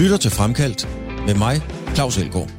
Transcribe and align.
lytter 0.00 0.16
til 0.16 0.30
Fremkaldt 0.30 0.88
med 1.26 1.34
mig, 1.34 1.56
Claus 1.94 2.18
Elgaard. 2.18 2.50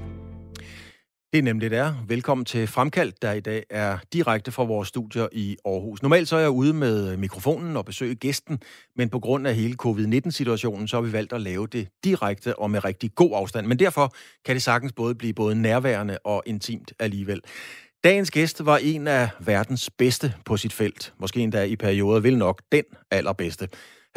Det 1.34 1.40
er 1.40 1.44
nemlig 1.44 1.72
det 1.72 1.78
er. 1.78 1.94
Velkommen 2.08 2.46
til 2.46 2.68
Fremkaldt, 2.68 3.22
der 3.22 3.32
i 3.32 3.40
dag 3.40 3.64
er 3.70 3.98
direkte 4.14 4.52
fra 4.52 4.64
vores 4.64 4.88
studier 4.88 5.28
i 5.32 5.58
Aarhus. 5.66 6.02
Normalt 6.02 6.28
så 6.28 6.36
er 6.36 6.40
jeg 6.40 6.50
ude 6.50 6.74
med 6.74 7.18
mikrofonen 7.18 7.78
og 7.78 7.86
besøge 7.86 8.16
gæsten, 8.16 8.60
men 8.96 9.10
på 9.10 9.20
grund 9.20 9.48
af 9.48 9.56
hele 9.56 9.74
covid-19-situationen, 9.74 10.88
så 10.88 10.98
har 10.98 11.02
vi 11.02 11.14
valgt 11.14 11.34
at 11.34 11.42
lave 11.42 11.68
det 11.68 11.88
direkte 12.04 12.60
og 12.60 12.72
med 12.72 12.86
rigtig 12.86 13.16
god 13.16 13.32
afstand. 13.34 13.68
Men 13.68 13.80
derfor 13.80 14.16
kan 14.46 14.56
det 14.56 14.64
sagtens 14.64 14.94
både 14.94 15.16
blive 15.16 15.34
både 15.34 15.56
nærværende 15.56 16.18
og 16.24 16.44
intimt 16.46 16.94
alligevel. 17.00 17.42
Dagens 18.04 18.32
gæst 18.32 18.66
var 18.66 18.78
en 18.78 19.08
af 19.08 19.30
verdens 19.40 19.90
bedste 19.98 20.34
på 20.46 20.58
sit 20.58 20.74
felt. 20.74 21.14
Måske 21.20 21.40
endda 21.40 21.64
i 21.64 21.76
perioder 21.76 22.20
vil 22.20 22.38
nok 22.38 22.62
den 22.72 22.84
allerbedste. 23.12 23.68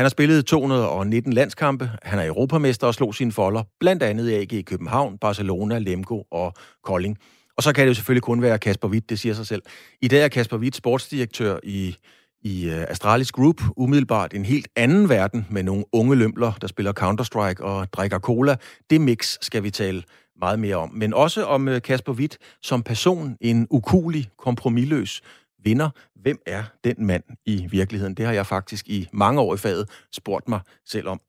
Han 0.01 0.05
har 0.05 0.11
spillet 0.11 0.47
219 0.47 1.33
landskampe, 1.33 1.91
han 2.03 2.19
er 2.19 2.27
europamester 2.27 2.87
og 2.87 2.95
slog 2.95 3.15
sine 3.15 3.33
folder, 3.33 3.63
blandt 3.81 4.03
andet 4.03 4.31
i 4.31 4.35
AG 4.35 4.53
i 4.53 4.63
København, 4.63 5.19
Barcelona, 5.19 5.79
Lemgo 5.79 6.23
og 6.31 6.55
Kolding. 6.85 7.19
Og 7.57 7.63
så 7.63 7.73
kan 7.73 7.83
det 7.83 7.89
jo 7.89 7.95
selvfølgelig 7.95 8.23
kun 8.23 8.43
være 8.43 8.59
Kasper 8.59 8.89
Witt, 8.89 9.11
det 9.11 9.19
siger 9.19 9.35
sig 9.35 9.47
selv. 9.47 9.63
I 10.03 10.09
dag 10.09 10.25
er 10.25 10.29
Kasper 10.29 10.57
Witt 10.57 10.77
sportsdirektør 10.77 11.59
i, 11.63 11.97
i 12.43 12.69
øh, 12.69 12.85
Astralis 12.89 13.33
Group, 13.33 13.63
umiddelbart 13.77 14.35
en 14.35 14.45
helt 14.45 14.69
anden 14.77 15.09
verden 15.09 15.47
med 15.51 15.63
nogle 15.63 15.85
unge 15.93 16.17
lømler, 16.17 16.53
der 16.61 16.67
spiller 16.67 16.93
Counter-Strike 17.01 17.65
og 17.65 17.93
drikker 17.93 18.19
cola. 18.19 18.57
Det 18.91 19.01
mix 19.01 19.37
skal 19.41 19.63
vi 19.63 19.71
tale 19.71 20.03
meget 20.41 20.59
mere 20.59 20.77
om. 20.77 20.91
Men 20.95 21.15
også 21.15 21.45
om 21.45 21.69
øh, 21.69 21.83
Kasper 21.83 22.13
Witt 22.13 22.39
som 22.63 22.83
person, 22.83 23.37
en 23.41 23.67
ukulig, 23.71 24.29
kompromilløs 24.39 25.23
vinder. 25.65 25.91
Hvem 26.17 26.39
er 26.47 26.63
den 26.85 27.07
mand 27.07 27.23
i 27.47 27.67
virkeligheden? 27.71 28.15
Det 28.15 28.27
har 28.27 28.33
jeg 28.33 28.47
faktisk 28.47 28.89
i 28.89 29.09
mange 29.13 29.41
år 29.41 29.55
i 29.55 29.59
faget 29.59 29.89
spurgt 30.13 30.49
mig 30.49 30.61
selv 30.87 31.09
om. 31.09 31.21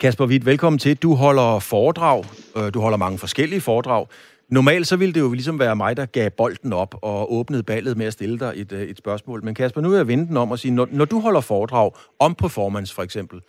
Kasper 0.00 0.26
Witt, 0.26 0.46
velkommen 0.46 0.78
til. 0.78 0.96
Du 0.96 1.14
holder 1.14 1.58
foredrag. 1.58 2.24
Øh, 2.56 2.74
du 2.74 2.80
holder 2.80 2.98
mange 2.98 3.18
forskellige 3.18 3.60
foredrag. 3.60 4.06
Normalt 4.50 4.86
så 4.86 4.96
ville 4.96 5.14
det 5.14 5.20
jo 5.20 5.32
ligesom 5.32 5.58
være 5.58 5.76
mig, 5.76 5.96
der 5.96 6.06
gav 6.06 6.30
bolden 6.30 6.72
op 6.72 6.94
og 7.02 7.32
åbnede 7.32 7.62
ballet 7.62 7.96
med 7.96 8.06
at 8.06 8.12
stille 8.12 8.38
dig 8.38 8.52
et, 8.56 8.72
øh, 8.72 8.82
et 8.82 8.98
spørgsmål. 8.98 9.44
Men 9.44 9.54
Kasper, 9.54 9.80
nu 9.80 9.88
vil 9.88 9.96
jeg 9.96 10.08
vende 10.08 10.26
den 10.26 10.36
om 10.36 10.50
og 10.50 10.58
sige, 10.58 10.72
når, 10.72 10.88
når 10.90 11.04
du 11.04 11.20
holder 11.20 11.40
foredrag 11.40 11.90
om 12.18 12.34
performance 12.34 12.94
for 12.94 13.02
eksempel, 13.02 13.40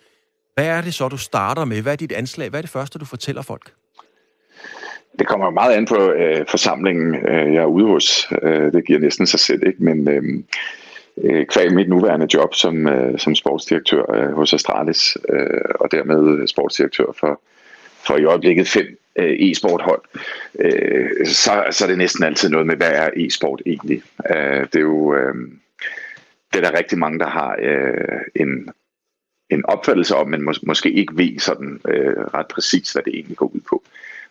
hvad 0.54 0.66
er 0.66 0.80
det 0.80 0.94
så, 0.94 1.08
du 1.08 1.16
starter 1.16 1.64
med? 1.64 1.82
Hvad 1.82 1.92
er 1.92 1.96
dit 1.96 2.12
anslag? 2.12 2.50
Hvad 2.50 2.60
er 2.60 2.62
det 2.62 2.70
første, 2.70 2.98
du 2.98 3.04
fortæller 3.04 3.42
folk? 3.42 3.72
Det 5.18 5.26
kommer 5.26 5.50
meget 5.50 5.74
an 5.74 5.86
på 5.86 6.10
øh, 6.10 6.46
forsamlingen, 6.48 7.14
øh, 7.14 7.54
jeg 7.54 7.62
er 7.62 7.66
ude 7.66 7.86
hos. 7.86 8.28
Øh, 8.42 8.72
det 8.72 8.86
giver 8.86 8.98
næsten 8.98 9.26
sig 9.26 9.40
selv, 9.40 9.66
ikke? 9.66 9.84
Men 9.84 10.08
øh, 10.08 10.22
øh, 11.24 11.46
kvæg 11.46 11.72
mit 11.72 11.88
nuværende 11.88 12.28
job 12.34 12.54
som, 12.54 12.88
øh, 12.88 13.18
som 13.18 13.34
sportsdirektør 13.34 14.14
øh, 14.14 14.32
hos 14.32 14.52
Astralis, 14.52 15.16
øh, 15.28 15.70
og 15.80 15.92
dermed 15.92 16.46
sportsdirektør 16.46 17.06
for, 17.20 17.40
for 18.06 18.16
i 18.16 18.24
øjeblikket 18.24 18.68
fem 18.68 18.98
øh, 19.16 19.36
e-sport-hold, 19.38 20.02
øh, 20.58 21.26
så, 21.26 21.64
så 21.70 21.84
er 21.84 21.88
det 21.88 21.98
næsten 21.98 22.24
altid 22.24 22.48
noget 22.48 22.66
med, 22.66 22.76
hvad 22.76 22.92
er 22.92 23.10
e-sport 23.16 23.62
egentlig? 23.66 24.02
Øh, 24.30 24.60
det 24.60 24.76
er 24.76 24.80
jo... 24.80 25.14
Øh, 25.14 25.34
det 26.52 26.64
er 26.64 26.70
der 26.70 26.78
rigtig 26.78 26.98
mange, 26.98 27.18
der 27.18 27.26
har 27.26 27.56
øh, 27.62 28.20
en, 28.34 28.68
en 29.50 29.66
opfattelse 29.66 30.16
om, 30.16 30.28
men 30.28 30.48
mås- 30.48 30.62
måske 30.66 30.90
ikke 30.92 31.16
ved 31.16 31.38
sådan 31.38 31.80
øh, 31.88 32.16
ret 32.16 32.46
præcis, 32.46 32.92
hvad 32.92 33.02
det 33.02 33.14
egentlig 33.14 33.36
går 33.36 33.46
ud 33.54 33.60
på. 33.68 33.82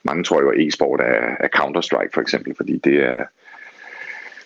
Mange 0.03 0.23
tror 0.23 0.41
jo, 0.41 0.49
at 0.49 0.67
e-sport 0.67 0.99
er, 1.01 1.35
er 1.39 1.47
Counter-Strike 1.55 2.09
for 2.13 2.21
eksempel, 2.21 2.55
fordi 2.55 2.77
det 2.77 3.03
er, 3.03 3.25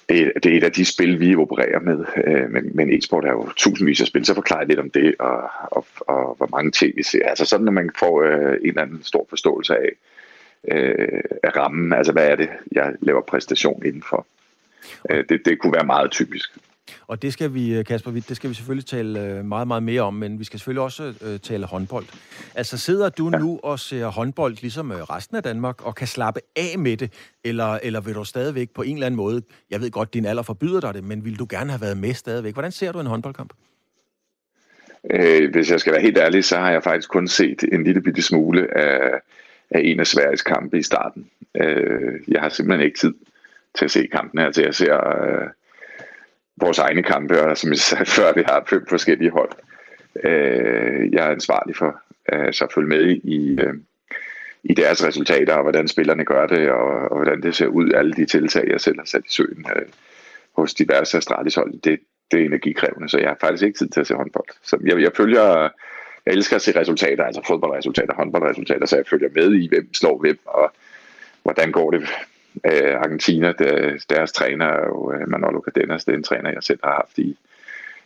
det, 0.09 0.21
er, 0.21 0.39
det 0.43 0.53
er 0.53 0.57
et 0.57 0.63
af 0.63 0.71
de 0.71 0.85
spil, 0.85 1.19
vi 1.19 1.35
opererer 1.35 1.79
med. 1.79 2.05
Øh, 2.27 2.51
men, 2.51 2.71
men 2.73 2.93
e-sport 2.93 3.25
er 3.25 3.31
jo 3.31 3.49
tusindvis 3.57 4.01
af 4.01 4.07
spil, 4.07 4.25
så 4.25 4.33
forklarer 4.33 4.61
jeg 4.61 4.67
lidt 4.67 4.79
om 4.79 4.89
det, 4.89 5.15
og, 5.19 5.49
og, 5.63 5.85
og 5.99 6.35
hvor 6.37 6.47
mange 6.51 6.71
ting 6.71 6.97
vi 6.97 7.03
ser. 7.03 7.27
Altså 7.27 7.45
sådan, 7.45 7.67
at 7.67 7.73
man 7.73 7.89
får 7.99 8.21
øh, 8.21 8.53
en 8.53 8.67
eller 8.67 8.81
anden 8.81 9.03
stor 9.03 9.25
forståelse 9.29 9.75
af, 9.75 9.89
øh, 10.71 11.21
af 11.43 11.55
rammen. 11.55 11.93
Altså 11.93 12.11
hvad 12.11 12.27
er 12.27 12.35
det, 12.35 12.49
jeg 12.71 12.93
laver 13.01 13.21
præstation 13.21 13.85
indenfor. 13.85 14.25
Øh, 15.09 15.25
det, 15.29 15.45
det 15.45 15.59
kunne 15.59 15.73
være 15.73 15.85
meget 15.85 16.11
typisk. 16.11 16.49
Og 17.07 17.21
det 17.21 17.33
skal 17.33 17.53
vi, 17.53 17.73
øh, 17.73 17.85
Kasper, 17.85 18.11
det 18.11 18.35
skal 18.35 18.49
vi 18.49 18.55
selvfølgelig 18.55 18.85
tale 18.85 19.21
øh, 19.21 19.45
meget, 19.45 19.67
meget 19.67 19.83
mere 19.83 20.01
om, 20.01 20.13
men 20.13 20.39
vi 20.39 20.43
skal 20.43 20.59
selvfølgelig 20.59 20.83
også 20.83 21.13
uh, 21.21 21.37
tale 21.37 21.65
håndbold. 21.65 22.05
Altså 22.55 22.77
sidder 22.77 23.09
du 23.09 23.29
ja. 23.33 23.37
nu 23.39 23.59
og 23.63 23.79
ser 23.79 24.07
håndbold 24.07 24.55
ligesom 24.61 24.91
resten 24.91 25.37
af 25.37 25.43
Danmark, 25.43 25.85
og 25.85 25.95
kan 25.95 26.07
slappe 26.07 26.39
af 26.55 26.79
med 26.79 26.97
det, 26.97 27.13
eller, 27.43 27.79
eller 27.83 28.01
vil 28.01 28.15
du 28.15 28.23
stadigvæk 28.23 28.69
på 28.69 28.81
en 28.81 28.93
eller 28.93 29.05
anden 29.05 29.17
måde, 29.17 29.41
jeg 29.69 29.81
ved 29.81 29.91
godt, 29.91 30.13
din 30.13 30.25
alder 30.25 30.43
forbyder 30.43 30.81
dig 30.81 30.93
det, 30.93 31.03
men 31.03 31.25
vil 31.25 31.39
du 31.39 31.47
gerne 31.49 31.69
have 31.69 31.81
været 31.81 31.97
med 31.97 32.13
stadigvæk? 32.13 32.53
Hvordan 32.53 32.71
ser 32.71 32.91
du 32.91 32.99
en 32.99 33.07
håndboldkamp? 33.07 33.53
Øh, 35.11 35.51
hvis 35.51 35.71
jeg 35.71 35.79
skal 35.79 35.93
være 35.93 36.01
helt 36.01 36.17
ærlig, 36.17 36.43
så 36.43 36.57
har 36.57 36.71
jeg 36.71 36.83
faktisk 36.83 37.09
kun 37.09 37.27
set 37.27 37.63
en 37.71 37.83
lille 37.83 38.01
bitte 38.01 38.21
smule 38.21 38.77
af, 38.77 39.21
af 39.71 39.81
en 39.83 39.99
af 39.99 40.07
Sveriges 40.07 40.41
kampe 40.41 40.79
i 40.79 40.83
starten. 40.83 41.29
Øh, 41.61 42.13
jeg 42.27 42.41
har 42.41 42.49
simpelthen 42.49 42.85
ikke 42.85 42.99
tid 42.99 43.13
til 43.77 43.85
at 43.85 43.91
se 43.91 44.07
kampen 44.11 44.39
her, 44.39 44.51
til 44.51 44.63
jeg 44.63 44.75
ser... 44.75 44.95
Øh, 44.95 45.47
vores 46.57 46.79
egne 46.79 47.03
kampe, 47.03 47.41
og 47.41 47.57
som 47.57 47.69
jeg 47.69 47.77
sagde 47.77 48.05
før, 48.17 48.33
vi 48.33 48.43
har 48.45 48.63
fem 48.69 48.85
forskellige 48.89 49.31
hold. 49.31 49.51
Øh, 50.23 51.13
jeg 51.13 51.25
er 51.27 51.31
ansvarlig 51.31 51.75
for 51.75 52.01
altså 52.27 52.65
at 52.65 52.73
følge 52.73 52.87
med 52.87 53.09
i, 53.09 53.59
øh, 53.61 53.73
i 54.63 54.73
deres 54.73 55.05
resultater, 55.05 55.53
og 55.53 55.63
hvordan 55.63 55.87
spillerne 55.87 56.25
gør 56.25 56.47
det, 56.47 56.69
og, 56.69 57.09
og 57.11 57.15
hvordan 57.15 57.41
det 57.41 57.55
ser 57.55 57.67
ud, 57.67 57.91
alle 57.91 58.13
de 58.13 58.25
tiltag, 58.25 58.67
jeg 58.67 58.81
selv 58.81 58.99
har 58.99 59.05
sat 59.05 59.25
i 59.25 59.33
søen 59.33 59.65
øh, 59.75 59.85
hos 60.55 60.73
diverse 60.73 61.17
Astralis-hold. 61.17 61.81
Det, 61.81 61.99
det 62.31 62.41
er 62.41 62.45
energikrævende, 62.45 63.09
så 63.09 63.17
jeg 63.17 63.27
har 63.27 63.37
faktisk 63.41 63.63
ikke 63.63 63.77
tid 63.77 63.89
til 63.89 63.99
at 63.99 64.07
se 64.07 64.15
håndbold. 64.15 64.47
Så 64.61 64.77
jeg, 64.85 65.01
jeg 65.01 65.11
følger, 65.17 65.43
jeg 66.25 66.33
elsker 66.33 66.55
at 66.55 66.61
se 66.61 66.79
resultater, 66.79 67.23
altså 67.23 67.41
fodboldresultater, 67.47 68.13
håndboldresultater, 68.13 68.85
så 68.85 68.95
jeg 68.95 69.05
følger 69.09 69.29
med 69.35 69.53
i, 69.53 69.67
hvem 69.67 69.93
slår 69.93 70.17
hvem, 70.17 70.39
og 70.45 70.73
hvordan 71.43 71.71
går 71.71 71.91
det 71.91 72.09
Øh, 72.65 72.95
Argentina, 72.95 73.51
der, 73.51 73.97
deres 74.09 74.31
træner 74.31 74.65
er 74.65 74.85
jo 74.85 75.13
øh, 75.13 75.29
Manolo 75.29 75.61
Cardenas, 75.61 76.05
det 76.05 76.13
er 76.13 76.17
en 76.17 76.23
træner, 76.23 76.49
jeg 76.49 76.63
selv 76.63 76.79
har 76.83 76.93
haft 76.93 77.17
i, 77.17 77.37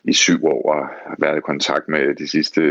i 0.04 0.14
syv 0.14 0.46
år, 0.46 0.72
og 0.72 0.88
har 0.88 1.16
været 1.20 1.38
i 1.38 1.42
kontakt 1.42 1.88
med 1.88 2.16
de 2.16 2.28
sidste, 2.28 2.62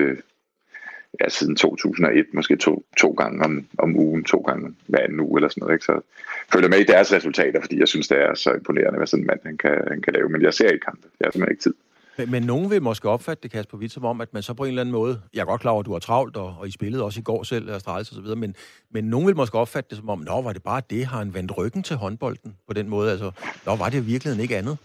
ja, 1.20 1.28
siden 1.28 1.56
2001, 1.56 2.26
måske 2.32 2.56
to, 2.56 2.84
to 2.97 3.10
gange 3.10 3.44
om, 3.44 3.66
om 3.78 3.97
ugen, 3.97 4.25
to 4.25 4.38
gange 4.38 4.75
hver 4.86 4.98
anden 4.98 5.20
uge 5.20 5.38
eller 5.38 5.48
sådan 5.48 5.60
noget. 5.60 5.75
Ikke? 5.75 5.84
Så 5.84 6.00
følger 6.53 6.69
med 6.69 6.78
i 6.78 6.84
deres 6.84 7.12
resultater, 7.12 7.60
fordi 7.60 7.78
jeg 7.78 7.88
synes, 7.88 8.09
det 8.09 8.19
er 8.19 8.34
så 8.34 8.53
imponerende, 8.53 8.97
hvad 8.97 9.06
sådan 9.06 9.22
en 9.22 9.26
mand 9.26 9.41
han 9.44 9.59
kan, 9.59 9.84
han 9.88 10.03
kan 10.03 10.12
lave. 10.12 10.28
Men 10.28 10.42
jeg 10.42 10.54
ser 10.54 10.69
ikke 10.69 10.84
kampe. 10.84 11.09
Jeg 11.20 11.26
har 11.26 11.32
simpelthen 11.32 11.53
ikke 11.53 11.62
tid. 11.62 11.75
Men, 12.20 12.31
men 12.31 12.42
nogen 12.42 12.70
vil 12.70 12.82
måske 12.82 13.08
opfatte 13.08 13.42
det, 13.42 13.50
Kasper 13.50 13.78
Witt, 13.78 13.92
som 13.92 14.04
om, 14.04 14.20
at 14.20 14.34
man 14.34 14.42
så 14.42 14.54
på 14.54 14.62
en 14.62 14.69
eller 14.69 14.82
anden 14.82 14.92
måde, 14.92 15.20
jeg 15.34 15.41
er 15.41 15.44
godt 15.44 15.60
klar 15.60 15.70
over, 15.70 15.81
at 15.81 15.86
du 15.86 15.92
har 15.92 15.98
travlt, 15.98 16.36
og, 16.36 16.56
og 16.58 16.69
I 16.69 16.70
spillede 16.70 17.04
også 17.04 17.20
i 17.20 17.22
går 17.22 17.42
selv, 17.42 17.70
og 17.70 17.76
Astralis 17.76 18.08
og 18.08 18.14
så 18.14 18.20
videre, 18.20 18.36
men, 18.36 18.56
men 18.91 19.04
nogen 19.04 19.26
vil 19.26 19.36
måske 19.36 19.58
opfatte 19.58 19.91
det 19.91 19.98
som 19.98 20.08
om, 20.08 20.19
nå, 20.19 20.42
var 20.42 20.53
det 20.53 20.62
bare 20.62 20.82
det, 20.91 21.06
har 21.06 21.19
han 21.19 21.34
vendt 21.34 21.59
ryggen 21.59 21.82
til 21.82 21.97
håndbolden 21.97 22.56
på 22.66 22.72
den 22.72 22.88
måde? 22.88 23.10
Altså, 23.10 23.30
nå, 23.66 23.76
var 23.76 23.88
det 23.88 23.98
i 23.98 24.04
virkeligheden 24.04 24.42
ikke 24.42 24.56
andet? 24.56 24.76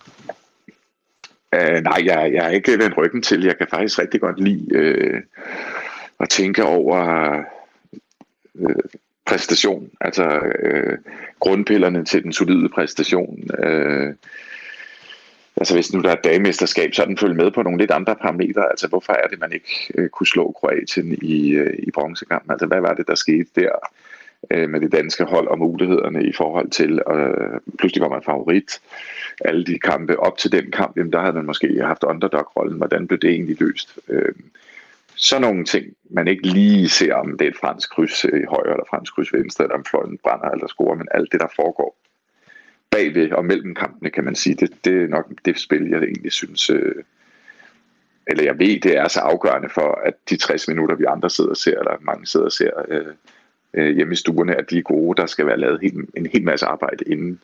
Uh, 1.56 1.84
nej, 1.84 2.02
jeg, 2.06 2.34
jeg 2.34 2.46
er 2.46 2.50
ikke 2.50 2.80
vendt 2.80 2.98
ryggen 2.98 3.22
til. 3.22 3.44
Jeg 3.44 3.58
kan 3.58 3.68
faktisk 3.70 4.00
rigtig 4.00 4.22
godt 4.22 4.40
lide 4.40 4.68
uh, 4.76 5.22
at 6.20 6.30
tænke 6.30 6.64
over 6.64 7.38
uh, 8.54 8.76
præstation, 9.26 9.90
altså 10.02 10.40
uh, 10.66 10.94
grundpillerne 11.40 12.06
til 12.06 12.24
den 12.24 12.34
solide 12.34 12.70
præstation. 12.70 13.40
Uh, 13.68 14.14
altså 15.58 15.74
hvis 15.74 15.94
nu 15.94 16.02
der 16.02 16.10
er 16.10 16.16
dagemesterskab, 16.16 16.94
så 16.94 17.06
den 17.06 17.18
følge 17.18 17.36
med 17.36 17.52
på 17.52 17.64
nogle 17.64 17.80
lidt 17.80 17.92
andre 17.92 18.16
parametre. 18.16 18.70
Altså 18.70 18.88
hvorfor 18.88 19.14
er 19.14 19.28
det, 19.28 19.40
man 19.40 19.52
ikke 19.52 19.94
øh, 19.96 20.10
kunne 20.10 20.28
slå 20.28 20.52
Kroatien 20.52 21.18
i, 21.22 21.50
øh, 21.50 21.74
i 21.80 21.92
bronzekampen? 21.92 22.52
Altså 22.52 22.68
hvad 22.68 22.82
var 22.82 22.94
det, 22.94 23.08
der 23.08 23.16
skete 23.16 23.50
der 23.56 23.72
øh, 24.52 24.70
med 24.70 24.82
det 24.82 24.92
danske 24.92 25.24
hold 25.24 25.48
og 25.48 25.60
mulighederne 25.60 26.24
i 26.24 26.34
forhold 26.34 26.70
til, 26.70 27.02
øh, 27.12 27.60
pludselig 27.80 28.02
var 28.02 28.10
man 28.10 28.24
favorit. 28.26 28.82
Alle 29.46 29.66
de 29.66 29.80
kampe 29.80 30.20
op 30.20 30.38
til 30.38 30.52
den 30.52 30.72
kamp, 30.72 30.98
jamen 30.98 31.14
der 31.14 31.20
havde 31.20 31.36
man 31.36 31.46
måske 31.46 31.82
haft 31.82 32.04
underdog-rollen. 32.04 32.78
Hvordan 32.78 33.08
blev 33.08 33.20
det 33.20 33.30
egentlig 33.30 33.62
løst? 33.62 34.00
Øh, 34.10 34.34
så 35.16 35.40
nogle 35.40 35.66
ting, 35.66 35.86
man 36.10 36.28
ikke 36.28 36.48
lige 36.48 36.90
ser, 36.90 37.16
om 37.16 37.38
det 37.38 37.46
er 37.46 37.52
et 37.52 37.58
fransk 37.58 37.90
kryds 37.90 38.24
i 38.24 38.46
højre 38.50 38.72
eller 38.72 38.86
fransk 38.90 39.16
kryds 39.16 39.34
venstre, 39.34 39.64
eller 39.64 39.76
om 39.76 39.86
fløjen 39.86 40.18
brænder 40.24 40.50
eller 40.50 40.68
scorer, 40.68 40.96
men 40.96 41.08
alt 41.12 41.32
det, 41.32 41.40
der 41.40 41.48
foregår 41.56 41.98
bagved 42.96 43.32
og 43.32 43.46
mellem 43.46 43.76
kampene, 43.76 44.10
kan 44.10 44.24
man 44.24 44.36
sige. 44.36 44.56
Det, 44.56 44.86
det 44.86 45.04
er 45.04 45.08
nok 45.08 45.32
det 45.46 45.60
spil, 45.60 45.90
jeg 45.90 46.04
egentlig 46.04 46.32
synes, 46.32 46.70
øh, 46.70 46.96
eller 48.28 48.44
jeg 48.44 48.60
ved, 48.60 48.80
det 48.80 48.98
er 48.98 49.08
så 49.08 49.20
afgørende 49.20 49.70
for, 49.70 50.02
at 50.06 50.14
de 50.30 50.38
60 50.38 50.68
minutter, 50.68 50.96
vi 50.96 51.06
andre 51.08 51.30
sidder 51.30 51.50
og 51.50 51.58
ser, 51.58 51.80
eller 51.80 51.98
mange 52.02 52.28
sidder 52.28 52.46
og 52.46 52.52
ser 52.52 52.72
øh, 52.88 53.14
øh, 53.74 53.96
hjemme 53.96 54.14
i 54.14 54.16
stuerne, 54.16 54.56
at 54.56 54.70
de 54.70 54.78
er 54.78 54.82
gode. 54.82 55.22
Der 55.22 55.28
skal 55.28 55.46
være 55.46 55.60
lavet 55.60 55.80
helt, 55.82 56.10
en 56.18 56.26
hel 56.26 56.44
masse 56.44 56.66
arbejde, 56.66 57.04
inden, 57.08 57.40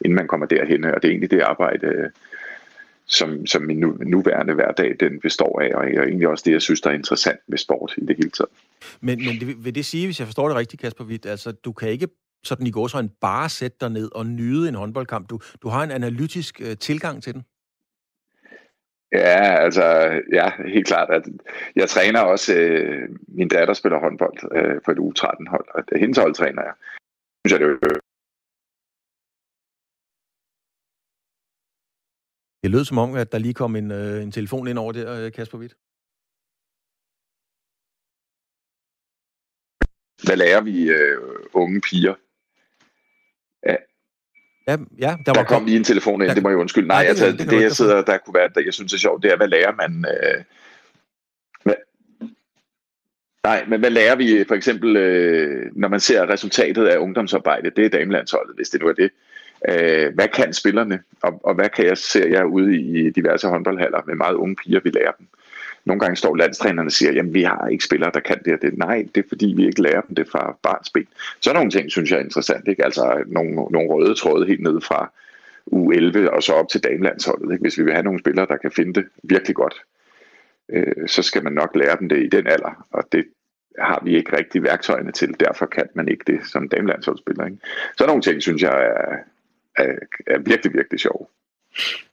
inden 0.00 0.16
man 0.16 0.28
kommer 0.28 0.46
derhen. 0.46 0.84
Og 0.84 1.02
det 1.02 1.08
er 1.08 1.12
egentlig 1.12 1.30
det 1.30 1.40
arbejde, 1.40 1.86
øh, 1.86 2.10
som, 3.06 3.46
som 3.46 3.62
min 3.62 3.76
nu, 3.76 3.96
nuværende 4.06 4.54
hverdag 4.54 4.96
den 5.00 5.20
består 5.20 5.60
af, 5.60 5.74
og 5.74 5.86
egentlig 5.86 6.28
også 6.28 6.42
det, 6.46 6.52
jeg 6.52 6.62
synes, 6.62 6.80
der 6.80 6.90
er 6.90 6.94
interessant 6.94 7.40
med 7.48 7.58
sport 7.58 7.94
i 7.96 8.06
det 8.06 8.16
hele 8.16 8.30
taget. 8.30 8.50
Men, 9.00 9.18
men 9.18 9.40
det, 9.40 9.64
vil 9.64 9.74
det 9.74 9.84
sige, 9.84 10.06
hvis 10.06 10.18
jeg 10.18 10.26
forstår 10.26 10.48
det 10.48 10.56
rigtigt, 10.56 10.82
Kasper 10.82 11.04
Witt, 11.04 11.26
altså 11.26 11.52
du 11.52 11.72
kan 11.72 11.88
ikke 11.88 12.08
sådan 12.46 12.66
i 12.66 12.70
går 12.70 12.86
så 12.86 12.98
en 12.98 13.12
bare 13.20 13.48
sætte 13.48 13.76
dig 13.80 13.90
ned 13.90 14.08
og 14.14 14.26
nyde 14.26 14.68
en 14.68 14.74
håndboldkamp. 14.74 15.30
Du, 15.30 15.40
du 15.62 15.68
har 15.68 15.82
en 15.82 15.90
analytisk 15.90 16.60
øh, 16.60 16.76
tilgang 16.76 17.22
til 17.22 17.34
den. 17.34 17.42
Ja, 19.12 19.44
altså, 19.64 19.84
ja, 20.32 20.50
helt 20.74 20.86
klart. 20.86 21.10
At 21.10 21.22
jeg 21.76 21.88
træner 21.88 22.20
også, 22.20 22.54
øh, 22.54 23.08
min 23.28 23.48
datter 23.48 23.74
spiller 23.74 23.98
håndbold 23.98 24.38
øh, 24.58 24.80
på 24.84 24.90
et 24.90 24.98
U13-hold, 24.98 25.66
og 25.74 25.82
det, 25.88 26.00
hendes 26.00 26.18
hold 26.18 26.34
træner 26.34 26.62
jeg. 26.62 26.74
Synes 27.46 27.52
jeg, 27.52 27.60
det 27.60 27.66
er 27.66 28.00
Det 32.62 32.70
lød 32.70 32.84
som 32.84 32.98
om, 32.98 33.14
at 33.14 33.32
der 33.32 33.38
lige 33.38 33.54
kom 33.54 33.76
en, 33.76 33.90
øh, 33.90 34.22
en 34.22 34.32
telefon 34.32 34.68
ind 34.68 34.78
over 34.78 34.92
der, 34.92 35.24
øh, 35.24 35.32
Kasper 35.32 35.58
Witt. 35.58 35.74
Hvad 40.26 40.36
lærer 40.36 40.62
vi 40.68 40.90
øh, 40.90 41.18
unge 41.54 41.80
piger? 41.80 42.14
Ja, 44.66 44.76
ja 44.98 45.16
der, 45.26 45.32
der 45.32 45.40
var 45.40 45.44
kom 45.44 45.64
lige 45.64 45.76
en 45.76 45.84
telefon 45.84 46.20
ind, 46.20 46.28
der, 46.28 46.34
det 46.34 46.42
må 46.42 46.48
jeg 46.48 46.58
undskylde. 46.58 46.88
Nej, 46.88 46.96
Nej 46.96 47.02
det, 47.02 47.08
altså, 47.08 47.26
det, 47.26 47.50
det, 47.50 47.62
jeg 47.62 47.72
sidder, 47.72 48.02
der 48.02 48.18
kunne 48.18 48.34
være, 48.34 48.48
der 48.54 48.60
jeg 48.64 48.74
synes 48.74 48.92
er 48.92 48.98
sjovt, 48.98 49.22
det 49.22 49.32
er, 49.32 49.36
hvad 49.36 49.48
lærer 49.48 49.72
man... 49.74 50.04
Øh, 50.08 50.44
hvad, 51.62 51.74
nej, 53.44 53.64
men 53.68 53.80
hvad 53.80 53.90
lærer 53.90 54.16
vi 54.16 54.44
for 54.48 54.54
eksempel, 54.54 54.96
øh, 54.96 55.70
når 55.74 55.88
man 55.88 56.00
ser 56.00 56.30
resultatet 56.30 56.86
af 56.86 56.98
ungdomsarbejde? 56.98 57.70
Det 57.70 57.84
er 57.84 57.98
damelandsholdet, 57.98 58.56
hvis 58.56 58.68
det 58.68 58.80
nu 58.80 58.88
er 58.88 58.92
det. 58.92 59.10
Øh, 59.68 60.14
hvad 60.14 60.28
kan 60.28 60.52
spillerne, 60.52 61.02
og, 61.22 61.40
og 61.44 61.54
hvad 61.54 61.68
kan 61.68 61.86
jeg 61.86 61.98
se 61.98 62.26
jeg 62.30 62.46
ude 62.46 62.76
i 62.80 63.10
diverse 63.10 63.48
håndboldhaller 63.48 64.02
med 64.06 64.14
meget 64.14 64.34
unge 64.34 64.56
piger, 64.56 64.80
vi 64.80 64.90
lærer 64.90 65.12
dem. 65.12 65.26
Nogle 65.86 66.00
gange 66.00 66.16
står 66.16 66.36
landstrænerne 66.36 66.88
og 66.88 66.92
siger, 66.92 67.12
jamen 67.12 67.34
vi 67.34 67.42
har 67.42 67.68
ikke 67.68 67.84
spillere, 67.84 68.10
der 68.14 68.20
kan 68.20 68.42
det 68.44 68.54
og 68.54 68.62
det. 68.62 68.78
Nej, 68.78 69.06
det 69.14 69.24
er 69.24 69.28
fordi, 69.28 69.54
vi 69.56 69.66
ikke 69.66 69.82
lærer 69.82 70.00
dem 70.00 70.14
det 70.14 70.28
fra 70.28 70.56
barns 70.62 70.90
ben. 70.90 71.08
Så 71.40 71.52
nogle 71.52 71.70
ting, 71.70 71.90
synes 71.90 72.10
jeg 72.10 72.18
er 72.18 72.24
interessant. 72.24 72.68
Ikke? 72.68 72.84
Altså 72.84 73.24
nogle, 73.26 73.54
nogle 73.54 73.88
røde 73.88 74.14
tråde 74.14 74.46
helt 74.46 74.62
ned 74.62 74.80
fra 74.80 75.12
U11 75.72 76.30
og 76.30 76.42
så 76.42 76.52
op 76.52 76.68
til 76.68 76.84
damelandsholdet. 76.84 77.52
Ikke? 77.52 77.62
Hvis 77.62 77.78
vi 77.78 77.82
vil 77.82 77.92
have 77.92 78.04
nogle 78.04 78.20
spillere, 78.20 78.46
der 78.46 78.56
kan 78.56 78.70
finde 78.70 78.94
det 78.94 79.06
virkelig 79.22 79.56
godt, 79.56 79.74
øh, 80.68 81.08
så 81.08 81.22
skal 81.22 81.44
man 81.44 81.52
nok 81.52 81.76
lære 81.76 81.96
dem 82.00 82.08
det 82.08 82.24
i 82.24 82.28
den 82.28 82.46
alder. 82.46 82.86
Og 82.90 83.04
det 83.12 83.24
har 83.78 84.00
vi 84.04 84.16
ikke 84.16 84.36
rigtig 84.36 84.62
værktøjerne 84.62 85.12
til. 85.12 85.40
Derfor 85.40 85.66
kan 85.66 85.88
man 85.94 86.08
ikke 86.08 86.24
det 86.26 86.46
som 86.46 86.68
damelandsholdsspiller. 86.68 87.44
Ikke? 87.44 87.58
Så 87.98 88.06
nogle 88.06 88.22
ting, 88.22 88.42
synes 88.42 88.62
jeg 88.62 88.86
er, 88.86 89.16
er, 89.84 89.92
er 90.26 90.38
virkelig, 90.38 90.74
virkelig 90.74 91.00
sjov. 91.00 91.30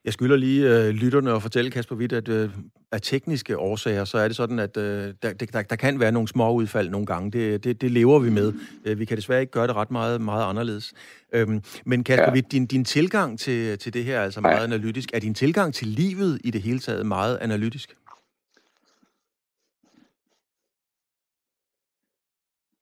Jeg 0.06 0.13
skylder 0.13 0.36
lige 0.36 0.69
øh, 0.69 0.89
lytterne 0.89 1.33
og 1.33 1.42
fortælle, 1.42 1.71
Kasper 1.71 1.95
Witt, 1.95 2.13
at 2.13 2.30
øh, 2.30 2.50
af 2.92 3.01
tekniske 3.01 3.57
årsager, 3.57 4.06
så 4.06 4.18
er 4.18 4.27
det 4.27 4.36
sådan, 4.36 4.60
at 4.60 4.77
øh, 4.77 5.13
der, 5.21 5.33
der, 5.33 5.62
der 5.62 5.75
kan 5.75 6.00
være 6.00 6.12
nogle 6.12 6.27
små 6.27 6.54
udfald 6.54 6.89
nogle 6.89 7.06
gange. 7.06 7.31
Det, 7.31 7.63
det, 7.63 7.81
det 7.81 7.92
lever 7.92 8.19
vi 8.19 8.30
med. 8.30 8.54
Øh, 8.86 9.00
vi 9.00 9.06
kan 9.06 9.18
desværre 9.18 9.42
ikke 9.42 9.51
gøre 9.51 9.68
det 9.68 9.75
ret 9.75 9.92
meget, 9.92 10.21
meget 10.21 10.50
anderledes. 10.50 10.94
Øhm, 11.33 11.62
men 11.86 12.04
Kasper 12.04 12.25
ja. 12.27 12.33
Witt, 12.33 12.51
din, 12.51 12.65
din 12.65 12.86
tilgang 12.86 13.39
til, 13.39 13.80
til 13.80 13.94
det 13.94 14.04
her 14.04 14.19
er 14.19 14.24
altså 14.24 14.42
meget 14.42 14.60
ja. 14.60 14.63
analytisk. 14.63 15.10
Er 15.13 15.19
din 15.19 15.33
tilgang 15.33 15.74
til 15.74 15.88
livet 15.88 16.42
i 16.44 16.51
det 16.51 16.62
hele 16.62 16.80
taget 16.80 17.06
meget 17.06 17.38
analytisk? 17.42 17.95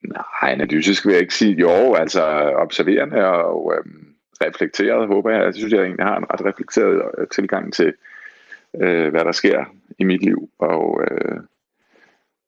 Nej, 0.03 0.51
analytisk 0.51 1.05
vil 1.05 1.11
jeg 1.11 1.21
ikke 1.21 1.35
sige. 1.35 1.55
Jo, 1.55 1.93
altså 1.93 2.23
observerende 2.55 3.25
og... 3.25 3.73
Øh 3.77 4.10
reflekteret, 4.47 5.07
håber 5.07 5.29
jeg. 5.31 5.43
Jeg 5.43 5.55
synes, 5.55 5.73
jeg 5.73 5.81
egentlig 5.81 6.05
har 6.05 6.17
en 6.17 6.31
ret 6.33 6.45
reflekteret 6.45 7.11
øh, 7.17 7.27
tilgang 7.27 7.73
til, 7.73 7.93
øh, 8.81 9.09
hvad 9.09 9.25
der 9.25 9.31
sker 9.31 9.65
i 9.99 10.03
mit 10.03 10.23
liv, 10.23 10.49
og 10.59 11.03
øh, 11.03 11.37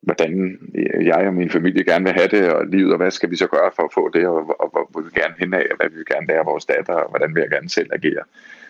hvordan 0.02 0.60
jeg 1.02 1.28
og 1.28 1.34
min 1.34 1.50
familie 1.50 1.84
gerne 1.84 2.06
vil 2.06 2.14
have 2.14 2.28
det, 2.28 2.54
og 2.54 2.68
livet, 2.68 2.92
og 2.92 2.98
hvad 2.98 3.12
skal 3.12 3.32
vi 3.32 3.36
så 3.36 3.48
gøre 3.48 3.72
for 3.76 3.84
at 3.84 3.94
få 3.94 4.10
det, 4.14 4.28
og, 4.28 4.62
og 4.62 4.70
hvor 4.70 5.02
vil 5.02 5.06
vi 5.06 5.20
gerne 5.20 5.36
hen 5.40 5.54
af, 5.54 5.66
og 5.72 5.78
hvad 5.78 5.90
vil 5.90 6.00
vi 6.00 6.14
gerne 6.14 6.28
lære 6.28 6.46
vores 6.46 6.66
datter, 6.66 6.94
og 6.94 7.10
hvordan 7.10 7.36
vil 7.36 7.42
jeg 7.42 7.50
gerne 7.50 7.70
selv 7.70 7.90
agere. 7.94 8.24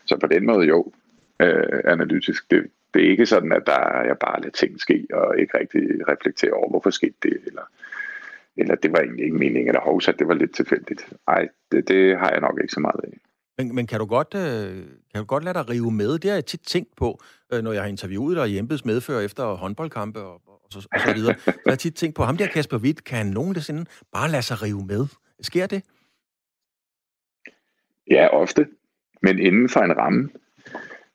Så 0.05 0.17
på 0.17 0.27
den 0.27 0.45
måde 0.45 0.67
jo, 0.67 0.91
øh, 1.39 1.79
analytisk. 1.85 2.51
Det, 2.51 2.67
det 2.93 3.05
er 3.05 3.09
ikke 3.09 3.25
sådan, 3.25 3.51
at 3.51 3.63
der 3.65 4.03
jeg 4.05 4.17
bare 4.17 4.41
lader 4.41 4.51
ting 4.51 4.81
ske, 4.81 5.07
og 5.13 5.39
ikke 5.39 5.59
rigtig 5.59 5.81
reflekterer 6.07 6.53
over, 6.53 6.69
hvorfor 6.69 6.89
skete 6.89 7.15
det, 7.23 7.37
eller 7.47 7.61
eller 8.57 8.75
det 8.75 8.91
var 8.91 8.99
egentlig 8.99 9.25
ikke 9.25 9.37
meningen, 9.37 9.67
eller 9.67 9.81
hovsa, 9.81 10.11
det 10.11 10.27
var 10.27 10.33
lidt 10.33 10.55
tilfældigt. 10.55 11.13
Nej, 11.27 11.47
det, 11.71 11.87
det 11.87 12.19
har 12.19 12.29
jeg 12.29 12.41
nok 12.41 12.59
ikke 12.61 12.73
så 12.73 12.79
meget 12.79 12.99
af. 13.03 13.17
Men, 13.57 13.75
men 13.75 13.87
kan, 13.87 13.99
du 13.99 14.05
godt, 14.05 14.35
øh, 14.35 14.75
kan 15.11 15.19
du 15.19 15.23
godt 15.23 15.43
lade 15.43 15.53
dig 15.53 15.69
rive 15.69 15.91
med? 15.91 16.19
Det 16.19 16.29
har 16.29 16.35
jeg 16.35 16.45
tit 16.45 16.61
tænkt 16.67 16.95
på, 16.97 17.19
øh, 17.53 17.63
når 17.63 17.71
jeg 17.71 17.81
har 17.81 17.89
interviewet 17.89 18.37
dig 18.37 18.49
i 18.49 18.57
embeds 18.57 18.85
medfører 18.85 19.21
efter 19.21 19.43
håndboldkampe 19.45 20.19
og, 20.19 20.41
og, 20.47 20.61
så, 20.69 20.87
og 20.93 20.99
så 20.99 21.13
videre. 21.13 21.35
så 21.39 21.51
har 21.65 21.71
jeg 21.71 21.79
tit 21.79 21.95
tænkt 21.95 22.15
på, 22.15 22.23
ham 22.23 22.37
der 22.37 22.47
Kasper 22.47 22.77
Witt, 22.77 23.03
kan 23.03 23.17
han 23.17 23.27
nogensinde 23.27 23.85
bare 24.11 24.29
lade 24.31 24.41
sig 24.41 24.61
rive 24.63 24.85
med? 24.85 25.05
Sker 25.41 25.67
det? 25.67 25.83
Ja, 28.11 28.27
ofte. 28.27 28.67
Men 29.21 29.39
inden 29.39 29.69
for 29.69 29.79
en 29.79 29.97
ramme. 29.97 30.29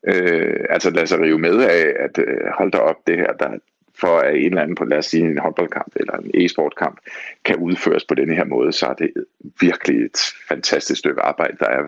Øh, 0.07 0.65
altså 0.69 0.89
lade 0.89 1.07
sig 1.07 1.19
rive 1.19 1.39
med 1.39 1.61
af, 1.61 1.93
at 2.03 2.17
øh, 2.17 2.37
hold 2.57 2.71
da 2.71 2.77
op, 2.77 2.95
det 3.07 3.17
her, 3.17 3.33
der, 3.33 3.57
for 4.01 4.19
at 4.19 4.35
en 4.35 4.45
eller 4.45 4.61
anden, 4.61 4.75
på, 4.75 4.85
lad 4.85 4.97
os 4.97 5.05
sige, 5.05 5.23
en 5.23 5.37
håndboldkamp 5.37 5.93
eller 5.95 6.13
en 6.13 6.31
e-sportkamp, 6.33 6.97
kan 7.45 7.55
udføres 7.55 8.05
på 8.05 8.15
denne 8.15 8.35
her 8.35 8.45
måde, 8.45 8.71
så 8.71 8.85
er 8.85 8.93
det 8.93 9.13
virkelig 9.61 10.05
et 10.05 10.19
fantastisk 10.47 10.99
stykke 10.99 11.21
arbejde, 11.21 11.57
der 11.59 11.65
er 11.65 11.83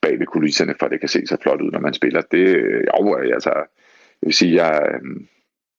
bag 0.00 0.18
ved 0.18 0.26
kulisserne, 0.26 0.74
for 0.78 0.86
at 0.86 0.92
det 0.92 1.00
kan 1.00 1.08
se 1.08 1.26
så 1.26 1.36
flot 1.42 1.60
ud, 1.60 1.70
når 1.70 1.80
man 1.80 1.94
spiller. 1.94 2.20
Det 2.20 2.38
øh, 2.38 2.84
jo, 3.00 3.18
øh, 3.18 3.34
altså, 3.34 3.50
jeg 4.22 4.26
vil 4.26 4.34
sige, 4.34 4.64
jeg 4.64 4.92
øh, 4.94 5.00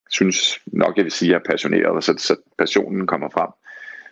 synes 0.10 0.60
nok, 0.66 0.98
jeg 0.98 1.06
vil 1.06 1.12
sige, 1.12 1.30
at 1.30 1.32
jeg 1.34 1.40
er 1.40 1.52
passioneret, 1.52 2.04
så, 2.04 2.14
så 2.18 2.36
passionen 2.58 3.08
kommer 3.08 3.30
frem, 3.30 3.50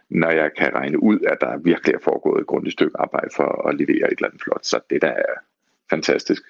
når 0.09 0.29
jeg 0.29 0.49
kan 0.57 0.75
regne 0.75 1.03
ud, 1.03 1.19
at 1.19 1.37
der 1.41 1.57
virkelig 1.57 1.95
er 1.95 1.99
foregået 2.03 2.41
et 2.41 2.47
grundigt 2.47 2.73
stykke 2.73 2.99
arbejde 2.99 3.29
for 3.35 3.67
at 3.67 3.75
levere 3.75 4.11
et 4.11 4.17
eller 4.17 4.27
andet 4.27 4.41
flot. 4.41 4.65
Så 4.65 4.79
det 4.89 5.01
der 5.01 5.11
er 5.11 5.35
fantastisk. 5.89 6.43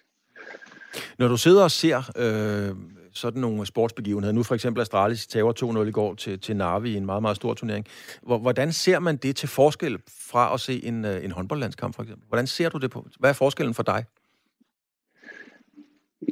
Når 1.18 1.28
du 1.28 1.38
sidder 1.38 1.64
og 1.64 1.72
ser 1.72 1.98
øh, 2.18 2.76
sådan 3.14 3.42
nogle 3.42 3.66
sportsbegivenheder. 3.66 4.34
Nu 4.34 4.44
for 4.44 4.56
eksempel 4.56 4.82
Astralis 4.82 5.28
tager 5.28 5.82
2-0 5.84 5.88
i 5.88 5.92
går 5.92 6.14
til, 6.14 6.40
til 6.40 6.56
Narvi 6.56 6.94
i 6.94 6.98
en 6.98 7.06
meget, 7.06 7.22
meget 7.22 7.36
stor 7.36 7.54
turnering. 7.54 7.86
Hvordan 8.22 8.72
ser 8.72 9.00
man 9.00 9.18
det 9.18 9.36
til 9.36 9.50
forskel 9.50 10.00
fra 10.30 10.54
at 10.54 10.60
se 10.60 10.86
en, 10.86 11.06
øh, 11.06 11.26
en 11.26 11.32
håndboldlandskamp 11.32 11.96
for 11.96 12.04
eksempel? 12.04 12.28
Hvordan 12.28 12.48
ser 12.48 12.70
du 12.70 12.78
det 12.78 12.92
på? 12.92 13.08
Hvad 13.20 13.30
er 13.30 13.34
forskellen 13.34 13.74
for 13.74 13.84
dig? 13.84 14.06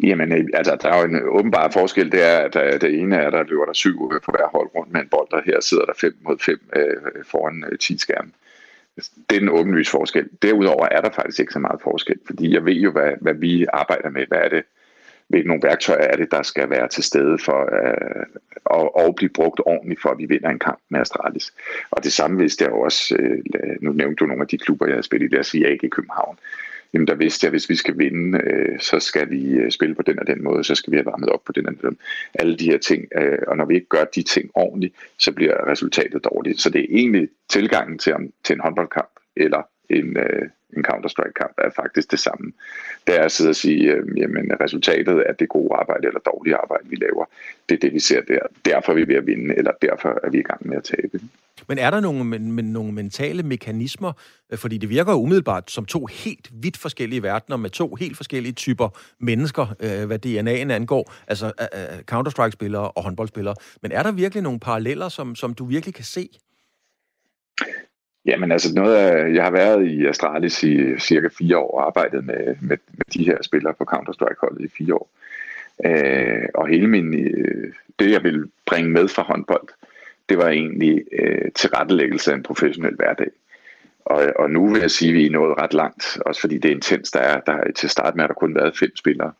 Jamen, 0.03 0.31
øh, 0.31 0.45
altså, 0.53 0.77
der 0.81 0.89
er 0.89 0.97
jo 0.99 1.05
en 1.05 1.21
åbenbar 1.23 1.71
forskel, 1.71 2.11
det 2.11 2.23
er, 2.23 2.37
at 2.37 2.55
øh, 2.55 2.81
det 2.81 2.99
ene 2.99 3.15
er, 3.15 3.29
der 3.29 3.43
løber 3.43 3.65
der 3.65 3.73
syv 3.73 3.97
på 4.25 4.31
hver 4.31 4.47
hold 4.51 4.69
rundt 4.75 4.93
med 4.93 5.01
en 5.01 5.09
bold, 5.09 5.33
og 5.33 5.43
her 5.45 5.61
sidder 5.61 5.85
der 5.85 5.93
fem 6.01 6.17
mod 6.21 6.37
fem 6.39 6.59
øh, 6.75 7.25
foran 7.25 7.63
øh, 7.71 7.79
10 7.79 7.97
skærmen. 7.97 8.33
Det 9.29 9.35
er 9.35 9.39
den 9.39 9.49
åbenlyse 9.49 9.91
forskel. 9.91 10.29
Derudover 10.41 10.87
er 10.91 11.01
der 11.01 11.09
faktisk 11.11 11.39
ikke 11.39 11.53
så 11.53 11.59
meget 11.59 11.81
forskel, 11.81 12.19
fordi 12.25 12.53
jeg 12.53 12.65
ved 12.65 12.73
jo, 12.73 12.91
hvad, 12.91 13.11
hvad 13.21 13.33
vi 13.33 13.65
arbejder 13.73 14.09
med. 14.09 14.25
Hvad 14.27 14.37
er 14.37 14.49
det, 14.49 14.63
hvilke 15.29 15.47
nogle 15.47 15.63
værktøjer 15.63 16.07
er 16.07 16.15
det, 16.15 16.31
der 16.31 16.43
skal 16.43 16.69
være 16.69 16.87
til 16.87 17.03
stede 17.03 17.37
for 17.37 17.61
øh, 17.61 18.25
og, 18.65 18.95
og 18.95 19.15
blive 19.15 19.29
brugt 19.29 19.61
ordentligt, 19.65 20.01
for 20.01 20.09
at 20.09 20.17
vi 20.17 20.25
vinder 20.25 20.49
en 20.49 20.59
kamp 20.59 20.79
med 20.89 20.99
Astralis. 20.99 21.53
Og 21.91 22.03
det 22.03 22.13
samme 22.13 22.37
vidste 22.37 22.63
jeg 22.63 22.73
også, 22.73 23.15
øh, 23.19 23.37
nu 23.81 23.91
nævnte 23.91 24.15
du 24.15 24.25
nogle 24.25 24.41
af 24.41 24.47
de 24.47 24.57
klubber, 24.57 24.87
jeg 24.87 24.95
har 24.95 25.01
spillet 25.01 25.33
i, 25.33 25.35
der 25.35 25.41
siger 25.41 25.65
jeg 25.65 25.73
ikke 25.73 25.87
i 25.87 25.89
København. 25.89 26.37
Jamen 26.93 27.07
der 27.07 27.15
vidste 27.15 27.45
jeg, 27.45 27.49
at 27.49 27.53
hvis 27.53 27.69
vi 27.69 27.75
skal 27.75 27.97
vinde, 27.97 28.41
øh, 28.43 28.79
så 28.79 28.99
skal 28.99 29.29
vi 29.29 29.51
øh, 29.51 29.71
spille 29.71 29.95
på 29.95 30.01
den 30.01 30.19
og 30.19 30.27
den 30.27 30.43
måde, 30.43 30.63
så 30.63 30.75
skal 30.75 30.91
vi 30.91 30.97
have 30.97 31.05
varmet 31.05 31.29
op 31.29 31.43
på 31.45 31.51
den 31.51 31.65
og 31.67 31.73
den. 31.81 31.97
Alle 32.33 32.57
de 32.57 32.71
her 32.71 32.77
ting. 32.77 33.05
Øh, 33.15 33.39
og 33.47 33.57
når 33.57 33.65
vi 33.65 33.75
ikke 33.75 33.89
gør 33.89 34.03
de 34.03 34.23
ting 34.23 34.51
ordentligt, 34.53 34.95
så 35.17 35.31
bliver 35.31 35.71
resultatet 35.71 36.23
dårligt. 36.23 36.61
Så 36.61 36.69
det 36.69 36.81
er 36.81 36.87
egentlig 36.89 37.29
tilgangen 37.49 37.97
til, 37.97 38.13
til 38.43 38.53
en 38.53 38.59
håndboldkamp, 38.59 39.09
eller 39.35 39.61
en, 39.89 40.17
øh, 40.17 40.49
en 40.77 40.83
Counter-Strike-kamp 40.85 41.53
er 41.57 41.69
faktisk 41.75 42.11
det 42.11 42.19
samme. 42.19 42.51
Det 43.07 43.19
er 43.19 43.23
at 43.23 43.31
sidde 43.31 43.49
og 43.49 43.55
sige, 43.55 43.91
øh, 43.93 44.17
jamen 44.17 44.51
resultatet 44.61 45.19
af 45.19 45.35
det 45.35 45.49
gode 45.49 45.75
arbejde 45.75 46.07
eller 46.07 46.19
dårlige 46.19 46.55
arbejde, 46.55 46.89
vi 46.89 46.95
laver, 46.95 47.25
det 47.69 47.75
er 47.75 47.79
det, 47.79 47.93
vi 47.93 47.99
ser 47.99 48.21
der. 48.21 48.39
Derfor 48.65 48.91
er 48.91 48.95
vi 48.95 49.07
ved 49.07 49.15
at 49.15 49.27
vinde, 49.27 49.55
eller 49.57 49.71
derfor 49.81 50.19
er 50.23 50.29
vi 50.29 50.39
i 50.39 50.43
gang 50.43 50.67
med 50.67 50.77
at 50.77 50.83
tabe. 50.83 51.19
Men 51.67 51.77
er 51.77 51.91
der 51.91 51.99
nogle, 51.99 52.23
men, 52.23 52.51
men, 52.51 52.65
nogle 52.65 52.91
mentale 52.91 53.43
mekanismer? 53.43 54.13
Fordi 54.55 54.77
det 54.77 54.89
virker 54.89 55.11
jo 55.11 55.21
umiddelbart 55.21 55.71
som 55.71 55.85
to 55.85 56.05
helt 56.05 56.49
vidt 56.53 56.77
forskellige 56.77 57.23
verdener 57.23 57.57
med 57.57 57.69
to 57.69 57.95
helt 57.95 58.17
forskellige 58.17 58.53
typer 58.53 58.89
mennesker, 59.19 59.75
øh, 59.79 60.07
hvad 60.07 60.25
DNA'en 60.25 60.71
angår, 60.71 61.13
altså 61.27 61.45
øh, 61.45 61.67
øh, 61.73 61.99
Counter-Strike-spillere 62.11 62.91
og 62.91 63.03
håndboldspillere. 63.03 63.55
Men 63.81 63.91
er 63.91 64.03
der 64.03 64.11
virkelig 64.11 64.43
nogle 64.43 64.59
paralleller, 64.59 65.09
som, 65.09 65.35
som 65.35 65.53
du 65.53 65.65
virkelig 65.65 65.95
kan 65.95 66.05
se? 66.05 66.29
Jamen 68.29 68.51
altså 68.51 68.75
noget 68.75 68.95
af, 68.95 69.33
jeg 69.33 69.43
har 69.43 69.51
været 69.51 69.87
i 69.87 70.05
Astralis 70.05 70.63
i 70.63 70.99
cirka 70.99 71.27
fire 71.37 71.57
år 71.57 71.79
og 71.79 71.87
arbejdet 71.87 72.25
med, 72.25 72.55
med, 72.61 72.77
med 72.91 73.05
de 73.13 73.25
her 73.25 73.37
spillere 73.41 73.73
på 73.73 73.83
Counter-Strike-holdet 73.83 74.65
i 74.65 74.71
fire 74.77 74.93
år. 74.95 75.09
Øh, 75.85 76.45
og 76.53 76.67
hele 76.67 76.87
min, 76.87 77.13
øh, 77.13 77.73
det 77.99 78.11
jeg 78.11 78.23
ville 78.23 78.47
bringe 78.65 78.89
med 78.89 79.07
fra 79.07 79.23
håndbold, 79.23 79.67
det 80.29 80.37
var 80.37 80.47
egentlig 80.47 81.03
øh, 81.19 81.51
tilrettelæggelse 81.55 82.31
af 82.31 82.35
en 82.35 82.43
professionel 82.43 82.95
hverdag. 82.95 83.27
Og, 84.05 84.33
og 84.35 84.51
nu 84.51 84.73
vil 84.73 84.81
jeg 84.81 84.91
sige, 84.91 85.09
at 85.09 85.15
vi 85.15 85.25
er 85.25 85.31
nået 85.31 85.57
ret 85.57 85.73
langt, 85.73 86.17
også 86.25 86.41
fordi 86.41 86.57
det 86.57 86.71
er 86.71 86.75
intens. 86.75 87.11
Der 87.11 87.19
er, 87.19 87.39
der, 87.39 87.71
til 87.71 87.89
start 87.89 88.15
med 88.15 88.23
har 88.23 88.27
der 88.27 88.33
kun 88.33 88.55
været 88.55 88.77
fem 88.77 88.95
spillere, 88.95 89.31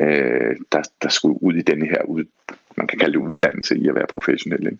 øh, 0.00 0.56
der, 0.72 0.82
der 1.02 1.08
skulle 1.08 1.42
ud 1.42 1.54
i 1.54 1.62
denne 1.62 1.86
her, 1.86 2.02
ud, 2.02 2.24
man 2.76 2.86
kan 2.86 2.98
kalde 2.98 3.12
det 3.12 3.24
uddannelse 3.24 3.76
i 3.76 3.88
at 3.88 3.94
være 3.94 4.06
professionel. 4.14 4.66
Ikke? 4.66 4.78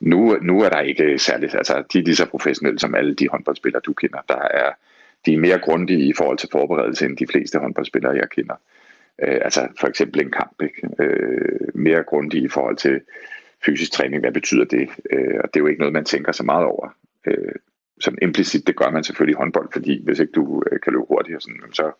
Nu, 0.00 0.38
nu 0.42 0.60
er 0.60 0.68
der 0.68 0.80
ikke 0.80 1.18
særligt, 1.18 1.54
altså 1.54 1.82
de 1.92 1.98
er 1.98 2.02
lige 2.02 2.16
så 2.16 2.26
professionelle 2.26 2.80
som 2.80 2.94
alle 2.94 3.14
de 3.14 3.28
håndboldspillere, 3.28 3.82
du 3.86 3.92
kender. 3.92 4.18
Der 4.28 4.38
er, 4.38 4.72
de 5.26 5.34
er 5.34 5.38
mere 5.38 5.58
grundige 5.58 6.08
i 6.08 6.12
forhold 6.12 6.38
til 6.38 6.48
forberedelse 6.52 7.06
end 7.06 7.16
de 7.16 7.26
fleste 7.26 7.58
håndboldspillere, 7.58 8.16
jeg 8.16 8.30
kender. 8.30 8.54
øh, 9.22 9.40
altså 9.42 9.68
for 9.80 9.86
eksempel 9.86 10.20
en 10.20 10.30
kamp, 10.30 10.62
ikke? 10.62 10.88
Øh, 10.98 11.68
mere 11.74 12.02
grundige 12.02 12.44
i 12.44 12.48
forhold 12.48 12.76
til 12.76 13.00
fysisk 13.66 13.92
træning, 13.92 14.20
hvad 14.20 14.32
betyder 14.32 14.64
det? 14.64 14.88
Øh, 15.10 15.40
og 15.44 15.48
det 15.54 15.56
er 15.56 15.60
jo 15.60 15.66
ikke 15.66 15.80
noget, 15.80 15.92
man 15.92 16.04
tænker 16.04 16.32
så 16.32 16.42
meget 16.42 16.64
over. 16.64 16.88
Øh, 17.26 17.54
sådan 18.00 18.18
implicit, 18.22 18.66
det 18.66 18.76
gør 18.76 18.90
man 18.90 19.04
selvfølgelig 19.04 19.32
i 19.32 19.40
håndbold, 19.40 19.68
fordi 19.72 20.04
hvis 20.04 20.18
ikke 20.18 20.32
du 20.32 20.62
øh, 20.72 20.80
kan 20.80 20.92
løbe 20.92 21.04
hurtigt, 21.08 21.36
og 21.36 21.42
sådan, 21.42 21.60
så, 21.72 21.92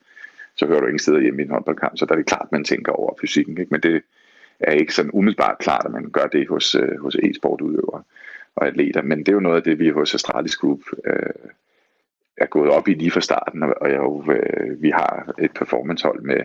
så 0.56 0.66
hører 0.66 0.80
du 0.80 0.86
ingen 0.86 0.98
steder 0.98 1.20
hjemme 1.20 1.42
i 1.42 1.44
en 1.44 1.50
håndboldkamp, 1.50 1.98
så 1.98 2.06
der 2.06 2.12
er 2.12 2.16
det 2.16 2.26
klart, 2.26 2.52
man 2.52 2.64
tænker 2.64 2.92
over 2.92 3.14
fysikken. 3.20 3.58
Ikke? 3.58 3.70
Men 3.70 3.80
det 3.80 4.02
er 4.60 4.72
ikke 4.72 4.94
sådan 4.94 5.10
umiddelbart 5.14 5.58
klart, 5.58 5.84
at 5.84 5.92
man 5.92 6.10
gør 6.10 6.26
det 6.26 6.48
hos, 6.48 6.74
øh, 6.74 7.00
hos 7.00 7.14
e-sportudøvere 7.14 8.02
og 8.56 8.66
atleter, 8.66 9.02
men 9.02 9.18
det 9.18 9.28
er 9.28 9.32
jo 9.32 9.40
noget 9.40 9.56
af 9.56 9.62
det, 9.62 9.78
vi 9.78 9.90
hos 9.90 10.14
Astralis 10.14 10.56
Group 10.56 10.80
øh, 11.04 11.50
er 12.36 12.46
gået 12.46 12.70
op 12.70 12.88
i 12.88 12.94
lige 12.94 13.10
fra 13.10 13.20
starten, 13.20 13.62
og 13.62 13.90
jeg, 13.90 14.00
øh, 14.36 14.82
vi 14.82 14.90
har 14.90 15.34
et 15.38 15.52
performancehold 15.52 16.20
med 16.22 16.40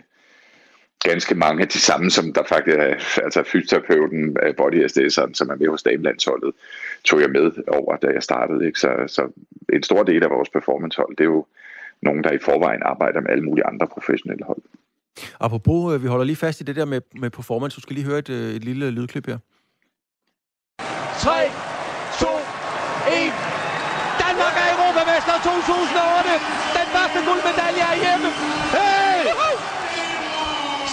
ganske 1.04 1.34
mange 1.34 1.62
af 1.62 1.68
de 1.68 1.78
samme, 1.78 2.10
som 2.10 2.32
der 2.32 2.42
faktisk 2.44 2.76
er, 2.76 3.22
altså 3.24 3.42
fysioterapeuten, 3.42 4.36
øh, 4.42 4.56
body 4.56 4.84
SDS'eren, 4.84 5.34
som 5.34 5.50
er 5.50 5.56
med 5.56 5.68
hos 5.68 5.82
damelandsholdet, 5.82 6.54
tog 7.04 7.20
jeg 7.20 7.30
med 7.30 7.52
over, 7.68 7.96
da 7.96 8.06
jeg 8.06 8.22
startede. 8.22 8.66
Ikke? 8.66 8.78
Så, 8.78 9.04
så 9.06 9.22
en 9.72 9.82
stor 9.82 10.02
del 10.02 10.22
af 10.24 10.30
vores 10.30 10.48
performancehold, 10.48 11.16
det 11.16 11.24
er 11.24 11.28
jo 11.28 11.46
nogen, 12.02 12.24
der 12.24 12.32
i 12.32 12.38
forvejen 12.38 12.82
arbejder 12.82 13.20
med 13.20 13.30
alle 13.30 13.44
mulige 13.44 13.66
andre 13.66 13.86
professionelle 13.86 14.44
hold. 14.44 14.62
Apropos, 15.40 15.94
øh, 15.94 16.02
vi 16.02 16.08
holder 16.08 16.24
lige 16.24 16.36
fast 16.36 16.60
i 16.60 16.64
det 16.64 16.76
der 16.76 16.84
med, 16.84 17.00
med 17.22 17.30
performance. 17.30 17.76
Du 17.76 17.80
skal 17.80 17.94
lige 17.94 18.06
høre 18.06 18.18
et, 18.18 18.28
et 18.28 18.64
lille 18.64 18.90
lydklip 18.90 19.26
her. 19.26 19.38
3, 21.18 21.50
2, 22.20 22.26
1. 22.26 23.32
Danmark 24.24 24.54
er 24.62 24.66
Europamester 24.76 25.34
2008. 25.44 26.30
Den 26.78 26.86
første 26.94 27.18
guldmedalje 27.26 27.82
er 27.92 27.96
hjemme. 28.04 28.28
Hey! 28.76 29.20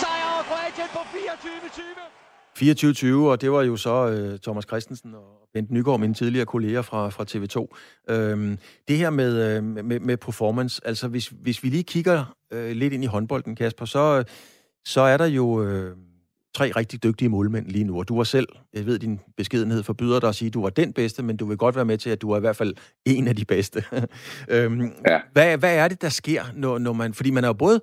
Sejr 0.01 0.25
over 0.33 0.43
Kroatien 0.49 0.89
på 0.95 1.01
24-20. 1.13 2.22
24-20, 2.59 3.13
og 3.13 3.41
det 3.41 3.51
var 3.51 3.61
jo 3.61 3.77
så 3.77 4.29
uh, 4.33 4.39
Thomas 4.39 4.65
Christensen 4.67 5.15
og 5.15 5.49
Bent 5.53 5.71
Nygaard, 5.71 5.99
mine 5.99 6.13
tidligere 6.13 6.45
kolleger 6.45 6.81
fra, 6.81 7.09
fra 7.09 7.25
TV2. 7.29 7.67
Øhm, 8.13 8.57
det 8.87 8.97
her 8.97 9.09
med, 9.09 9.57
uh, 9.57 9.63
med, 9.63 9.99
med 9.99 10.17
performance, 10.17 10.81
altså 10.85 11.07
hvis, 11.07 11.27
hvis 11.27 11.63
vi 11.63 11.69
lige 11.69 11.83
kigger 11.83 12.35
uh, 12.55 12.69
lidt 12.69 12.93
ind 12.93 13.03
i 13.03 13.07
håndbolden, 13.07 13.55
Kasper, 13.55 13.85
så, 13.85 14.23
så 14.85 15.01
er 15.01 15.17
der 15.17 15.25
jo... 15.25 15.45
Uh, 15.45 15.97
tre 16.53 16.71
rigtig 16.75 17.03
dygtige 17.03 17.29
målmænd 17.29 17.67
lige 17.67 17.83
nu, 17.83 17.99
og 17.99 18.07
du 18.07 18.17
var 18.17 18.23
selv, 18.23 18.47
jeg 18.73 18.85
ved, 18.85 18.99
din 18.99 19.19
beskedenhed 19.37 19.83
forbyder 19.83 20.19
dig 20.19 20.29
at 20.29 20.35
sige, 20.35 20.47
at 20.47 20.53
du 20.53 20.61
var 20.61 20.69
den 20.69 20.93
bedste, 20.93 21.23
men 21.23 21.37
du 21.37 21.45
vil 21.45 21.57
godt 21.57 21.75
være 21.75 21.85
med 21.85 21.97
til, 21.97 22.09
at 22.09 22.21
du 22.21 22.31
er 22.31 22.37
i 22.37 22.39
hvert 22.39 22.55
fald 22.55 22.73
en 23.05 23.27
af 23.27 23.35
de 23.35 23.45
bedste. 23.45 23.83
øhm, 24.49 24.91
ja. 25.07 25.19
hvad, 25.31 25.57
hvad 25.57 25.75
er 25.75 25.87
det, 25.87 26.01
der 26.01 26.09
sker, 26.09 26.43
når, 26.53 26.77
når 26.77 26.93
man... 26.93 27.13
Fordi 27.13 27.31
man 27.31 27.43
er 27.43 27.47
jo 27.47 27.53
både 27.53 27.81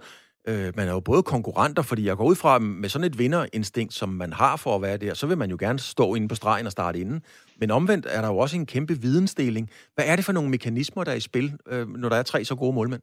øh, 0.48 0.72
man 0.76 0.88
er 0.88 0.92
jo 0.92 1.00
både 1.00 1.22
konkurrenter, 1.22 1.82
fordi 1.82 2.06
jeg 2.06 2.16
går 2.16 2.24
ud 2.24 2.34
fra, 2.34 2.58
med 2.58 2.88
sådan 2.88 3.06
et 3.06 3.18
vinderinstinkt, 3.18 3.94
som 3.94 4.08
man 4.08 4.32
har 4.32 4.56
for 4.56 4.76
at 4.76 4.82
være 4.82 4.96
der, 4.96 5.14
så 5.14 5.26
vil 5.26 5.38
man 5.38 5.50
jo 5.50 5.56
gerne 5.60 5.78
stå 5.78 6.14
inde 6.14 6.28
på 6.28 6.34
stregen 6.34 6.66
og 6.66 6.72
starte 6.72 6.98
inden. 7.00 7.22
Men 7.56 7.70
omvendt 7.70 8.06
er 8.10 8.20
der 8.20 8.28
jo 8.28 8.38
også 8.38 8.56
en 8.56 8.66
kæmpe 8.66 9.00
vidensdeling. 9.00 9.70
Hvad 9.94 10.04
er 10.08 10.16
det 10.16 10.24
for 10.24 10.32
nogle 10.32 10.50
mekanismer, 10.50 11.04
der 11.04 11.12
er 11.12 11.16
i 11.16 11.20
spil, 11.20 11.52
øh, 11.68 11.88
når 11.88 12.08
der 12.08 12.16
er 12.16 12.22
tre 12.22 12.44
så 12.44 12.54
gode 12.54 12.74
målmænd? 12.74 13.02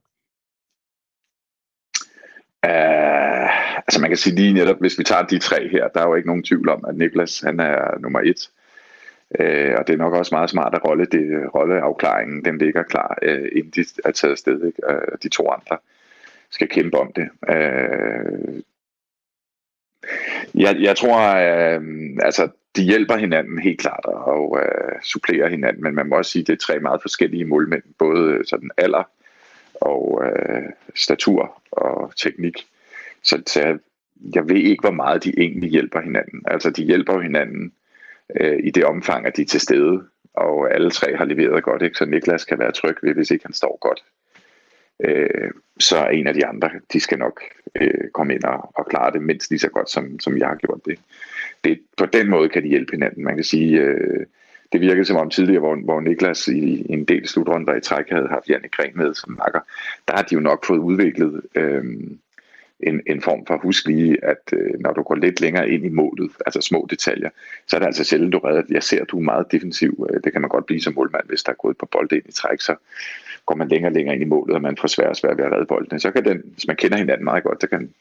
Uh, 2.66 3.80
altså 3.88 4.02
man 4.02 4.10
kan 4.10 4.18
sige 4.18 4.36
lige 4.36 4.54
netop, 4.54 4.80
hvis 4.80 5.00
vi 5.00 5.04
tager 5.04 5.24
de 5.24 5.40
tre 5.40 5.70
her, 5.70 5.88
der 5.88 6.02
er 6.02 6.08
jo 6.08 6.16
ikke 6.16 6.28
nogen 6.28 6.44
tvivl 6.44 6.70
om, 6.70 6.86
at 6.88 6.98
Niklas 6.98 7.40
han 7.40 7.60
er 7.60 8.00
nummer 8.00 8.20
et. 8.20 8.50
Uh, 9.40 9.80
og 9.80 9.88
det 9.88 9.94
er 9.94 9.98
nok 9.98 10.14
også 10.14 10.36
meget 10.36 10.50
smart 10.50 10.74
at 10.74 10.86
rolle 10.86 11.06
det, 11.06 11.56
rolleafklaringen, 11.56 12.46
den 12.46 12.58
ligger 12.58 12.84
klar, 12.84 13.18
uh, 13.22 13.48
inden 13.56 13.72
de 13.76 13.86
er 14.06 14.12
taget 14.12 14.32
afsted, 14.32 14.66
ikke? 14.66 14.82
Uh, 14.90 15.18
de 15.24 15.30
to 15.30 15.50
andre 15.50 15.78
skal 16.52 16.68
kæmpe 16.68 16.98
om 16.98 17.12
det. 17.16 17.30
Øh, 17.50 18.62
jeg, 20.56 20.78
jeg 20.80 20.98
tror, 20.98 21.18
øh, 21.20 21.82
altså 22.22 22.50
de 22.76 22.84
hjælper 22.84 23.16
hinanden 23.18 23.60
helt 23.60 23.80
klart 23.80 24.06
og 24.06 24.60
øh, 24.62 25.02
supplerer 25.04 25.50
hinanden, 25.50 25.84
men 25.84 25.96
man 25.96 26.08
må 26.08 26.16
også 26.16 26.32
sige, 26.32 26.42
at 26.42 26.48
det 26.48 26.54
er 26.54 26.58
tre 26.58 26.80
meget 26.80 27.02
forskellige 27.02 27.46
målmænd, 27.46 27.84
både 28.00 28.32
øh, 28.34 28.46
sådan 28.46 28.72
alder, 28.78 29.04
og 29.82 30.22
øh, 30.26 30.64
statur 30.96 31.62
og 31.72 32.12
teknik. 32.16 32.66
Så, 33.24 33.42
så 33.48 33.62
jeg, 33.62 33.78
jeg 34.36 34.50
ved 34.50 34.56
ikke, 34.56 34.82
hvor 34.82 34.92
meget 34.92 35.24
de 35.24 35.34
egentlig 35.38 35.70
hjælper 35.70 36.02
hinanden. 36.02 36.42
Altså, 36.48 36.70
de 36.70 36.84
hjælper 36.84 37.22
hinanden 37.22 37.74
øh, 38.40 38.60
i 38.64 38.72
det 38.72 38.86
omfang, 38.86 39.26
at 39.26 39.38
de 39.38 39.42
er 39.42 39.46
til 39.46 39.62
stede, 39.62 40.04
og 40.34 40.74
alle 40.74 40.92
tre 40.92 41.16
har 41.16 41.26
leveret 41.26 41.64
godt, 41.64 41.82
ikke? 41.82 41.98
så 41.98 42.06
Niklas 42.06 42.46
kan 42.46 42.60
være 42.60 42.72
tryg 42.72 42.98
ved, 43.04 43.14
hvis 43.14 43.32
ikke 43.32 43.46
han 43.46 43.54
står 43.54 43.78
godt. 43.82 44.04
Øh, 45.00 45.52
så 45.80 45.98
er 45.98 46.10
en 46.10 46.28
af 46.28 46.34
de 46.34 46.46
andre, 46.46 46.70
de 46.94 47.00
skal 47.00 47.20
nok 47.20 47.42
øh, 47.76 48.10
komme 48.14 48.34
ind 48.34 48.44
og, 48.44 48.72
og 48.76 48.88
klare 48.90 49.12
det 49.12 49.22
mindst 49.22 49.50
lige 49.50 49.60
så 49.60 49.70
godt, 49.70 49.90
som, 49.90 50.20
som 50.20 50.38
jeg 50.38 50.48
har 50.48 50.56
gjort 50.56 50.80
det. 50.86 51.00
det. 51.64 51.80
På 51.98 52.06
den 52.06 52.30
måde 52.30 52.50
kan 52.50 52.64
de 52.64 52.68
hjælpe 52.68 52.92
hinanden. 52.92 53.24
Man 53.24 53.36
kan 53.36 53.44
sige, 53.44 53.80
øh, 53.80 54.26
det 54.72 54.82
virkede 54.82 55.06
som 55.06 55.18
om 55.18 55.30
tidligere, 55.30 55.60
hvor, 55.60 55.76
hvor 55.76 56.02
Niklas 56.02 56.48
i, 56.48 56.86
en 56.90 57.06
del 57.06 57.28
slutrunder 57.28 57.76
i 57.76 57.82
træk 57.82 58.10
havde 58.10 58.28
haft 58.28 58.50
Janne 58.50 58.70
Gren 58.70 58.92
med 58.96 59.14
som 59.14 59.32
makker, 59.32 59.60
der 60.08 60.16
har 60.16 60.24
de 60.24 60.36
jo 60.36 60.40
nok 60.40 60.66
fået 60.66 60.80
udviklet 60.80 61.42
øh, 61.56 61.84
en, 62.80 63.02
en 63.08 63.22
form 63.22 63.46
for 63.46 63.58
husk 63.58 63.88
lige, 63.88 64.26
at 64.26 64.54
øh, 64.54 64.80
når 64.80 64.94
du 64.94 65.04
går 65.04 65.16
lidt 65.16 65.42
længere 65.42 65.70
ind 65.70 65.86
i 65.86 65.90
målet, 65.90 66.32
altså 66.46 66.62
små 66.62 66.88
detaljer, 66.90 67.30
så 67.68 67.76
er 67.76 67.80
det 67.80 67.86
altså 67.86 68.04
sjældent, 68.04 68.34
du 68.34 68.38
redder. 68.38 68.64
Jeg 68.70 68.84
ser, 68.84 69.02
at 69.02 69.10
du 69.10 69.18
er 69.18 69.22
meget 69.22 69.52
defensiv. 69.52 70.08
Øh, 70.10 70.20
det 70.24 70.32
kan 70.32 70.42
man 70.42 70.50
godt 70.50 70.66
blive 70.66 70.82
som 70.82 70.94
målmand, 70.96 71.28
hvis 71.28 71.44
der 71.44 71.52
er 71.52 71.56
gået 71.56 71.78
på 71.78 71.86
bolde 71.86 72.16
ind 72.16 72.26
i 72.30 72.32
træk, 72.32 72.62
så 72.62 72.76
går 73.46 73.56
man 73.56 73.68
længere 73.68 73.92
og 73.92 73.94
længere 73.94 74.16
ind 74.16 74.24
i 74.24 74.28
målet, 74.28 74.56
og 74.56 74.62
man 74.62 74.78
får 74.78 74.88
svært 74.88 75.10
og 75.10 75.16
svært 75.16 75.38
ved 75.38 75.46
at 75.46 75.52
redde 75.52 75.66
bolden. 75.66 76.00
Så 76.00 76.12
kan 76.12 76.26
den, 76.26 76.42
hvis 76.54 76.68
man 76.68 76.76
kender 76.76 76.98
hinanden 76.98 77.24
meget 77.24 77.44
godt, 77.44 77.62
så 77.62 77.68
kan, 77.68 77.94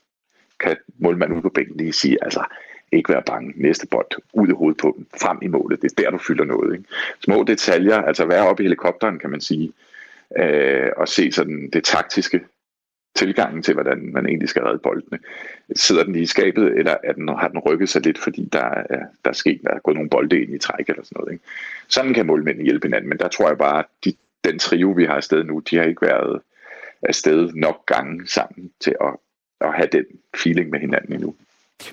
kan 0.61 0.77
målmanden 0.99 1.35
ude 1.35 1.43
på 1.43 1.49
bænken 1.49 1.77
lige 1.77 1.93
sige, 1.93 2.19
altså, 2.23 2.45
ikke 2.93 3.13
være 3.13 3.23
bange. 3.27 3.53
Næste 3.57 3.87
bold 3.87 4.07
ud 4.33 4.49
i 4.49 4.53
hovedet 4.53 4.81
på 4.81 4.95
dem. 4.97 5.07
Frem 5.21 5.39
i 5.43 5.47
målet. 5.47 5.83
Det 5.83 5.93
er 5.93 6.03
der, 6.03 6.11
du 6.11 6.19
fylder 6.19 6.45
noget. 6.45 6.73
Ikke? 6.73 6.85
Små 7.25 7.45
detaljer, 7.45 7.97
altså 7.97 8.25
være 8.27 8.49
oppe 8.49 8.63
i 8.63 8.67
helikopteren, 8.67 9.19
kan 9.19 9.31
man 9.31 9.41
sige. 9.41 9.73
Øh, 10.39 10.91
og 10.97 11.09
se 11.09 11.33
sådan 11.33 11.71
det 11.73 11.85
taktiske 11.85 12.41
tilgangen 13.17 13.63
til, 13.63 13.75
hvordan 13.75 14.13
man 14.13 14.27
egentlig 14.27 14.49
skal 14.49 14.63
redde 14.63 14.79
boldene. 14.79 15.19
Sidder 15.77 16.05
den 16.05 16.13
lige 16.13 16.23
i 16.23 16.27
skabet, 16.27 16.79
eller 16.79 16.97
er 17.05 17.13
den, 17.13 17.29
har 17.29 17.49
den 17.49 17.59
rykket 17.59 17.89
sig 17.89 18.03
lidt, 18.03 18.19
fordi 18.19 18.49
der 18.53 18.65
er, 18.65 18.99
der 19.25 19.31
er 19.31 19.33
sket, 19.33 19.61
der 19.63 19.71
er 19.71 19.79
gået 19.79 19.95
nogle 19.95 20.11
bolde 20.11 20.43
ind 20.43 20.55
i 20.55 20.59
træk 20.59 20.89
eller 20.89 21.05
sådan 21.05 21.17
noget. 21.17 21.33
Ikke? 21.33 21.45
Sådan 21.89 22.15
kan 22.15 22.27
målmændene 22.27 22.65
hjælpe 22.65 22.87
hinanden, 22.87 23.09
men 23.09 23.19
der 23.19 23.29
tror 23.29 23.49
jeg 23.49 23.59
bare, 23.59 23.79
at 23.79 23.87
de, 24.05 24.13
den 24.45 24.59
trio, 24.59 24.91
vi 24.91 25.05
har 25.05 25.15
afsted 25.15 25.45
nu, 25.45 25.59
de 25.59 25.77
har 25.77 25.85
ikke 25.85 26.07
været 26.07 26.41
afsted 27.03 27.53
nok 27.53 27.87
gange 27.87 28.29
sammen 28.29 28.71
til 28.81 28.95
at, 29.01 29.17
at 29.61 29.75
have 29.75 29.89
den 29.93 30.05
feeling 30.43 30.71
med 30.71 30.81
hinanden 30.81 31.13
endnu. 31.13 31.35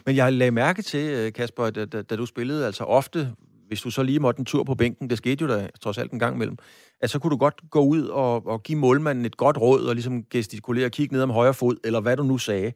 Men 0.06 0.16
jeg 0.16 0.34
lagde 0.34 0.52
mærke 0.52 0.82
til, 0.82 1.14
øh, 1.14 1.34
Kasper, 1.34 1.70
da, 1.70 1.86
da, 1.86 2.02
da 2.02 2.16
du 2.16 2.26
spillede, 2.26 2.66
altså 2.66 2.84
ofte, 2.84 3.28
hvis 3.74 3.82
du 3.82 3.92
så 3.92 4.04
lige 4.04 4.20
måtte 4.20 4.40
en 4.40 4.46
tur 4.46 4.64
på 4.64 4.76
bænken, 4.76 5.10
det 5.10 5.18
skete 5.18 5.42
jo 5.42 5.48
da 5.48 5.68
trods 5.82 5.98
alt 5.98 6.12
en 6.12 6.20
gang 6.20 6.36
imellem, 6.36 6.58
at 7.02 7.10
så 7.10 7.20
kunne 7.20 7.32
du 7.32 7.38
godt 7.38 7.62
gå 7.70 7.82
ud 7.82 8.06
og, 8.06 8.48
og 8.48 8.64
give 8.64 8.78
målmanden 8.78 9.26
et 9.26 9.38
godt 9.38 9.58
råd, 9.58 9.86
og 9.86 9.96
ligesom 9.96 10.24
gestikulere 10.32 10.86
og 10.86 10.92
kigge 10.92 11.14
ned 11.14 11.24
om 11.24 11.30
højre 11.30 11.54
fod, 11.54 11.76
eller 11.84 12.02
hvad 12.02 12.18
du 12.18 12.24
nu 12.24 12.38
sagde. 12.38 12.74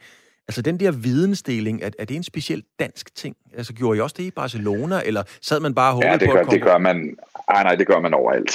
Altså 0.48 0.62
den 0.62 0.80
der 0.80 0.92
vidensdeling, 0.92 1.82
er, 1.84 1.89
er 2.00 2.06
det 2.06 2.16
en 2.16 2.24
speciel 2.24 2.63
dansk 2.80 3.16
ting? 3.16 3.36
Altså 3.58 3.74
gjorde 3.74 3.98
I 3.98 4.01
også 4.01 4.16
det 4.18 4.24
i 4.24 4.32
Barcelona, 4.32 5.01
eller 5.06 5.24
sad 5.42 5.60
man 5.60 5.75
bare 5.75 5.96
og 5.96 6.04
ja, 6.04 6.18
det 6.18 6.27
på 6.27 6.34
gør, 6.34 6.44
det 6.44 6.62
gør 6.62 6.77
man. 6.77 7.18
Ej, 7.50 7.63
nej, 7.63 7.75
det 7.75 7.88
gør 7.88 8.00
man 8.00 8.13
overalt. 8.13 8.51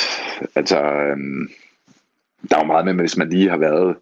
Altså, 0.55 0.83
øhm, 0.83 1.51
der 2.51 2.57
er 2.57 2.61
jo 2.61 2.67
meget 2.67 2.85
med, 2.85 2.95
hvis 2.95 3.17
man 3.17 3.29
lige 3.29 3.51
har 3.51 3.57
været 3.57 3.97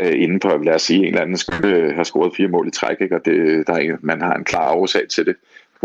øh, 0.00 0.22
inde 0.22 0.40
på, 0.40 0.48
lad 0.48 0.74
os 0.74 0.82
sige, 0.82 0.98
en 0.98 1.06
eller 1.06 1.20
anden 1.20 1.36
skulle 1.36 1.92
have 1.92 2.04
scoret 2.04 2.32
fire 2.36 2.48
mål 2.48 2.68
i 2.68 2.70
træk, 2.70 2.96
ikke? 3.00 3.16
og 3.16 3.24
det, 3.24 3.66
der 3.66 3.72
er, 3.72 3.96
man 4.00 4.20
har 4.20 4.34
en 4.34 4.44
klar 4.44 4.72
årsag 4.72 5.08
til 5.08 5.26
det. 5.26 5.36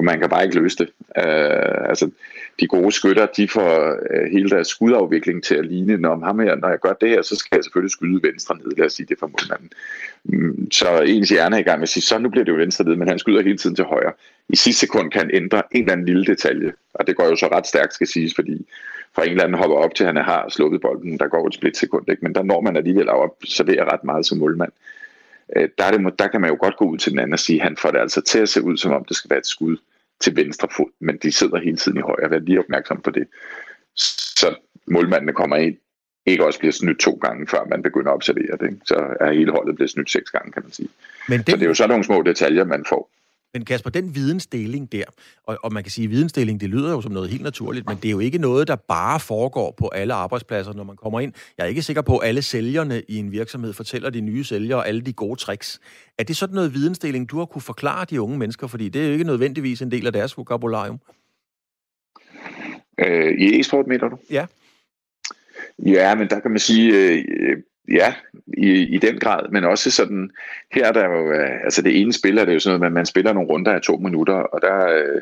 Man 0.04 0.20
kan 0.20 0.30
bare 0.30 0.44
ikke 0.44 0.60
løse 0.60 0.78
det. 0.78 0.90
Øh, 1.18 1.90
altså, 1.90 2.10
de 2.60 2.68
gode 2.68 2.92
skytter, 2.92 3.26
de 3.26 3.48
får 3.48 3.98
øh, 4.12 4.32
hele 4.32 4.50
deres 4.50 4.68
skudafvikling 4.68 5.44
til 5.44 5.56
at 5.56 5.66
ligne, 5.66 5.98
når, 5.98 6.26
ham 6.26 6.40
her, 6.40 6.56
når 6.56 6.70
jeg 6.70 6.80
gør 6.80 6.94
det 6.94 7.10
her, 7.10 7.22
så 7.22 7.36
skal 7.36 7.56
jeg 7.56 7.64
selvfølgelig 7.64 7.92
skyde 7.92 8.24
venstre 8.24 8.58
ned, 8.58 8.78
lad 8.78 8.86
os 8.86 8.94
sige 8.94 9.06
det 9.06 9.20
for 9.20 9.28
målmanden. 9.28 9.70
Mm, 10.24 10.72
så 10.72 11.02
ens 11.02 11.30
hjerne 11.30 11.56
er 11.56 11.60
i 11.60 11.64
gang 11.64 11.80
med 11.80 11.84
at 11.84 11.90
sige, 11.90 12.04
så 12.04 12.18
nu 12.20 12.30
bliver 12.30 12.46
det 12.46 12.52
jo 12.52 12.58
venstre 12.58 12.86
ned, 12.86 12.96
men 12.96 13.08
han 13.08 13.20
skyder 13.20 13.42
hele 13.42 13.58
tiden 13.58 13.76
til 13.76 13.86
højre. 13.86 14.14
I 14.50 14.56
sidste 14.56 14.80
sekund 14.80 15.12
kan 15.12 15.22
han 15.22 15.32
ændre 15.34 15.64
en 15.72 15.82
eller 15.82 15.94
anden 15.94 16.06
lille 16.06 16.26
detalje, 16.26 16.74
og 16.94 17.08
det 17.08 17.16
går 17.16 17.26
jo 17.26 17.36
så 17.36 17.48
ret 17.48 17.68
stærkt, 17.68 17.94
skal 17.94 18.08
siges, 18.08 18.36
fordi 18.36 18.68
fra 19.16 19.24
en 19.24 19.32
eller 19.32 19.44
anden 19.44 19.58
hopper 19.58 19.78
op 19.78 19.96
til, 19.96 20.06
han 20.06 20.16
har 20.16 20.50
slukket 20.50 20.82
bolden, 20.82 21.20
der 21.20 21.28
går 21.28 21.48
et 21.48 21.54
splitsekund, 21.54 22.10
ikke? 22.10 22.24
men 22.24 22.36
der 22.36 22.44
når 22.44 22.62
man 22.62 22.78
alligevel 22.78 23.10
at 23.10 23.16
observere 23.16 23.92
ret 23.94 24.04
meget 24.04 24.26
som 24.26 24.38
målmand. 24.38 24.72
Øh, 24.72 24.97
der, 25.56 25.84
er 25.84 25.92
det, 25.92 26.20
der 26.20 26.28
kan 26.28 26.42
man 26.42 26.50
jo 26.50 26.58
godt 26.60 26.78
gå 26.78 26.86
ud 26.86 26.98
til 26.98 27.12
den 27.12 27.20
anden 27.20 27.34
og 27.34 27.40
sige, 27.40 27.60
at 27.60 27.64
han 27.64 27.78
får 27.78 27.92
det 27.92 28.00
altså 28.00 28.22
til 28.22 28.40
at 28.40 28.50
se 28.50 28.62
ud, 28.62 28.78
som 28.78 28.92
om 28.92 29.06
det 29.06 29.18
skal 29.18 29.30
være 29.30 29.40
et 29.40 29.48
skud 29.48 29.78
til 30.20 30.36
venstre 30.36 30.68
fod, 30.72 30.92
men 31.00 31.18
de 31.18 31.32
sidder 31.32 31.58
hele 31.58 31.78
tiden 31.78 31.98
i 31.98 32.02
højre. 32.02 32.32
Vær 32.32 32.40
lige 32.40 32.60
opmærksom 32.60 33.02
på 33.02 33.12
det. 33.12 33.28
Så 33.96 34.56
målmandene 34.88 35.34
kommer 35.34 35.56
ind, 35.56 35.78
ikke 36.26 36.46
også 36.46 36.60
bliver 36.60 36.72
snydt 36.72 37.00
to 37.00 37.12
gange, 37.12 37.48
før 37.48 37.66
man 37.70 37.84
begynder 37.84 38.12
at 38.12 38.16
observere 38.16 38.58
det. 38.60 38.66
Ikke? 38.66 38.82
Så 38.86 39.16
er 39.20 39.34
hele 39.34 39.52
holdet 39.52 39.76
blevet 39.76 39.90
snydt 39.90 40.12
seks 40.12 40.32
gange, 40.32 40.52
kan 40.52 40.64
man 40.64 40.72
sige. 40.72 40.90
Men 41.30 41.40
det... 41.40 41.50
Så 41.50 41.56
det 41.56 41.64
er 41.64 41.68
jo 41.68 41.74
sådan 41.74 41.90
nogle 41.90 42.04
små 42.04 42.22
detaljer, 42.22 42.64
man 42.64 42.86
får. 42.90 43.10
Men 43.54 43.66
Kasper, 43.66 43.90
den 43.90 44.16
vidensdeling 44.16 44.92
der, 44.92 45.04
og, 45.44 45.58
og 45.64 45.74
man 45.74 45.84
kan 45.84 45.92
sige, 45.92 46.06
at 46.06 46.12
vidensdeling, 46.12 46.62
det 46.62 46.70
lyder 46.70 46.92
jo 46.92 47.02
som 47.02 47.12
noget 47.12 47.30
helt 47.30 47.44
naturligt, 47.44 47.88
men 47.88 47.98
det 47.98 48.06
er 48.06 48.12
jo 48.12 48.20
ikke 48.20 48.38
noget, 48.38 48.68
der 48.68 48.76
bare 48.76 49.20
foregår 49.20 49.76
på 49.78 49.88
alle 49.88 50.14
arbejdspladser, 50.14 50.74
når 50.74 50.84
man 50.84 50.96
kommer 50.96 51.20
ind. 51.20 51.34
Jeg 51.58 51.64
er 51.64 51.68
ikke 51.68 51.82
sikker 51.82 52.02
på, 52.02 52.18
at 52.18 52.28
alle 52.28 52.42
sælgerne 52.42 53.02
i 53.08 53.18
en 53.18 53.32
virksomhed 53.32 53.74
fortæller 53.74 54.10
de 54.10 54.22
nye 54.22 54.44
sælgere 54.44 54.88
alle 54.88 55.02
de 55.02 55.14
gode 55.14 55.40
tricks. 55.40 55.80
Er 56.18 56.24
det 56.24 56.36
sådan 56.38 56.56
noget 56.56 56.74
vidensdeling, 56.74 57.30
du 57.30 57.38
har 57.38 57.46
kunne 57.46 57.62
forklare 57.62 58.06
de 58.10 58.22
unge 58.22 58.38
mennesker? 58.38 58.68
Fordi 58.68 58.90
det 58.90 59.02
er 59.02 59.06
jo 59.06 59.12
ikke 59.12 59.24
nødvendigvis 59.24 59.82
en 59.82 59.92
del 59.92 60.08
af 60.08 60.14
deres 60.14 60.38
vokabularium. 60.38 61.00
Øh, 63.00 63.34
I 63.40 63.60
e-sport, 63.60 63.88
mener 63.88 64.10
du? 64.10 64.18
Ja. 64.30 64.46
Ja, 65.86 66.16
men 66.16 66.30
der 66.30 66.40
kan 66.40 66.52
man 66.52 66.60
sige, 66.60 66.94
øh, 66.94 67.26
ja, 67.92 68.14
i, 68.48 68.70
i 68.72 68.98
den 68.98 69.20
grad, 69.20 69.50
men 69.52 69.64
også 69.64 69.92
sådan, 69.92 70.32
her 70.72 70.86
er 70.86 70.92
der 70.92 71.06
jo, 71.06 71.32
øh, 71.32 71.64
altså 71.64 71.82
det 71.82 72.02
ene 72.02 72.14
spil 72.14 72.38
er 72.38 72.46
det 72.46 72.54
jo 72.54 72.60
sådan 72.60 72.80
noget, 72.80 72.90
at 72.90 72.94
man 72.94 73.06
spiller 73.06 73.34
nogle 73.34 73.50
runder 73.50 73.72
af 73.72 73.82
to 73.82 73.98
minutter, 73.98 74.34
og 74.34 74.62
der 74.62 74.88
øh, 74.88 75.22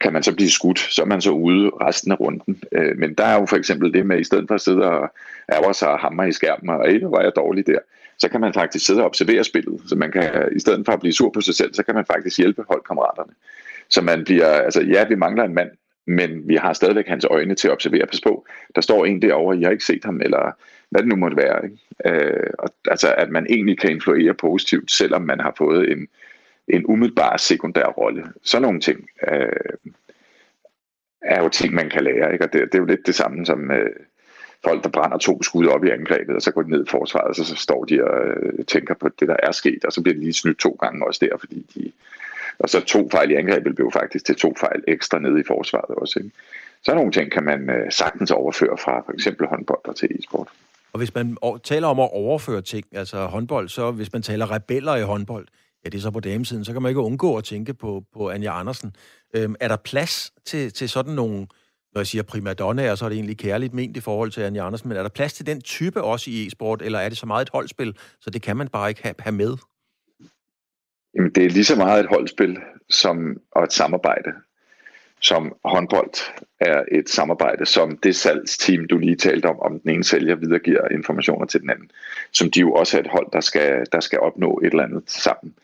kan 0.00 0.12
man 0.12 0.22
så 0.22 0.34
blive 0.34 0.50
skudt, 0.50 0.78
så 0.78 1.02
er 1.02 1.06
man 1.06 1.20
så 1.20 1.30
ude 1.30 1.70
resten 1.80 2.12
af 2.12 2.20
runden. 2.20 2.62
Øh, 2.72 2.98
men 2.98 3.14
der 3.14 3.24
er 3.24 3.40
jo 3.40 3.46
for 3.46 3.56
eksempel 3.56 3.92
det 3.92 4.06
med, 4.06 4.16
at 4.16 4.20
i 4.20 4.24
stedet 4.24 4.44
for 4.48 4.54
at 4.54 4.60
sidde 4.60 4.82
og 4.82 5.12
ærger 5.52 5.72
sig 5.72 5.88
og 5.88 5.98
hammer 5.98 6.24
i 6.24 6.32
skærmen, 6.32 6.70
og 6.70 6.90
ikke, 6.90 7.10
var 7.10 7.22
jeg 7.22 7.32
dårlig 7.36 7.66
der, 7.66 7.78
så 8.18 8.28
kan 8.28 8.40
man 8.40 8.54
faktisk 8.54 8.86
sidde 8.86 9.00
og 9.00 9.06
observere 9.06 9.44
spillet, 9.44 9.80
så 9.86 9.96
man 9.96 10.12
kan, 10.12 10.48
i 10.56 10.60
stedet 10.60 10.82
for 10.86 10.92
at 10.92 11.00
blive 11.00 11.12
sur 11.12 11.30
på 11.30 11.40
sig 11.40 11.54
selv, 11.54 11.74
så 11.74 11.82
kan 11.82 11.94
man 11.94 12.04
faktisk 12.04 12.38
hjælpe 12.38 12.64
holdkammeraterne. 12.68 13.32
Så 13.88 14.00
man 14.02 14.24
bliver, 14.24 14.46
altså 14.46 14.82
ja, 14.82 15.04
vi 15.08 15.14
mangler 15.14 15.44
en 15.44 15.54
mand, 15.54 15.70
men 16.06 16.48
vi 16.48 16.56
har 16.56 16.72
stadigvæk 16.72 17.06
hans 17.06 17.24
øjne 17.24 17.54
til 17.54 17.68
at 17.68 17.72
observere. 17.72 18.06
Pas 18.06 18.20
på, 18.20 18.46
der 18.74 18.80
står 18.80 19.04
en 19.04 19.22
derovre, 19.22 19.58
jeg 19.58 19.66
har 19.66 19.72
ikke 19.72 19.84
set 19.84 20.04
ham, 20.04 20.20
eller 20.20 20.52
hvad 20.90 21.00
det 21.00 21.08
nu 21.08 21.16
måtte 21.16 21.36
være. 21.36 21.64
Ikke? 21.64 21.78
Øh, 22.04 22.50
og, 22.58 22.68
altså, 22.88 23.14
at 23.14 23.30
man 23.30 23.46
egentlig 23.50 23.78
kan 23.78 23.90
influere 23.90 24.34
positivt, 24.34 24.92
selvom 24.92 25.22
man 25.22 25.40
har 25.40 25.54
fået 25.58 25.92
en, 25.92 26.08
en 26.68 26.86
umiddelbar 26.86 27.36
sekundær 27.36 27.84
rolle. 27.84 28.24
Sådan 28.42 28.62
nogle 28.62 28.80
ting 28.80 29.10
øh, 29.28 29.52
er 31.22 31.42
jo 31.42 31.48
ting, 31.48 31.74
man 31.74 31.90
kan 31.90 32.04
lære. 32.04 32.32
Ikke? 32.32 32.44
Og 32.44 32.52
det, 32.52 32.60
det 32.60 32.74
er 32.74 32.78
jo 32.82 32.84
lidt 32.84 33.06
det 33.06 33.14
samme 33.14 33.46
som 33.46 33.70
øh, 33.70 33.90
folk, 34.64 34.84
der 34.84 34.88
brænder 34.88 35.18
to 35.18 35.42
skud 35.42 35.66
op 35.66 35.84
i 35.84 35.90
angrebet, 35.90 36.36
og 36.36 36.42
så 36.42 36.50
går 36.50 36.62
de 36.62 36.70
ned 36.70 36.84
i 36.86 36.90
forsvaret, 36.90 37.28
og 37.28 37.34
så, 37.34 37.44
så 37.44 37.56
står 37.56 37.84
de 37.84 38.04
og 38.04 38.26
øh, 38.28 38.64
tænker 38.64 38.94
på 38.94 39.08
det, 39.08 39.28
der 39.28 39.36
er 39.42 39.52
sket, 39.52 39.84
og 39.84 39.92
så 39.92 40.02
bliver 40.02 40.14
de 40.14 40.20
lige 40.20 40.32
snydt 40.32 40.58
to 40.58 40.70
gange 40.80 41.06
også 41.06 41.26
der, 41.26 41.36
fordi 41.38 41.66
de... 41.74 41.92
Og 42.58 42.68
så 42.68 42.80
to 42.80 43.08
fejl 43.10 43.30
i 43.30 43.34
angrebet 43.34 43.74
blev 43.74 43.90
faktisk 43.92 44.24
til 44.24 44.34
to 44.34 44.54
fejl 44.60 44.84
ekstra 44.88 45.18
nede 45.18 45.40
i 45.40 45.44
forsvaret 45.46 45.94
også. 45.96 46.18
Ikke? 46.18 46.36
Så 46.82 46.94
nogle 46.94 47.12
ting 47.12 47.32
kan 47.32 47.44
man 47.44 47.70
øh, 47.70 47.92
sagtens 47.92 48.30
overføre 48.30 48.78
fra 48.78 49.00
for 49.06 49.12
eksempel 49.12 49.46
håndbold 49.46 49.80
og 49.84 49.96
til 49.96 50.08
e-sport. 50.10 50.48
Og 50.92 50.98
hvis 50.98 51.14
man 51.14 51.36
taler 51.64 51.88
om 51.88 52.00
at 52.00 52.12
overføre 52.12 52.62
ting, 52.62 52.86
altså 52.92 53.26
håndbold, 53.26 53.68
så 53.68 53.90
hvis 53.90 54.12
man 54.12 54.22
taler 54.22 54.50
rebeller 54.50 54.96
i 54.96 55.02
håndbold, 55.02 55.46
ja, 55.84 55.88
det 55.90 55.98
er 55.98 56.02
så 56.02 56.10
på 56.10 56.20
damesiden, 56.20 56.64
så 56.64 56.72
kan 56.72 56.82
man 56.82 56.90
ikke 56.90 57.00
undgå 57.00 57.36
at 57.36 57.44
tænke 57.44 57.74
på, 57.74 58.04
på 58.12 58.30
Anja 58.30 58.60
Andersen. 58.60 58.94
Øhm, 59.36 59.54
er 59.60 59.68
der 59.68 59.76
plads 59.76 60.32
til, 60.44 60.72
til 60.72 60.88
sådan 60.88 61.14
nogle, 61.14 61.46
når 61.92 62.00
jeg 62.00 62.06
siger 62.06 62.22
primadonnaer, 62.22 62.94
så 62.94 63.04
er 63.04 63.08
det 63.08 63.16
egentlig 63.16 63.38
kærligt 63.38 63.74
ment 63.74 63.96
i 63.96 64.00
forhold 64.00 64.30
til 64.30 64.40
Anja 64.40 64.66
Andersen, 64.66 64.88
men 64.88 64.98
er 64.98 65.02
der 65.02 65.08
plads 65.08 65.32
til 65.32 65.46
den 65.46 65.60
type 65.60 66.02
også 66.02 66.30
i 66.30 66.46
e-sport, 66.46 66.82
eller 66.82 66.98
er 66.98 67.08
det 67.08 67.18
så 67.18 67.26
meget 67.26 67.42
et 67.42 67.50
holdspil, 67.52 67.96
så 68.20 68.30
det 68.30 68.42
kan 68.42 68.56
man 68.56 68.68
bare 68.68 68.88
ikke 68.88 69.02
have, 69.02 69.14
have 69.18 69.34
med? 69.34 69.56
Jamen, 71.14 71.30
det 71.34 71.44
er 71.44 71.50
lige 71.50 71.64
så 71.64 71.76
meget 71.76 72.00
et 72.00 72.06
holdspil 72.10 72.58
som, 72.90 73.36
og 73.52 73.64
et 73.64 73.72
samarbejde 73.72 74.30
som 75.20 75.56
håndbold 75.64 76.10
er 76.60 76.84
et 76.92 77.08
samarbejde, 77.08 77.66
som 77.66 77.96
det 77.96 78.16
salgsteam, 78.16 78.86
du 78.86 78.98
lige 78.98 79.16
talte 79.16 79.46
om, 79.46 79.60
om 79.60 79.80
den 79.80 79.90
ene 79.90 80.04
sælger 80.04 80.34
videregiver 80.34 80.88
informationer 80.88 81.46
til 81.46 81.60
den 81.60 81.70
anden, 81.70 81.90
som 82.32 82.50
de 82.50 82.60
jo 82.60 82.72
også 82.72 82.96
er 82.96 83.00
et 83.00 83.10
hold, 83.10 83.26
der 83.32 83.40
skal, 83.40 83.86
der 83.92 84.00
skal 84.00 84.20
opnå 84.20 84.60
et 84.64 84.70
eller 84.70 84.84
andet 84.84 85.02
sammen. 85.06 85.54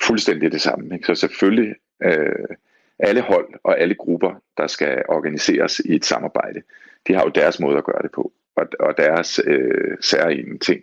Fuldstændig 0.00 0.52
det 0.52 0.60
samme. 0.60 0.94
Ikke? 0.94 1.06
Så 1.06 1.14
selvfølgelig 1.14 1.74
øh, 2.02 2.56
alle 2.98 3.20
hold 3.20 3.48
og 3.64 3.80
alle 3.80 3.94
grupper, 3.94 4.42
der 4.56 4.66
skal 4.66 5.02
organiseres 5.08 5.78
i 5.78 5.94
et 5.94 6.04
samarbejde, 6.04 6.62
de 7.06 7.14
har 7.14 7.22
jo 7.22 7.30
deres 7.30 7.60
måde 7.60 7.78
at 7.78 7.84
gøre 7.84 8.02
det 8.02 8.10
på, 8.10 8.32
og, 8.56 8.66
og 8.80 8.94
deres 8.96 9.40
øh, 9.44 9.96
særlige 10.00 10.58
ting, 10.58 10.80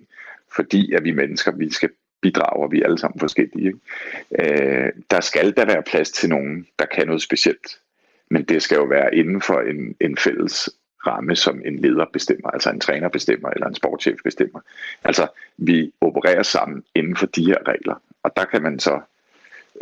fordi 0.55 0.93
at 0.93 1.03
vi 1.03 1.11
mennesker, 1.11 1.51
vi 1.51 1.73
skal 1.73 1.89
bidrager 2.21 2.67
vi 2.67 2.81
er 2.81 2.85
alle 2.85 2.97
sammen 2.97 3.19
forskellige. 3.19 3.67
Ikke? 3.67 3.79
Øh, 4.39 4.93
der 5.11 5.21
skal 5.21 5.55
der 5.55 5.65
være 5.65 5.83
plads 5.83 6.11
til 6.11 6.29
nogen, 6.29 6.67
der 6.79 6.85
kan 6.85 7.07
noget 7.07 7.21
specielt 7.21 7.79
men 8.31 8.43
det 8.43 8.61
skal 8.61 8.75
jo 8.75 8.83
være 8.83 9.15
inden 9.15 9.41
for 9.41 9.59
en, 9.59 9.95
en 9.99 10.17
fælles 10.17 10.69
ramme, 11.07 11.35
som 11.35 11.61
en 11.65 11.79
leder 11.79 12.05
bestemmer, 12.13 12.49
altså 12.49 12.69
en 12.69 12.79
træner 12.79 13.09
bestemmer, 13.09 13.49
eller 13.49 13.67
en 13.67 13.75
sportschef 13.75 14.19
bestemmer. 14.23 14.59
Altså, 15.03 15.27
vi 15.57 15.93
opererer 16.01 16.43
sammen 16.43 16.83
inden 16.95 17.15
for 17.15 17.25
de 17.25 17.45
her 17.45 17.57
regler, 17.67 18.01
og 18.23 18.31
der 18.35 18.45
kan 18.45 18.61
man 18.61 18.79
så 18.79 18.99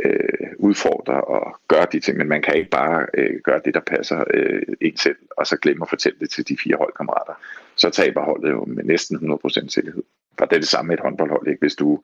øh, 0.04 0.50
udfordre 0.58 1.22
og 1.22 1.60
gøre 1.68 1.88
de 1.92 2.00
ting, 2.00 2.18
men 2.18 2.28
man 2.28 2.42
kan 2.42 2.56
ikke 2.56 2.70
bare 2.70 3.06
øh, 3.14 3.40
gøre 3.44 3.62
det, 3.66 3.74
der 3.74 3.80
passer 3.80 4.24
øh, 4.34 4.62
en 4.82 4.98
selv, 4.98 5.18
og 5.38 5.48
så 5.48 5.58
glemme 5.58 5.84
at 5.84 5.90
fortælle 5.90 6.20
det 6.20 6.30
til 6.30 6.48
de 6.48 6.58
fire 6.64 6.76
holdkammerater. 6.78 7.34
Så 7.76 7.90
taber 7.90 8.22
holdet 8.22 8.52
jo 8.52 8.66
med 8.66 8.84
næsten 8.84 9.34
100% 9.34 9.70
sikkerhed. 9.70 10.04
Og 10.42 10.50
det 10.50 10.56
er 10.56 10.60
det 10.60 10.70
samme 10.70 10.88
med 10.88 10.98
et 10.98 11.04
håndboldhold. 11.04 11.48
Ikke? 11.48 11.60
Hvis 11.60 11.76
du 11.76 12.00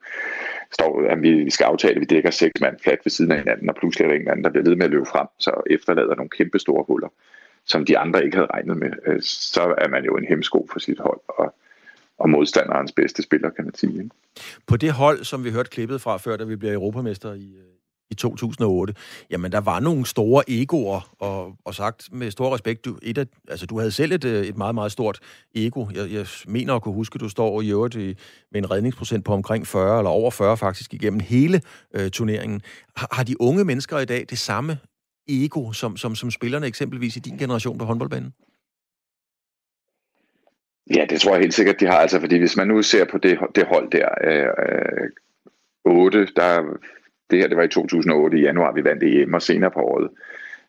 står, 0.72 1.06
at 1.10 1.22
vi 1.22 1.50
skal 1.50 1.64
aftale, 1.64 1.94
at 1.94 2.00
vi 2.00 2.04
dækker 2.04 2.30
seks 2.30 2.60
mand 2.60 2.76
flat 2.82 2.98
ved 3.04 3.10
siden 3.10 3.32
af 3.32 3.38
hinanden, 3.38 3.68
og 3.68 3.76
pludselig 3.76 4.04
er 4.04 4.08
der 4.08 4.20
en 4.20 4.28
anden, 4.28 4.44
der 4.44 4.50
bliver 4.50 4.64
ved 4.64 4.76
med 4.76 4.84
at 4.84 4.90
løbe 4.90 5.06
frem, 5.06 5.26
så 5.38 5.62
efterlader 5.70 6.14
nogle 6.14 6.30
kæmpe 6.30 6.58
store 6.58 6.84
huller, 6.88 7.08
som 7.64 7.84
de 7.84 7.98
andre 7.98 8.24
ikke 8.24 8.36
havde 8.36 8.48
regnet 8.54 8.76
med, 8.76 8.92
øh, 9.06 9.22
så 9.22 9.74
er 9.78 9.88
man 9.88 10.04
jo 10.04 10.16
en 10.16 10.24
hemsko 10.24 10.68
for 10.72 10.78
sit 10.78 10.98
hold, 10.98 11.20
og, 11.28 11.54
og 12.18 12.30
modstanderens 12.30 12.92
bedste 12.92 13.22
spiller, 13.22 13.50
kan 13.50 13.64
man 13.64 13.74
sige. 13.74 13.94
Ikke? 13.94 14.10
På 14.66 14.76
det 14.76 14.92
hold, 14.92 15.24
som 15.24 15.44
vi 15.44 15.50
hørte 15.50 15.70
klippet 15.70 16.00
fra 16.00 16.16
før, 16.16 16.36
da 16.36 16.44
vi 16.44 16.56
bliver 16.56 16.74
europamester 16.74 17.34
i, 17.34 17.54
øh, 17.58 17.79
i 18.10 18.14
2008, 18.14 18.94
jamen 19.30 19.52
der 19.52 19.60
var 19.60 19.80
nogle 19.80 20.06
store 20.06 20.44
egoer, 20.48 21.14
og, 21.18 21.56
og 21.64 21.74
sagt 21.74 22.08
med 22.12 22.30
stor 22.30 22.54
respekt, 22.54 22.84
du, 22.84 22.98
et 23.02 23.18
af, 23.18 23.26
altså, 23.48 23.66
du 23.66 23.78
havde 23.78 23.92
selv 23.92 24.12
et, 24.12 24.24
øh, 24.24 24.46
et 24.46 24.56
meget, 24.56 24.74
meget 24.74 24.92
stort 24.92 25.18
ego. 25.54 25.86
Jeg, 25.94 26.10
jeg 26.10 26.26
mener 26.46 26.74
at 26.74 26.82
kunne 26.82 26.94
huske, 26.94 27.14
at 27.14 27.20
du 27.20 27.28
står 27.28 27.62
i 27.62 27.70
øvrigt 27.70 27.94
i, 27.94 28.14
med 28.52 28.62
en 28.62 28.70
redningsprocent 28.70 29.24
på 29.24 29.32
omkring 29.32 29.66
40, 29.66 29.98
eller 29.98 30.10
over 30.10 30.30
40 30.30 30.56
faktisk, 30.56 30.94
igennem 30.94 31.20
hele 31.20 31.60
øh, 31.94 32.10
turneringen. 32.10 32.62
Har, 32.96 33.08
har 33.12 33.24
de 33.24 33.40
unge 33.40 33.64
mennesker 33.64 33.98
i 33.98 34.04
dag 34.04 34.26
det 34.30 34.38
samme 34.38 34.78
ego, 35.28 35.72
som, 35.72 35.96
som, 35.96 36.14
som 36.14 36.30
spillerne 36.30 36.66
eksempelvis 36.66 37.16
i 37.16 37.20
din 37.20 37.38
generation 37.38 37.78
på 37.78 37.84
håndboldbanen? 37.84 38.32
Ja, 40.94 41.06
det 41.10 41.20
tror 41.20 41.32
jeg 41.32 41.40
helt 41.40 41.54
sikkert, 41.54 41.80
de 41.80 41.86
har. 41.86 41.98
Altså, 41.98 42.20
fordi 42.20 42.38
hvis 42.38 42.56
man 42.56 42.68
nu 42.68 42.82
ser 42.82 43.04
på 43.04 43.18
det, 43.18 43.38
det 43.54 43.66
hold 43.66 43.90
der, 43.90 44.08
øh, 44.24 44.46
øh 45.04 45.10
8, 45.84 46.28
der 46.36 46.62
det 47.30 47.38
her 47.38 47.48
det 47.48 47.56
var 47.56 47.62
i 47.62 47.68
2008 47.68 48.38
i 48.38 48.40
januar, 48.40 48.72
vi 48.72 48.84
vandt 48.84 49.02
EM, 49.02 49.34
og 49.34 49.42
senere 49.42 49.70
på 49.70 49.80
året 49.80 50.08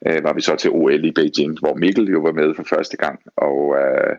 øh, 0.07 0.23
var 0.23 0.33
vi 0.33 0.41
så 0.41 0.55
til 0.55 0.71
OL 0.71 1.05
i 1.05 1.11
Beijing, 1.11 1.59
hvor 1.59 1.75
Mikkel 1.75 2.09
jo 2.09 2.19
var 2.19 2.31
med 2.31 2.55
for 2.55 2.63
første 2.63 2.97
gang, 2.97 3.19
og 3.35 3.75
øh, 3.77 4.15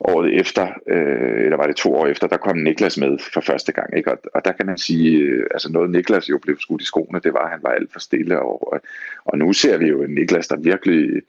året 0.00 0.40
efter, 0.40 0.66
øh, 0.86 1.44
eller 1.44 1.56
var 1.56 1.66
det 1.66 1.76
to 1.76 1.94
år 1.94 2.06
efter, 2.06 2.26
der 2.26 2.36
kom 2.36 2.56
Niklas 2.56 2.98
med 2.98 3.18
for 3.34 3.40
første 3.40 3.72
gang, 3.72 3.96
ikke? 3.96 4.12
Og, 4.12 4.18
og 4.34 4.44
der 4.44 4.52
kan 4.52 4.66
man 4.66 4.78
sige, 4.78 5.18
øh, 5.18 5.46
altså 5.50 5.72
noget 5.72 5.90
Niklas 5.90 6.30
jo 6.30 6.38
blev 6.38 6.56
skudt 6.58 6.82
i 6.82 6.84
skoene, 6.84 7.20
det 7.20 7.32
var, 7.32 7.44
at 7.44 7.50
han 7.50 7.62
var 7.62 7.70
alt 7.70 7.92
for 7.92 8.00
stille, 8.00 8.40
og, 8.40 8.80
og 9.24 9.38
nu 9.38 9.52
ser 9.52 9.78
vi 9.78 9.86
jo 9.86 10.02
en 10.02 10.10
Niklas, 10.10 10.48
der 10.48 10.56
virkelig 10.56 11.22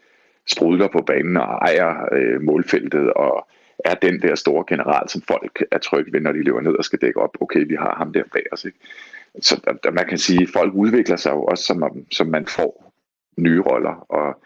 sprudler 0.48 0.88
på 0.88 1.02
banen 1.02 1.38
og 1.38 1.44
ejer 1.44 2.10
øh, 2.12 2.42
målfeltet, 2.42 3.14
og 3.14 3.48
er 3.86 3.96
den 3.96 4.22
der 4.22 4.36
store 4.36 4.64
general, 4.68 5.10
som 5.10 5.22
folk 5.22 5.64
er 5.72 5.78
trygge 5.78 6.14
ved, 6.14 6.22
når 6.22 6.32
de 6.32 6.44
løber 6.44 6.62
ned 6.62 6.74
og 6.74 6.86
skal 6.86 7.00
dække 7.00 7.20
op. 7.20 7.38
Okay, 7.42 7.68
vi 7.68 7.76
har 7.76 7.96
ham 7.98 8.14
der 8.14 8.24
bag 8.34 8.44
os. 8.52 8.66
Ikke? 8.66 8.78
Så 9.42 9.78
der, 9.84 9.92
man 9.92 10.08
kan 10.08 10.18
sige, 10.18 10.42
at 10.42 10.50
folk 10.54 10.74
udvikler 10.74 11.16
sig 11.16 11.32
jo 11.32 11.44
også, 11.44 11.64
som, 11.64 12.06
som 12.12 12.28
man 12.28 12.46
får 12.46 12.94
nye 13.38 13.62
roller, 13.62 14.06
og 14.10 14.44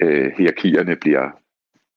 øh, 0.00 0.32
hierarkierne 0.36 0.96
bliver, 0.96 1.30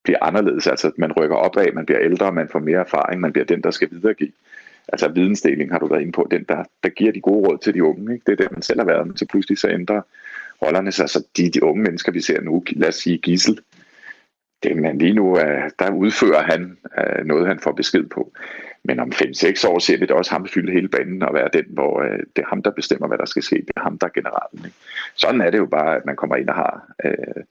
bliver 0.03 0.17
anderledes. 0.21 0.67
Altså, 0.67 0.91
man 0.97 1.11
rykker 1.11 1.35
opad, 1.35 1.71
man 1.73 1.85
bliver 1.85 2.01
ældre, 2.01 2.31
man 2.31 2.49
får 2.49 2.59
mere 2.59 2.79
erfaring, 2.79 3.21
man 3.21 3.31
bliver 3.31 3.45
den, 3.45 3.61
der 3.61 3.71
skal 3.71 3.91
videregive. 3.91 4.31
Altså 4.87 5.07
vidensdeling 5.07 5.71
har 5.71 5.79
du 5.79 5.87
været 5.87 6.01
inde 6.01 6.11
på, 6.11 6.27
den 6.31 6.43
der, 6.43 6.63
der 6.83 6.89
giver 6.89 7.11
de 7.11 7.21
gode 7.21 7.47
råd 7.47 7.57
til 7.57 7.73
de 7.73 7.83
unge. 7.83 8.13
Ikke? 8.13 8.23
Det 8.25 8.31
er 8.31 8.43
det, 8.43 8.51
man 8.51 8.61
selv 8.61 8.79
har 8.79 8.85
været, 8.85 9.07
men 9.07 9.17
så 9.17 9.25
pludselig 9.25 9.57
så 9.57 9.69
ændrer 9.69 10.01
rollerne 10.61 10.91
sig. 10.91 11.09
Så 11.09 11.27
de, 11.37 11.49
de 11.49 11.63
unge 11.63 11.83
mennesker, 11.83 12.11
vi 12.11 12.21
ser 12.21 12.41
nu, 12.41 12.63
lad 12.71 12.87
os 12.87 12.95
sige 12.95 13.17
Gissel, 13.17 13.59
det, 14.63 14.77
men 14.77 14.97
lige 14.97 15.13
nu, 15.13 15.35
der 15.79 15.91
udfører 15.91 16.43
han 16.43 16.77
øh, 16.97 17.25
noget, 17.25 17.47
han 17.47 17.59
får 17.59 17.71
besked 17.71 18.03
på. 18.03 18.31
Men 18.87 18.99
om 18.99 19.11
5-6 19.15 19.67
år 19.67 19.79
ser 19.79 19.97
vi 19.97 20.05
det 20.05 20.11
også 20.11 20.31
ham 20.31 20.47
fylde 20.47 20.71
hele 20.71 20.87
banen 20.87 21.23
og 21.23 21.33
være 21.33 21.49
den, 21.53 21.65
hvor 21.69 22.01
øh, 22.01 22.19
det 22.35 22.41
er 22.41 22.49
ham, 22.49 22.63
der 22.63 22.71
bestemmer, 22.71 23.07
hvad 23.07 23.17
der 23.17 23.25
skal 23.25 23.43
ske. 23.43 23.55
Det 23.55 23.73
er 23.75 23.81
ham, 23.81 23.97
der 23.97 24.07
er 24.07 24.11
generalen. 24.11 24.65
Ikke? 24.65 24.77
Sådan 25.15 25.41
er 25.41 25.49
det 25.49 25.57
jo 25.57 25.65
bare, 25.65 25.95
at 25.95 26.05
man 26.05 26.15
kommer 26.15 26.35
ind 26.35 26.49
og 26.49 26.55
har 26.55 26.91
øh, 27.05 27.43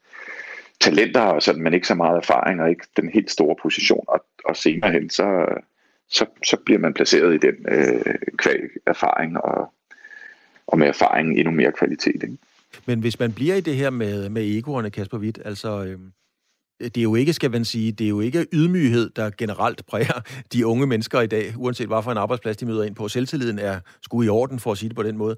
talenter, 0.79 1.21
og 1.21 1.43
sådan, 1.43 1.61
men 1.61 1.73
ikke 1.73 1.87
så 1.87 1.95
meget 1.95 2.17
erfaring, 2.17 2.61
og 2.61 2.69
ikke 2.69 2.85
den 2.97 3.09
helt 3.09 3.31
store 3.31 3.55
position. 3.61 4.05
Og, 4.07 4.25
og 4.45 4.55
senere 4.55 4.91
hen, 4.91 5.09
så, 5.09 5.45
så, 6.09 6.25
så 6.45 6.57
bliver 6.65 6.79
man 6.79 6.93
placeret 6.93 7.33
i 7.33 7.37
den 7.47 7.55
øh, 7.67 8.15
erfaring, 8.85 9.37
og, 9.37 9.73
og 10.67 10.79
med 10.79 10.87
erfaringen 10.87 11.37
endnu 11.37 11.51
mere 11.51 11.71
kvalitet. 11.71 12.23
Ikke? 12.23 12.37
Men 12.85 12.99
hvis 12.99 13.19
man 13.19 13.33
bliver 13.33 13.55
i 13.55 13.61
det 13.61 13.75
her 13.75 13.89
med, 13.89 14.29
med 14.29 14.57
egoerne, 14.57 14.89
Kasper 14.89 15.17
Witt, 15.17 15.39
altså... 15.45 15.85
Øh 15.85 15.99
Øh, 16.81 16.85
det 16.85 16.97
er 16.97 17.03
jo 17.03 17.15
ikke, 17.15 17.33
skal 17.33 17.51
man 17.51 17.65
sige, 17.65 17.91
det 17.91 18.05
er 18.05 18.09
jo 18.09 18.19
ikke 18.19 18.45
ydmyghed, 18.53 19.09
der 19.09 19.29
generelt 19.37 19.85
præger 19.85 20.21
de 20.53 20.65
unge 20.65 20.87
mennesker 20.87 21.21
i 21.21 21.27
dag, 21.27 21.53
uanset 21.57 21.87
hvad 21.87 22.03
for 22.03 22.11
en 22.11 22.17
arbejdsplads 22.17 22.57
de 22.57 22.65
møder 22.65 22.83
ind 22.83 22.95
på. 22.95 23.07
Selvtilliden 23.07 23.59
er 23.59 23.79
sgu 24.01 24.21
i 24.21 24.29
orden, 24.29 24.59
for 24.59 24.71
at 24.71 24.77
sige 24.77 24.89
det 24.89 24.95
på 24.95 25.03
den 25.03 25.17
måde. 25.17 25.35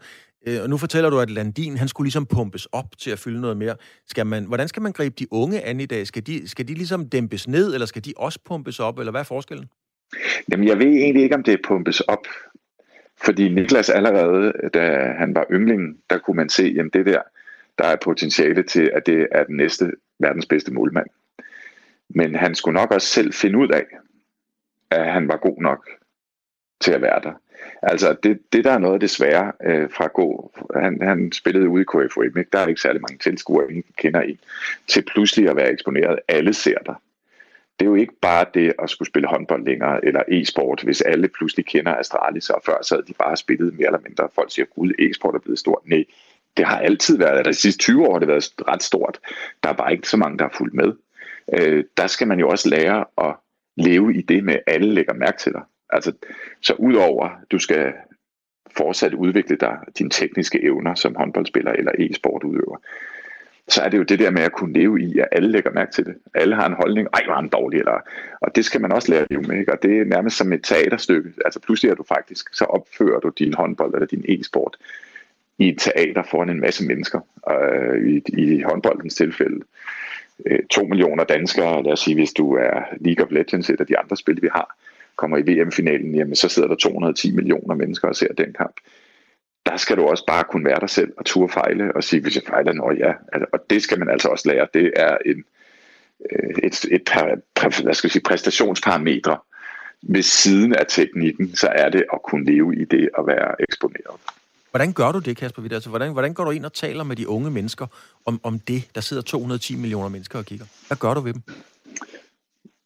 Øh, 0.47 0.61
og 0.63 0.69
nu 0.69 0.77
fortæller 0.77 1.09
du, 1.09 1.19
at 1.19 1.29
Landin, 1.29 1.77
han 1.77 1.87
skulle 1.87 2.05
ligesom 2.05 2.25
pumpes 2.25 2.65
op 2.65 2.97
til 2.97 3.11
at 3.11 3.19
fylde 3.19 3.41
noget 3.41 3.57
mere. 3.57 3.75
Skal 4.07 4.25
man, 4.25 4.45
hvordan 4.45 4.67
skal 4.67 4.81
man 4.81 4.91
gribe 4.91 5.15
de 5.19 5.27
unge 5.31 5.61
an 5.61 5.79
i 5.79 5.85
dag? 5.85 6.07
Skal 6.07 6.27
de, 6.27 6.49
skal 6.49 6.67
de 6.67 6.73
ligesom 6.73 7.09
dæmpes 7.09 7.47
ned, 7.47 7.73
eller 7.73 7.85
skal 7.85 8.05
de 8.05 8.13
også 8.17 8.39
pumpes 8.45 8.79
op, 8.79 8.99
eller 8.99 9.11
hvad 9.11 9.21
er 9.21 9.25
forskellen? 9.25 9.69
Jamen, 10.51 10.67
jeg 10.67 10.79
ved 10.79 10.87
egentlig 10.87 11.23
ikke, 11.23 11.35
om 11.35 11.43
det 11.43 11.59
pumpes 11.67 11.99
op. 11.99 12.27
Fordi 13.25 13.49
Niklas 13.49 13.89
allerede, 13.89 14.53
da 14.73 15.13
han 15.17 15.35
var 15.35 15.45
yndling, 15.51 15.97
der 16.09 16.17
kunne 16.17 16.35
man 16.35 16.49
se, 16.49 16.63
jamen 16.75 16.89
det 16.93 17.05
der, 17.05 17.21
der 17.77 17.85
er 17.85 17.95
potentiale 18.03 18.63
til, 18.63 18.91
at 18.93 19.05
det 19.05 19.27
er 19.31 19.43
den 19.43 19.57
næste 19.57 19.91
verdens 20.19 20.45
bedste 20.45 20.73
målmand. 20.73 21.07
Men 22.09 22.35
han 22.35 22.55
skulle 22.55 22.79
nok 22.79 22.91
også 22.91 23.07
selv 23.07 23.33
finde 23.33 23.57
ud 23.57 23.67
af, 23.69 23.85
at 24.89 25.11
han 25.11 25.27
var 25.27 25.37
god 25.37 25.61
nok 25.61 25.89
til 26.81 26.91
at 26.91 27.01
være 27.01 27.21
der. 27.23 27.33
Altså, 27.81 28.15
det, 28.23 28.39
det 28.53 28.63
der 28.63 28.71
er 28.71 28.77
noget 28.77 28.93
af 28.93 28.99
det 28.99 29.09
svære 29.09 29.51
øh, 29.63 29.89
fra 29.91 30.07
gå, 30.07 30.51
han, 30.75 31.01
han 31.01 31.31
spillede 31.31 31.69
ude 31.69 31.81
i 31.81 31.85
KFUM, 31.85 32.23
ikke? 32.23 32.49
der 32.53 32.59
er 32.59 32.67
ikke 32.67 32.81
særlig 32.81 33.01
mange 33.01 33.17
tilskuere, 33.17 33.69
ingen 33.69 33.83
kender 33.97 34.21
en, 34.21 34.39
til 34.87 35.01
pludselig 35.01 35.49
at 35.49 35.55
være 35.55 35.71
eksponeret. 35.71 36.19
Alle 36.27 36.53
ser 36.53 36.77
dig. 36.85 36.95
Det 37.79 37.85
er 37.85 37.89
jo 37.89 37.95
ikke 37.95 38.13
bare 38.21 38.45
det 38.53 38.73
at 38.83 38.89
skulle 38.89 39.07
spille 39.07 39.27
håndbold 39.27 39.65
længere, 39.65 40.05
eller 40.05 40.23
e-sport, 40.27 40.81
hvis 40.83 41.01
alle 41.01 41.27
pludselig 41.27 41.65
kender 41.65 41.95
Astralis, 41.95 42.49
og 42.49 42.61
før 42.65 42.81
sad 42.81 43.03
de 43.03 43.13
bare 43.13 43.37
spillet 43.37 43.73
mere 43.73 43.85
eller 43.85 43.99
mindre. 43.99 44.29
Folk 44.35 44.51
siger, 44.51 44.65
gud, 44.65 44.91
e-sport 44.99 45.35
er 45.35 45.39
blevet 45.39 45.59
stort. 45.59 45.81
Nej, 45.85 46.05
det 46.57 46.65
har 46.65 46.79
altid 46.79 47.17
været, 47.17 47.39
eller 47.39 47.51
de 47.51 47.57
sidste 47.57 47.79
20 47.79 48.07
år 48.07 48.13
har 48.13 48.19
det 48.19 48.27
været 48.27 48.53
ret 48.67 48.83
stort. 48.83 49.19
Der 49.63 49.69
er 49.69 49.73
bare 49.73 49.91
ikke 49.91 50.09
så 50.09 50.17
mange, 50.17 50.37
der 50.37 50.43
har 50.43 50.55
fulgt 50.57 50.73
med. 50.73 50.93
Øh, 51.53 51.83
der 51.97 52.07
skal 52.07 52.27
man 52.27 52.39
jo 52.39 52.49
også 52.49 52.69
lære 52.69 53.05
at 53.17 53.35
leve 53.77 54.13
i 54.13 54.21
det 54.21 54.43
med, 54.43 54.53
at 54.53 54.63
alle 54.67 54.93
lægger 54.93 55.13
mærke 55.13 55.37
til 55.37 55.53
dig. 55.53 55.61
Altså, 55.89 56.13
så 56.61 56.73
udover, 56.73 57.29
du 57.51 57.59
skal 57.59 57.93
fortsat 58.77 59.13
udvikle 59.13 59.55
dig, 59.55 59.77
dine 59.97 60.09
tekniske 60.09 60.63
evner 60.63 60.95
som 60.95 61.15
håndboldspiller 61.15 61.71
eller 61.71 61.91
e-sport 61.99 62.43
udøver, 62.43 62.77
så 63.67 63.81
er 63.81 63.89
det 63.89 63.97
jo 63.97 64.03
det 64.03 64.19
der 64.19 64.31
med 64.31 64.41
at 64.41 64.51
kunne 64.51 64.73
leve 64.73 65.01
i, 65.01 65.19
at 65.19 65.27
alle 65.31 65.51
lægger 65.51 65.71
mærke 65.71 65.91
til 65.91 66.05
det. 66.05 66.15
Alle 66.33 66.55
har 66.55 66.67
en 66.67 66.73
holdning, 66.73 67.07
ej, 67.13 67.21
hvor 67.25 67.33
er 67.33 67.41
han 67.41 67.49
dårlig, 67.49 67.79
eller, 67.79 67.99
og 68.41 68.55
det 68.55 68.65
skal 68.65 68.81
man 68.81 68.91
også 68.91 69.11
lære 69.11 69.21
at 69.21 69.29
leve 69.29 69.41
med, 69.41 69.59
ikke? 69.59 69.73
og 69.73 69.83
det 69.83 69.99
er 69.99 70.05
nærmest 70.05 70.37
som 70.37 70.53
et 70.53 70.63
teaterstykke. 70.63 71.29
Altså 71.45 71.59
pludselig 71.59 71.91
er 71.91 71.95
du 71.95 72.03
faktisk, 72.03 72.55
så 72.55 72.65
opfører 72.65 73.19
du 73.19 73.29
din 73.39 73.53
håndbold 73.53 73.93
eller 73.93 74.07
din 74.07 74.25
e-sport 74.27 74.77
i 75.57 75.69
et 75.69 75.79
teater 75.79 76.23
foran 76.23 76.49
en 76.49 76.59
masse 76.59 76.85
mennesker, 76.85 77.19
øh, 77.51 78.07
i, 78.07 78.21
i 78.37 78.61
håndboldens 78.61 79.15
tilfælde. 79.15 79.61
Øh, 80.45 80.59
to 80.69 80.83
millioner 80.83 81.23
danskere, 81.23 81.83
lad 81.83 81.93
os 81.93 81.99
sige, 81.99 82.15
hvis 82.15 82.33
du 82.33 82.53
er 82.53 82.83
League 82.99 83.25
of 83.25 83.31
Legends, 83.31 83.69
et 83.69 83.79
af 83.79 83.87
de 83.87 83.99
andre 83.99 84.17
spil, 84.17 84.41
vi 84.41 84.49
har, 84.51 84.77
kommer 85.15 85.37
i 85.37 85.41
VM-finalen, 85.41 86.15
jamen 86.15 86.35
så 86.35 86.49
sidder 86.49 86.67
der 86.67 86.75
210 86.75 87.35
millioner 87.35 87.75
mennesker 87.75 88.07
og 88.07 88.15
ser 88.15 88.33
den 88.33 88.53
kamp. 88.53 88.75
Der 89.65 89.77
skal 89.77 89.97
du 89.97 90.05
også 90.05 90.25
bare 90.25 90.43
kunne 90.43 90.65
være 90.65 90.79
dig 90.79 90.89
selv 90.89 91.13
og 91.17 91.25
turde 91.25 91.53
fejle 91.53 91.95
og 91.95 92.03
sige, 92.03 92.21
hvis 92.21 92.35
jeg 92.35 92.43
fejler, 92.47 92.73
nå 92.73 92.91
ja. 92.91 93.13
Altså, 93.33 93.45
og 93.53 93.59
det 93.69 93.83
skal 93.83 93.99
man 93.99 94.09
altså 94.09 94.27
også 94.27 94.49
lære. 94.49 94.67
Det 94.73 94.93
er 94.95 95.17
en, 95.25 95.43
øh, 96.31 96.49
et, 96.63 96.85
et, 96.91 96.91
et 96.91 97.83
hvad 97.83 97.93
skal 97.93 98.07
jeg 98.07 98.11
sige, 98.11 98.23
præstationsparametre. 98.23 99.37
Ved 100.01 100.21
siden 100.21 100.75
af 100.75 100.85
teknikken, 100.89 101.55
så 101.55 101.67
er 101.67 101.89
det 101.89 102.03
at 102.13 102.21
kunne 102.23 102.45
leve 102.45 102.75
i 102.75 102.85
det 102.85 103.09
og 103.13 103.27
være 103.27 103.55
eksponeret. 103.61 104.19
Hvordan 104.71 104.93
gør 104.93 105.11
du 105.11 105.19
det, 105.19 105.37
Kasper 105.37 105.61
Witt? 105.61 105.73
Altså, 105.73 105.89
hvordan, 105.89 106.11
hvordan 106.11 106.33
går 106.33 106.43
du 106.43 106.51
ind 106.51 106.65
og 106.65 106.73
taler 106.73 107.03
med 107.03 107.15
de 107.15 107.27
unge 107.27 107.51
mennesker 107.51 107.87
om, 108.25 108.39
om 108.43 108.59
det? 108.59 108.89
Der 108.95 109.01
sidder 109.01 109.23
210 109.23 109.75
millioner 109.75 110.09
mennesker 110.09 110.39
og 110.39 110.45
kigger. 110.45 110.65
Hvad 110.87 110.97
gør 110.97 111.13
du 111.13 111.19
ved 111.19 111.33
dem? 111.33 111.41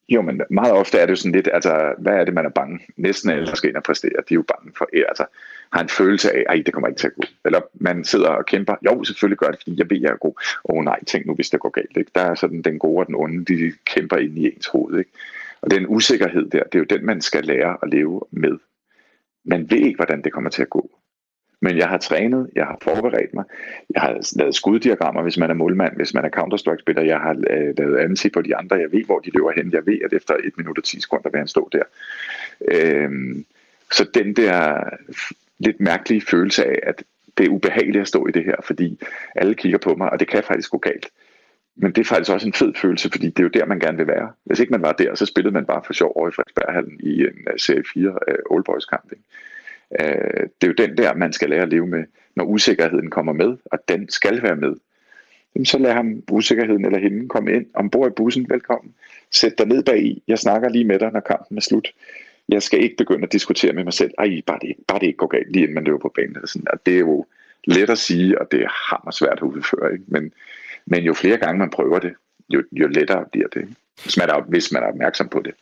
Jo, 0.09 0.21
men 0.21 0.41
meget 0.49 0.73
ofte 0.73 0.97
er 0.97 1.05
det 1.05 1.11
jo 1.11 1.15
sådan 1.15 1.31
lidt, 1.31 1.49
altså, 1.53 1.93
hvad 1.97 2.13
er 2.13 2.25
det, 2.25 2.33
man 2.33 2.45
er 2.45 2.49
bange? 2.49 2.79
Næsten 2.97 3.29
alle, 3.29 3.45
der 3.45 3.55
skal 3.55 3.69
ind 3.69 3.77
og 3.77 3.83
præstere, 3.83 4.11
de 4.29 4.33
er 4.33 4.35
jo 4.35 4.45
bange 4.47 4.71
for, 4.77 4.89
altså, 5.09 5.25
har 5.73 5.81
en 5.81 5.89
følelse 5.89 6.31
af, 6.31 6.43
at 6.49 6.65
det 6.65 6.73
kommer 6.73 6.87
ikke 6.87 6.99
til 6.99 7.07
at 7.07 7.15
gå. 7.15 7.23
Eller 7.45 7.61
man 7.73 8.03
sidder 8.03 8.27
og 8.27 8.45
kæmper, 8.45 8.75
jo, 8.85 9.03
selvfølgelig 9.03 9.37
gør 9.37 9.47
det, 9.47 9.59
fordi 9.59 9.75
jeg 9.77 9.89
ved, 9.89 10.01
jeg 10.01 10.11
er 10.11 10.17
god. 10.17 10.33
Åh 10.69 10.77
oh, 10.77 10.83
nej, 10.83 11.03
tænk 11.03 11.25
nu, 11.25 11.35
hvis 11.35 11.49
det 11.49 11.59
går 11.59 11.69
galt. 11.69 11.97
Ikke? 11.97 12.11
Der 12.15 12.21
er 12.21 12.35
sådan 12.35 12.61
den 12.61 12.79
gode 12.79 12.99
og 12.99 13.07
den 13.07 13.15
onde, 13.15 13.45
de 13.45 13.73
kæmper 13.85 14.17
ind 14.17 14.37
i 14.37 14.53
ens 14.55 14.67
hoved. 14.67 14.99
Ikke? 14.99 15.11
Og 15.61 15.71
den 15.71 15.85
usikkerhed 15.87 16.49
der, 16.49 16.63
det 16.63 16.75
er 16.75 16.79
jo 16.79 16.97
den, 16.97 17.05
man 17.05 17.21
skal 17.21 17.43
lære 17.45 17.77
at 17.81 17.89
leve 17.89 18.21
med. 18.31 18.57
Man 19.45 19.71
ved 19.71 19.77
ikke, 19.77 19.95
hvordan 19.95 20.21
det 20.21 20.33
kommer 20.33 20.49
til 20.49 20.61
at 20.61 20.69
gå. 20.69 20.89
Men 21.63 21.77
jeg 21.77 21.87
har 21.87 21.97
trænet, 21.97 22.49
jeg 22.55 22.65
har 22.65 22.77
forberedt 22.81 23.33
mig, 23.33 23.45
jeg 23.89 24.01
har 24.01 24.35
lavet 24.35 24.55
skuddiagrammer, 24.55 25.21
hvis 25.21 25.37
man 25.37 25.49
er 25.49 25.53
målmand, 25.53 25.95
hvis 25.95 26.13
man 26.13 26.25
er 26.25 26.29
Counter-Strike-spiller, 26.29 27.01
jeg 27.01 27.19
har 27.19 27.35
øh, 27.49 27.73
lavet 27.77 27.97
ansi 27.97 28.29
på 28.29 28.41
de 28.41 28.55
andre, 28.55 28.75
jeg 28.75 28.91
ved, 28.91 29.05
hvor 29.05 29.19
de 29.19 29.31
løber 29.33 29.51
hen, 29.55 29.71
jeg 29.71 29.85
ved, 29.85 29.99
at 30.05 30.13
efter 30.13 30.33
1 30.33 30.57
minut 30.57 30.77
og 30.77 30.83
10 30.83 31.01
sekunder 31.01 31.29
vil 31.29 31.37
han 31.37 31.47
stå 31.47 31.69
der. 31.71 31.83
Øhm, 32.71 33.45
så 33.91 34.09
den 34.13 34.35
der 34.35 34.83
lidt 35.59 35.79
mærkelige 35.79 36.21
følelse 36.21 36.65
af, 36.65 36.79
at 36.83 37.03
det 37.37 37.45
er 37.45 37.49
ubehageligt 37.49 38.01
at 38.01 38.07
stå 38.07 38.27
i 38.27 38.31
det 38.31 38.43
her, 38.43 38.55
fordi 38.63 38.99
alle 39.35 39.55
kigger 39.55 39.77
på 39.77 39.95
mig, 39.95 40.09
og 40.09 40.19
det 40.19 40.27
kan 40.27 40.43
faktisk 40.43 40.71
gå 40.71 40.77
galt. 40.77 41.09
Men 41.75 41.91
det 41.91 42.01
er 42.01 42.05
faktisk 42.05 42.31
også 42.31 42.47
en 42.47 42.53
fed 42.53 42.73
følelse, 42.81 43.09
fordi 43.11 43.27
det 43.29 43.39
er 43.39 43.43
jo 43.43 43.49
der, 43.59 43.65
man 43.65 43.79
gerne 43.79 43.97
vil 43.97 44.07
være. 44.07 44.31
Hvis 44.43 44.59
ikke 44.59 44.71
man 44.71 44.81
var 44.81 44.91
der, 44.91 45.15
så 45.15 45.25
spillede 45.25 45.53
man 45.53 45.65
bare 45.65 45.81
for 45.85 45.93
sjov 45.93 46.13
over 46.15 46.27
i 46.29 46.31
Frederiksberghallen 46.31 46.99
i 46.99 47.21
en 47.21 47.47
uh, 47.51 47.57
serie 47.57 47.83
4 47.93 48.09
uh, 48.09 48.15
øh, 48.27 48.35
Old 48.49 48.63
Boys 48.63 48.85
kamp. 48.85 49.11
Ikke? 49.11 49.23
Øh, 49.99 50.43
det 50.61 50.63
er 50.63 50.67
jo 50.67 50.87
den 50.87 50.97
der, 50.97 51.13
man 51.13 51.33
skal 51.33 51.49
lære 51.49 51.61
at 51.61 51.69
leve 51.69 51.87
med, 51.87 52.03
når 52.35 52.43
usikkerheden 52.43 53.09
kommer 53.09 53.33
med, 53.33 53.57
og 53.65 53.79
den 53.87 54.09
skal 54.09 54.43
være 54.43 54.55
med. 54.55 54.75
Så 55.65 55.77
lad 55.77 55.93
ham 55.93 56.23
usikkerheden 56.31 56.85
eller 56.85 56.99
hende 56.99 57.29
komme 57.29 57.53
ind 57.53 57.65
ombord 57.73 58.11
i 58.11 58.13
bussen. 58.15 58.49
Velkommen. 58.49 58.93
Sæt 59.31 59.57
dig 59.57 59.67
ned 59.67 59.83
bag 59.83 60.03
i. 60.03 60.23
Jeg 60.27 60.39
snakker 60.39 60.69
lige 60.69 60.85
med 60.85 60.99
dig, 60.99 61.11
når 61.11 61.19
kampen 61.19 61.57
er 61.57 61.61
slut. 61.61 61.93
Jeg 62.49 62.63
skal 62.63 62.83
ikke 62.83 62.95
begynde 62.97 63.23
at 63.23 63.31
diskutere 63.31 63.73
med 63.73 63.83
mig 63.83 63.93
selv. 63.93 64.11
Ej, 64.17 64.41
bare 64.47 64.59
det, 64.61 64.75
bare 64.87 64.99
det 64.99 65.05
ikke 65.05 65.17
går 65.17 65.27
galt, 65.27 65.51
lige 65.51 65.61
inden 65.61 65.75
man 65.75 65.83
løber 65.83 65.97
på 65.97 66.11
banen. 66.15 66.35
Eller 66.35 66.47
sådan. 66.47 66.67
Og 66.73 66.85
det 66.85 66.95
er 66.95 66.99
jo 66.99 67.25
let 67.65 67.89
at 67.89 67.97
sige, 67.97 68.41
og 68.41 68.51
det 68.51 68.61
er 68.61 68.69
hammer 68.89 69.11
svært 69.11 69.37
at 69.37 69.41
udføre. 69.41 69.93
Ikke? 69.93 70.05
Men, 70.07 70.33
men 70.85 71.03
jo 71.03 71.13
flere 71.13 71.37
gange 71.37 71.59
man 71.59 71.69
prøver 71.69 71.99
det, 71.99 72.13
jo, 72.49 72.63
jo 72.71 72.87
lettere 72.87 73.25
bliver 73.31 73.47
det. 73.47 73.75
Hvis 74.03 74.17
man, 74.17 74.29
er, 74.29 74.41
hvis 74.41 74.71
man 74.71 74.83
er 74.83 74.87
opmærksom 74.87 75.29
på 75.29 75.41
det. 75.41 75.53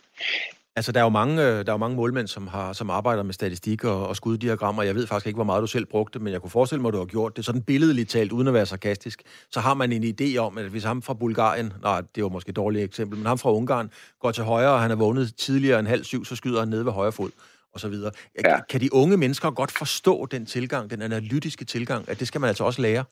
Altså, 0.76 0.92
der 0.92 1.00
er 1.00 1.04
jo 1.04 1.10
mange, 1.10 1.42
øh, 1.42 1.48
der 1.48 1.68
er 1.68 1.72
jo 1.72 1.78
mange 1.78 1.96
målmænd, 1.96 2.28
som, 2.28 2.48
har, 2.48 2.74
som 2.74 2.90
arbejder 2.90 3.24
med 3.24 3.34
statistik 3.34 3.84
og, 3.84 4.08
og 4.08 4.16
skuddiagrammer. 4.16 4.84
Jeg 4.84 4.96
ved 4.96 5.08
faktisk 5.08 5.28
ikke, 5.28 5.38
hvor 5.38 5.44
meget 5.44 5.62
du 5.62 5.68
selv 5.68 5.86
brugte, 5.86 6.20
men 6.20 6.34
jeg 6.34 6.42
kunne 6.42 6.50
forestille 6.50 6.82
mig, 6.82 6.90
at 6.90 6.94
du 6.94 6.98
har 6.98 7.06
gjort 7.06 7.38
det. 7.38 7.46
Sådan 7.46 7.62
billedligt 7.62 8.10
talt, 8.10 8.32
uden 8.32 8.48
at 8.48 8.54
være 8.54 8.66
sarkastisk, 8.66 9.22
så 9.52 9.60
har 9.60 9.74
man 9.74 9.92
en 9.92 10.04
idé 10.04 10.38
om, 10.38 10.58
at 10.58 10.66
hvis 10.66 10.84
ham 10.84 11.02
fra 11.02 11.14
Bulgarien, 11.14 11.74
nej, 11.82 12.02
det 12.16 12.24
var 12.24 12.30
måske 12.30 12.50
et 12.50 12.56
dårligt 12.56 12.84
eksempel, 12.84 13.18
men 13.18 13.26
ham 13.26 13.38
fra 13.38 13.54
Ungarn 13.54 13.92
går 14.20 14.32
til 14.32 14.44
højre, 14.44 14.72
og 14.72 14.82
han 14.82 14.92
er 14.92 14.96
vågnet 14.96 15.36
tidligere 15.38 15.80
end 15.80 15.88
halv 15.88 16.04
syv, 16.04 16.26
så 16.26 16.36
skyder 16.36 16.60
han 16.60 16.68
ned 16.68 16.84
ved 16.84 16.92
højre 16.92 17.12
fod 17.12 17.30
og 17.74 17.80
så 17.80 17.88
videre. 17.88 18.12
Ja. 18.46 18.60
Kan 18.70 18.82
de 18.82 18.94
unge 18.94 19.18
mennesker 19.18 19.52
godt 19.52 19.72
forstå 19.72 20.26
den 20.26 20.46
tilgang, 20.46 20.90
den 20.90 21.02
analytiske 21.02 21.66
tilgang, 21.66 22.10
at 22.10 22.20
det 22.20 22.28
skal 22.28 22.42
man 22.42 22.48
altså 22.48 22.64
også 22.64 22.82
lære? 22.82 23.04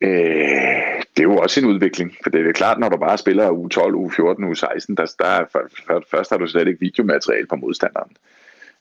Øh 0.00 0.91
det 1.16 1.22
er 1.22 1.28
jo 1.28 1.36
også 1.36 1.60
en 1.60 1.66
udvikling, 1.66 2.16
for 2.22 2.30
det 2.30 2.46
er 2.46 2.52
klart, 2.52 2.78
når 2.78 2.88
du 2.88 2.96
bare 2.96 3.18
spiller 3.18 3.50
u 3.50 3.68
12, 3.68 3.94
u 3.94 4.08
14, 4.08 4.44
u 4.44 4.54
16, 4.54 4.96
der, 4.96 5.14
der 5.18 5.44
for, 5.52 5.62
for, 5.86 6.04
først 6.10 6.30
har 6.30 6.38
du 6.38 6.46
slet 6.46 6.68
ikke 6.68 6.80
videomateriale 6.80 7.46
på 7.46 7.56
modstanderen. 7.56 8.16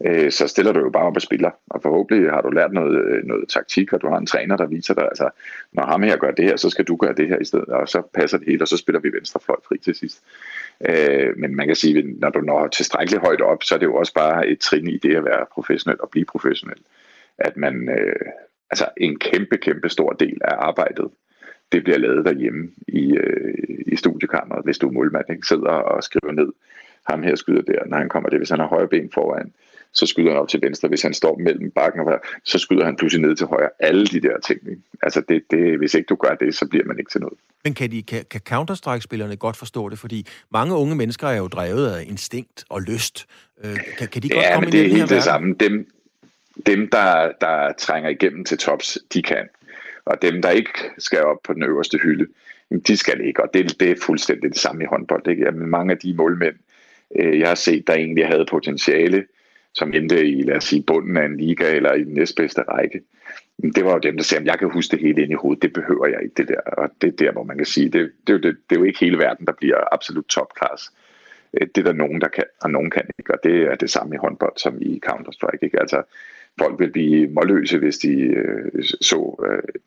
Øh, 0.06 0.32
så 0.32 0.48
stiller 0.48 0.72
du 0.72 0.80
jo 0.80 0.90
bare 0.90 1.04
op 1.04 1.16
og 1.16 1.22
spiller, 1.22 1.52
og 1.70 1.82
forhåbentlig 1.82 2.32
har 2.32 2.42
du 2.42 2.50
lært 2.50 2.74
noget, 2.74 3.06
øh, 3.06 3.24
noget 3.24 3.50
taktik, 3.50 3.94
og 3.94 4.02
du 4.02 4.08
har 4.08 4.18
en 4.18 4.26
træner, 4.26 4.58
der 4.58 4.66
viser 4.66 4.94
dig, 4.94 5.04
altså, 5.04 5.30
når 5.74 5.86
ham 5.86 6.04
her 6.04 6.18
gør 6.18 6.32
det 6.32 6.46
her, 6.46 6.56
så 6.56 6.70
skal 6.70 6.86
du 6.86 6.96
gøre 6.96 7.14
det 7.14 7.28
her 7.28 7.40
i 7.40 7.46
stedet, 7.46 7.70
og 7.70 7.90
så 7.90 8.02
passer 8.14 8.38
det 8.38 8.48
hele, 8.48 8.64
og 8.64 8.68
så 8.68 8.78
spiller 8.78 9.00
vi 9.00 9.14
venstrefløj 9.14 9.58
fri 9.68 9.78
til 9.78 9.96
sidst. 9.96 10.24
Øh, 10.90 11.38
men 11.38 11.56
man 11.56 11.68
kan 11.68 11.76
sige, 11.76 11.98
at 11.98 12.06
når 12.06 12.30
du 12.30 12.42
når 12.42 12.68
tilstrækkeligt 12.68 13.26
højt 13.26 13.42
op, 13.42 13.64
så 13.64 13.76
er 13.76 13.80
det 13.80 13.86
jo 13.86 13.96
også 13.96 14.14
bare 14.14 14.48
et 14.48 14.60
trin 14.60 14.88
i 14.88 14.98
det 14.98 15.16
at 15.16 15.26
være 15.26 15.46
professionel 15.54 16.02
og 16.02 16.10
blive 16.10 16.26
professionel. 16.26 16.78
At 17.38 17.58
man, 17.58 17.90
øh, 17.90 18.26
altså 18.72 18.86
en 18.98 19.20
kæmpe, 19.20 19.58
kæmpe 19.58 19.90
stor 19.90 20.12
del 20.12 20.38
af 20.42 20.56
arbejdet, 20.58 21.10
det 21.72 21.84
bliver 21.84 21.98
lavet 21.98 22.26
derhjemme 22.26 22.70
i, 22.88 23.14
øh, 23.18 23.54
i 23.88 23.96
studiekammeret, 23.96 24.64
hvis 24.64 24.78
du 24.78 24.88
er 24.88 24.92
målmand, 24.92 25.26
ikke? 25.30 25.48
sidder 25.48 25.70
og 25.70 26.04
skriver 26.04 26.32
ned, 26.32 26.50
ham 27.10 27.24
her 27.24 27.36
skyder 27.36 27.62
der, 27.62 27.86
når 27.86 27.98
han 27.98 28.10
kommer 28.10 28.30
det, 28.30 28.40
hvis 28.40 28.50
han 28.50 28.60
har 28.60 28.68
højre 28.68 28.88
ben 28.88 29.10
foran, 29.14 29.54
så 29.94 30.06
skyder 30.06 30.30
han 30.30 30.40
op 30.40 30.48
til 30.48 30.62
venstre, 30.62 30.88
hvis 30.90 31.02
han 31.02 31.14
står 31.14 31.38
mellem 31.38 31.72
bakken 31.72 32.02
og 32.02 32.22
så 32.44 32.58
skyder 32.58 32.86
han 32.86 32.96
pludselig 32.96 33.28
ned 33.28 33.36
til 33.36 33.48
højre. 33.48 33.70
Alle 33.80 34.06
de 34.06 34.22
der 34.22 34.40
ting. 34.40 34.60
Ikke? 34.70 34.82
Altså 35.02 35.22
det, 35.30 35.44
det, 35.52 35.78
hvis 35.78 35.94
ikke 35.94 36.06
du 36.06 36.16
gør 36.16 36.36
det, 36.36 36.56
så 36.56 36.68
bliver 36.68 36.86
man 36.86 37.00
ikke 37.00 37.12
til 37.12 37.22
noget. 37.22 37.38
Men 37.64 37.74
kan, 37.74 37.92
de, 37.92 38.04
kan, 38.04 38.26
kan 38.30 38.42
Counter-Strike-spillerne 38.50 39.36
godt 39.36 39.58
forstå 39.58 39.90
det? 39.90 40.00
Fordi 40.00 40.28
mange 40.52 40.76
unge 40.76 40.96
mennesker 40.96 41.28
er 41.28 41.38
jo 41.38 41.48
drevet 41.48 41.88
af 41.88 42.04
instinkt 42.08 42.64
og 42.70 42.82
lyst. 42.82 43.28
Øh, 43.64 43.78
kan, 43.98 44.08
kan 44.08 44.22
de 44.22 44.30
godt 44.30 44.46
ja, 44.46 44.54
komme 44.54 44.66
men 44.66 44.72
det 44.72 44.86
er 44.86 44.90
helt 44.90 45.10
det 45.10 45.24
samme. 45.24 45.56
Dem, 45.60 45.88
dem 46.66 46.90
der, 46.90 47.32
der 47.42 47.74
trænger 47.78 48.10
igennem 48.10 48.44
til 48.44 48.58
tops, 48.58 48.98
de 49.14 49.22
kan. 49.22 49.50
Og 50.06 50.22
dem, 50.22 50.42
der 50.42 50.50
ikke 50.50 50.80
skal 50.98 51.24
op 51.24 51.38
på 51.44 51.54
den 51.54 51.64
øverste 51.64 51.98
hylde, 51.98 52.28
de 52.88 52.98
skal 52.98 53.22
ikke, 53.22 53.44
og 53.44 53.50
det, 53.54 53.80
det 53.80 53.92
er 53.92 53.96
fuldstændig 54.02 54.50
det 54.50 54.60
samme 54.60 54.84
i 54.84 54.88
håndbold. 54.88 55.28
Ikke? 55.28 55.44
Jamen, 55.44 55.70
mange 55.70 55.92
af 55.92 55.98
de 55.98 56.14
målmænd, 56.14 56.56
øh, 57.20 57.40
jeg 57.40 57.48
har 57.48 57.56
set, 57.56 57.88
der 57.88 57.94
egentlig 57.94 58.28
havde 58.28 58.46
potentiale, 58.50 59.26
som 59.74 59.94
endte 59.94 60.28
i, 60.28 60.42
lad 60.42 60.56
os 60.56 60.64
sige, 60.64 60.84
bunden 60.84 61.18
af 61.18 61.26
en 61.26 61.38
liga 61.38 61.76
eller 61.76 61.94
i 61.94 62.04
den 62.04 62.14
næstbedste 62.14 62.62
række. 62.62 63.02
Det 63.76 63.86
var 63.86 63.92
jo 63.92 64.00
dem, 64.00 64.18
der 64.18 64.24
sagde, 64.24 64.42
at 64.42 64.48
jeg 64.48 64.60
kan 64.60 64.70
huske 64.70 64.92
det 64.92 65.00
hele 65.00 65.22
ind 65.22 65.32
i 65.32 65.36
hovedet. 65.36 65.62
Det 65.62 65.74
behøver 65.74 66.08
jeg 66.08 66.24
ikke, 66.24 66.34
det 66.38 66.48
der. 66.48 66.60
Og 66.62 66.90
det 67.02 67.08
er 67.08 67.18
der, 67.18 67.32
hvor 67.32 67.44
man 67.44 67.58
kan 67.58 67.66
sige, 67.66 67.90
det, 67.90 68.12
det, 68.28 68.34
er, 68.34 68.38
jo, 68.38 68.40
det, 68.40 68.58
det 68.70 68.76
er 68.76 68.80
jo 68.80 68.86
ikke 68.86 69.00
hele 69.00 69.18
verden, 69.18 69.46
der 69.46 69.54
bliver 69.54 69.94
absolut 69.94 70.26
topklasse. 70.26 70.92
Øh, 71.54 71.68
det 71.76 71.78
er 71.78 71.92
der 71.92 71.94
nogen, 71.94 72.22
der 72.22 72.28
kan, 72.28 72.44
og 72.62 72.72
nogen 72.72 72.90
kan 72.90 73.04
ikke. 73.20 73.34
Og 73.34 73.40
det 73.44 73.62
er 73.62 73.76
det 73.76 73.90
samme 73.90 74.16
i 74.16 74.18
håndbold 74.18 74.54
som 74.58 74.82
i 74.82 75.02
Counter-Strike. 75.06 75.60
Ikke? 75.62 75.80
Altså, 75.80 76.04
folk 76.60 76.80
ville 76.80 76.92
blive 76.92 77.28
målløse, 77.28 77.78
hvis 77.78 77.98
de 77.98 78.12
øh, 78.12 78.84
så 79.02 79.46
øh, 79.52 79.82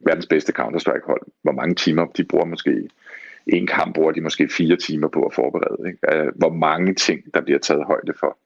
verdens 0.00 0.26
bedste 0.26 0.52
Counter-Strike-hold. 0.52 1.22
Hvor 1.42 1.52
mange 1.52 1.74
timer 1.74 2.06
de 2.06 2.24
bruger 2.24 2.44
måske 2.44 2.88
en 3.46 3.66
kamp 3.66 3.94
bruger 3.94 4.12
de 4.12 4.20
måske 4.20 4.48
fire 4.48 4.76
timer 4.76 5.08
på 5.08 5.22
at 5.22 5.34
forberede. 5.34 5.88
Ikke? 5.88 6.16
Øh, 6.16 6.32
hvor 6.36 6.52
mange 6.52 6.94
ting, 6.94 7.34
der 7.34 7.40
bliver 7.40 7.58
taget 7.58 7.84
højde 7.84 8.12
for 8.20 8.38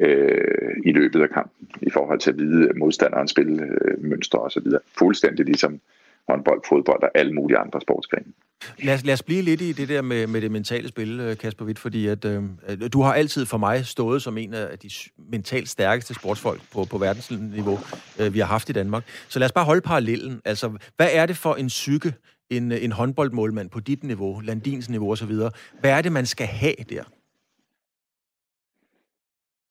øh, 0.00 0.76
i 0.84 0.92
løbet 0.92 1.22
af 1.22 1.30
kampen, 1.30 1.68
i 1.82 1.90
forhold 1.90 2.20
til 2.20 2.30
at 2.30 2.38
vide 2.38 2.78
modstanderens 2.78 3.30
spilmønstre 3.30 4.38
osv. 4.38 4.66
Fuldstændig 4.98 5.44
ligesom 5.46 5.80
håndbold, 6.28 6.60
fodbold 6.68 7.02
og 7.02 7.10
alle 7.14 7.34
mulige 7.34 7.58
andre 7.58 7.80
sportsgrene. 7.80 8.32
Lad 8.78 8.94
os, 8.94 9.04
lad 9.04 9.14
os 9.14 9.22
blive 9.22 9.42
lidt 9.42 9.60
i 9.60 9.72
det 9.72 9.88
der 9.88 10.02
med, 10.02 10.26
med 10.26 10.40
det 10.40 10.50
mentale 10.50 10.88
spil, 10.88 11.20
øh, 11.20 11.36
Kasper 11.36 11.64
Witt, 11.64 11.78
fordi 11.78 12.06
øh, 12.06 12.12
at, 12.12 12.24
øh, 12.24 12.92
du 12.92 13.02
har 13.02 13.14
altid 13.14 13.46
for 13.46 13.58
mig 13.58 13.86
stået 13.86 14.22
som 14.22 14.38
en 14.38 14.54
af 14.54 14.78
de 14.78 14.90
mentalt 15.30 15.68
stærkeste 15.68 16.14
sportsfolk 16.14 16.60
på, 16.72 16.84
på 16.84 16.98
verdensniveau, 16.98 17.78
øh, 18.20 18.34
vi 18.34 18.38
har 18.38 18.46
haft 18.46 18.68
i 18.68 18.72
Danmark. 18.72 19.04
Så 19.28 19.38
lad 19.38 19.46
os 19.46 19.52
bare 19.52 19.64
holde 19.64 19.80
parallellen. 19.80 20.40
Altså, 20.44 20.78
hvad 20.96 21.08
er 21.12 21.26
det 21.26 21.36
for 21.36 21.54
en 21.54 21.66
psyke, 21.66 22.14
en, 22.50 22.72
øh, 22.72 22.84
en 22.84 22.92
håndboldmålmand 22.92 23.70
på 23.70 23.80
dit 23.80 24.04
niveau, 24.04 24.40
Landins 24.40 24.88
niveau 24.88 25.12
osv., 25.12 25.32
hvad 25.80 25.90
er 25.90 26.02
det, 26.02 26.12
man 26.12 26.26
skal 26.26 26.46
have 26.46 26.74
der? 26.88 27.02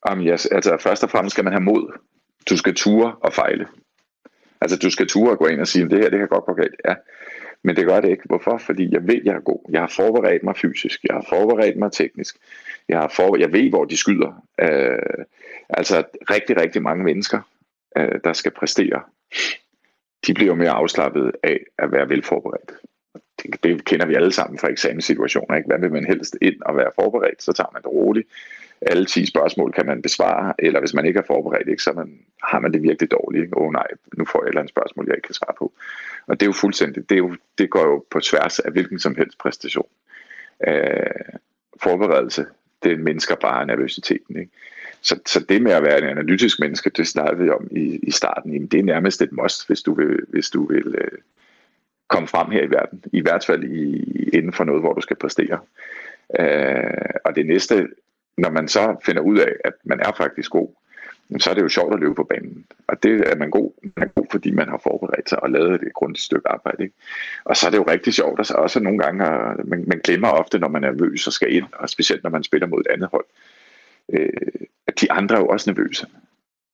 Jamen, 0.10 0.28
yes, 0.28 0.46
altså 0.46 0.78
først 0.80 1.04
og 1.04 1.10
fremmest 1.10 1.34
skal 1.34 1.44
man 1.44 1.54
have 1.54 1.64
mod. 1.64 2.00
Du 2.50 2.58
skal 2.58 2.76
ture 2.76 3.16
og 3.16 3.34
fejle. 3.34 3.68
Altså 4.62 4.78
du 4.78 4.90
skal 4.90 5.08
ture 5.08 5.32
og 5.32 5.38
gå 5.38 5.46
ind 5.48 5.62
og 5.62 5.68
sige, 5.68 5.90
det 5.90 6.00
her 6.00 6.10
det 6.10 6.20
kan 6.20 6.28
godt 6.28 6.46
gå 6.46 6.54
galt. 6.54 6.76
Ja, 6.86 6.94
men 7.64 7.76
det 7.76 7.86
gør 7.86 8.00
det 8.00 8.10
ikke. 8.10 8.24
Hvorfor? 8.26 8.58
Fordi 8.58 8.94
jeg 8.94 9.08
ved, 9.08 9.22
jeg 9.24 9.36
er 9.36 9.40
god. 9.40 9.60
Jeg 9.70 9.82
har 9.82 9.88
forberedt 9.96 10.44
mig 10.44 10.58
fysisk. 10.58 11.04
Jeg 11.04 11.16
har 11.16 11.26
forberedt 11.30 11.78
mig 11.78 11.92
teknisk. 11.92 12.38
Jeg, 12.90 13.00
har 13.00 13.08
for... 13.08 13.38
jeg 13.38 13.54
ved, 13.54 13.70
hvor 13.70 13.86
de 13.86 13.98
skyder. 13.98 14.44
Øh, 14.62 15.26
altså 15.70 16.04
rigtig, 16.30 16.62
rigtig 16.62 16.82
mange 16.82 17.04
mennesker, 17.04 17.40
øh, 17.98 18.20
der 18.24 18.34
skal 18.34 18.52
præstere, 18.52 19.02
de 20.28 20.34
bliver 20.34 20.48
jo 20.48 20.56
mere 20.56 20.70
afslappet 20.70 21.32
af 21.44 21.60
at 21.78 21.92
være 21.92 22.10
velforberedt. 22.10 22.72
Det, 23.44 23.64
det 23.64 23.86
kender 23.86 24.06
vi 24.06 24.16
alle 24.16 24.32
sammen 24.32 24.60
fra 24.60 24.70
eksamenssituationer. 24.70 25.58
Ikke? 25.58 25.68
Hvad 25.68 25.80
vil 25.80 25.92
man 25.92 26.06
helst 26.06 26.38
ind 26.42 26.62
og 26.62 26.78
være 26.78 26.92
forberedt? 26.96 27.44
Så 27.44 27.54
tager 27.54 27.70
man 27.74 27.82
det 27.82 27.92
roligt 27.92 28.28
alle 28.82 29.06
10 29.06 29.26
spørgsmål 29.26 29.72
kan 29.72 29.86
man 29.86 30.02
besvare, 30.02 30.54
eller 30.60 30.80
hvis 30.80 30.94
man 30.94 31.06
ikke 31.06 31.20
er 31.20 31.24
forberedt, 31.28 31.68
ikke, 31.68 31.84
så 31.84 31.92
man, 31.94 32.20
har 32.44 32.60
man 32.60 32.74
det 32.74 32.84
virkelig 32.84 33.12
dårligt. 33.12 33.54
Åh 33.56 33.64
oh, 33.64 33.72
nej, 33.72 33.88
nu 34.18 34.26
får 34.26 34.40
jeg 34.40 34.46
et 34.46 34.50
eller 34.50 34.62
andet 34.62 34.74
spørgsmål, 34.74 35.06
jeg 35.08 35.16
ikke 35.16 35.26
kan 35.26 35.34
svare 35.34 35.56
på. 35.58 35.74
Og 36.28 36.40
det 36.40 36.46
er 36.46 36.50
jo 36.50 36.54
fuldstændig, 36.54 37.10
det, 37.10 37.16
er 37.16 37.20
jo, 37.20 37.36
det 37.58 37.70
går 37.70 37.86
jo 37.86 38.06
på 38.12 38.20
tværs 38.20 38.60
af 38.60 38.72
hvilken 38.72 39.00
som 39.00 39.16
helst 39.16 39.38
præstation. 39.38 39.88
Øh, 40.68 41.40
forberedelse, 41.84 42.46
det 42.84 43.00
mindsker 43.00 43.36
bare 43.36 43.66
nervøsiteten. 43.66 44.40
Ikke? 44.40 44.52
Så, 45.02 45.20
så 45.26 45.40
det 45.50 45.62
med 45.62 45.72
at 45.72 45.84
være 45.84 45.98
en 45.98 46.08
analytisk 46.08 46.60
menneske, 46.60 46.90
det 46.90 47.08
snakkede 47.08 47.44
vi 47.44 47.50
om 47.50 47.68
i, 47.72 48.00
i 48.04 48.12
starten, 48.12 48.54
jamen, 48.54 48.68
det 48.68 48.80
er 48.80 48.84
nærmest 48.84 49.22
et 49.22 49.32
must, 49.32 49.68
hvis 49.68 49.82
du 49.82 49.94
vil, 49.94 50.20
hvis 50.28 50.50
du 50.50 50.68
vil 50.68 50.96
øh, 50.98 51.18
komme 52.08 52.28
frem 52.28 52.52
her 52.52 52.64
i 52.64 52.70
verden. 52.70 53.04
I 53.14 53.22
hvert 53.22 53.46
fald 53.46 53.64
i, 53.64 54.04
inden 54.34 54.54
for 54.54 54.64
noget, 54.64 54.82
hvor 54.82 54.94
du 54.94 55.02
skal 55.02 55.16
præstere. 55.16 55.60
Øh, 56.40 57.10
og 57.26 57.36
det 57.36 57.46
næste 57.46 57.88
når 58.38 58.50
man 58.50 58.68
så 58.68 58.96
finder 59.06 59.22
ud 59.22 59.38
af, 59.38 59.54
at 59.66 59.74
man 59.84 60.00
er 60.00 60.12
faktisk 60.18 60.52
god, 60.52 60.70
så 61.40 61.50
er 61.50 61.54
det 61.54 61.62
jo 61.62 61.70
sjovt 61.70 61.94
at 61.94 62.00
løbe 62.00 62.16
på 62.16 62.24
banen. 62.24 62.66
Og 62.88 63.04
det 63.04 63.32
er 63.32 63.36
man 63.36 63.50
god, 63.50 63.72
man 63.96 64.08
er 64.08 64.12
god 64.22 64.28
fordi 64.32 64.52
man 64.52 64.68
har 64.70 64.80
forberedt 64.84 65.30
sig 65.30 65.44
og 65.44 65.50
lavet 65.50 65.74
et 65.74 65.94
grundigt 65.94 66.24
stykke 66.24 66.50
arbejde. 66.50 66.84
Ikke? 66.84 66.96
Og 67.44 67.58
så 67.58 67.68
er 67.68 67.72
det 67.72 67.78
jo 67.78 67.86
rigtig 67.88 68.14
sjovt, 68.14 68.40
og 68.40 68.46
så 68.46 68.54
også 68.54 68.80
nogle 68.80 69.00
gange, 69.00 69.24
man, 69.64 69.84
man 69.88 70.02
glemmer 70.04 70.28
ofte, 70.28 70.60
når 70.60 70.68
man 70.68 70.84
er 70.84 70.92
nervøs 70.92 71.28
og 71.28 71.34
skal 71.34 71.54
ind, 71.54 71.66
og 71.74 71.90
specielt 71.90 72.24
når 72.24 72.30
man 72.30 72.44
spiller 72.44 72.68
mod 72.68 72.80
et 72.80 72.88
andet 72.88 73.10
hold, 73.12 73.26
øh, 74.14 74.30
at 74.88 75.02
de 75.02 75.12
andre 75.12 75.36
er 75.36 75.40
jo 75.40 75.48
også 75.48 75.70
nervøse. 75.70 76.08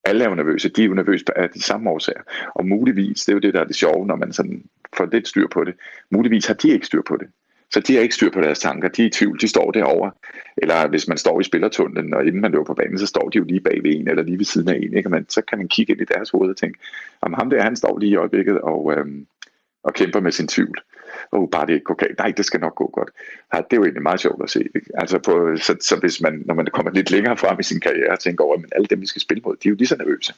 Alle 0.04 0.24
er 0.24 0.30
jo 0.30 0.36
nervøse, 0.36 0.70
de 0.70 0.84
er 0.84 0.88
jo 0.88 0.94
nervøse 0.94 1.26
af 1.36 1.50
de 1.50 1.62
samme 1.62 1.90
årsager. 1.90 2.22
Og 2.56 2.66
muligvis, 2.66 3.26
det 3.26 3.32
er 3.32 3.34
jo 3.34 3.40
det, 3.40 3.54
der 3.54 3.60
er 3.60 3.66
det 3.66 3.76
sjove, 3.76 4.08
når 4.08 4.16
man 4.16 4.34
sådan 4.34 4.64
får 4.98 5.06
lidt 5.06 5.28
styr 5.28 5.48
på 5.48 5.64
det, 5.64 5.76
muligvis 6.10 6.46
har 6.46 6.54
de 6.54 6.70
ikke 6.70 6.86
styr 6.86 7.02
på 7.02 7.18
det. 7.18 7.28
Så 7.74 7.80
de 7.80 7.96
har 7.96 8.02
ikke 8.02 8.16
styr 8.16 8.32
på 8.32 8.42
deres 8.42 8.60
tanker. 8.60 8.88
De 8.88 9.02
er 9.02 9.08
i 9.08 9.10
tvivl. 9.10 9.40
De 9.42 9.48
står 9.48 9.72
derovre. 9.72 10.12
Eller 10.58 10.88
hvis 10.88 11.08
man 11.08 11.18
står 11.18 11.40
i 11.40 11.44
spillertunnelen, 11.44 12.14
og 12.14 12.26
inden 12.26 12.42
man 12.42 12.52
løber 12.52 12.64
på 12.64 12.74
banen, 12.74 13.00
så 13.00 13.06
står 13.06 13.30
de 13.30 13.38
jo 13.38 13.44
lige 13.44 13.60
bag 13.60 13.84
ved 13.84 13.96
en, 13.96 14.08
eller 14.08 14.24
lige 14.24 14.38
ved 14.38 14.46
siden 14.46 14.70
af 14.70 14.76
en. 14.76 14.98
Ikke? 14.98 15.10
man, 15.10 15.26
så 15.30 15.42
kan 15.42 15.58
man 15.58 15.68
kigge 15.68 15.94
ind 15.94 16.02
i 16.02 16.06
deres 16.14 16.30
hoved 16.30 16.50
og 16.50 16.58
tænke, 16.58 16.80
om 17.22 17.34
ham 17.34 17.50
der, 17.50 17.62
han 17.62 17.76
står 17.76 18.00
lige 18.00 18.12
i 18.12 18.16
øjeblikket 18.16 18.62
og, 18.62 18.94
øhm, 18.98 19.28
og 19.84 19.94
kæmper 19.94 20.20
med 20.20 20.32
sin 20.32 20.48
tvivl. 20.48 20.78
Og 21.32 21.50
bare 21.52 21.66
det 21.66 21.74
ikke 21.74 21.84
går 21.84 21.94
galt. 21.94 22.18
Nej, 22.18 22.34
det 22.38 22.46
skal 22.46 22.60
nok 22.60 22.76
gå 22.76 22.90
godt. 22.94 23.10
Ja, 23.54 23.58
det 23.58 23.74
er 23.74 23.78
jo 23.78 23.84
egentlig 23.84 24.04
meget 24.04 24.22
sjovt 24.22 24.44
at 24.44 24.50
se. 24.50 24.60
Ikke? 24.60 24.92
Altså 24.94 25.20
på, 25.20 25.58
så, 25.58 25.76
så, 25.82 25.96
hvis 25.96 26.22
man, 26.22 26.44
når 26.46 26.54
man 26.54 26.68
kommer 26.74 26.92
lidt 26.92 27.12
længere 27.12 27.38
frem 27.38 27.60
i 27.60 27.64
sin 27.64 27.80
karriere 27.80 28.12
og 28.12 28.20
tænker 28.20 28.44
over, 28.44 28.56
at 28.56 28.64
alle 28.72 28.88
dem, 28.88 29.02
vi 29.02 29.08
skal 29.08 29.22
spille 29.22 29.42
mod, 29.46 29.56
de 29.56 29.68
er 29.68 29.70
jo 29.70 29.76
lige 29.76 29.88
så 29.88 29.96
nervøse. 29.96 30.34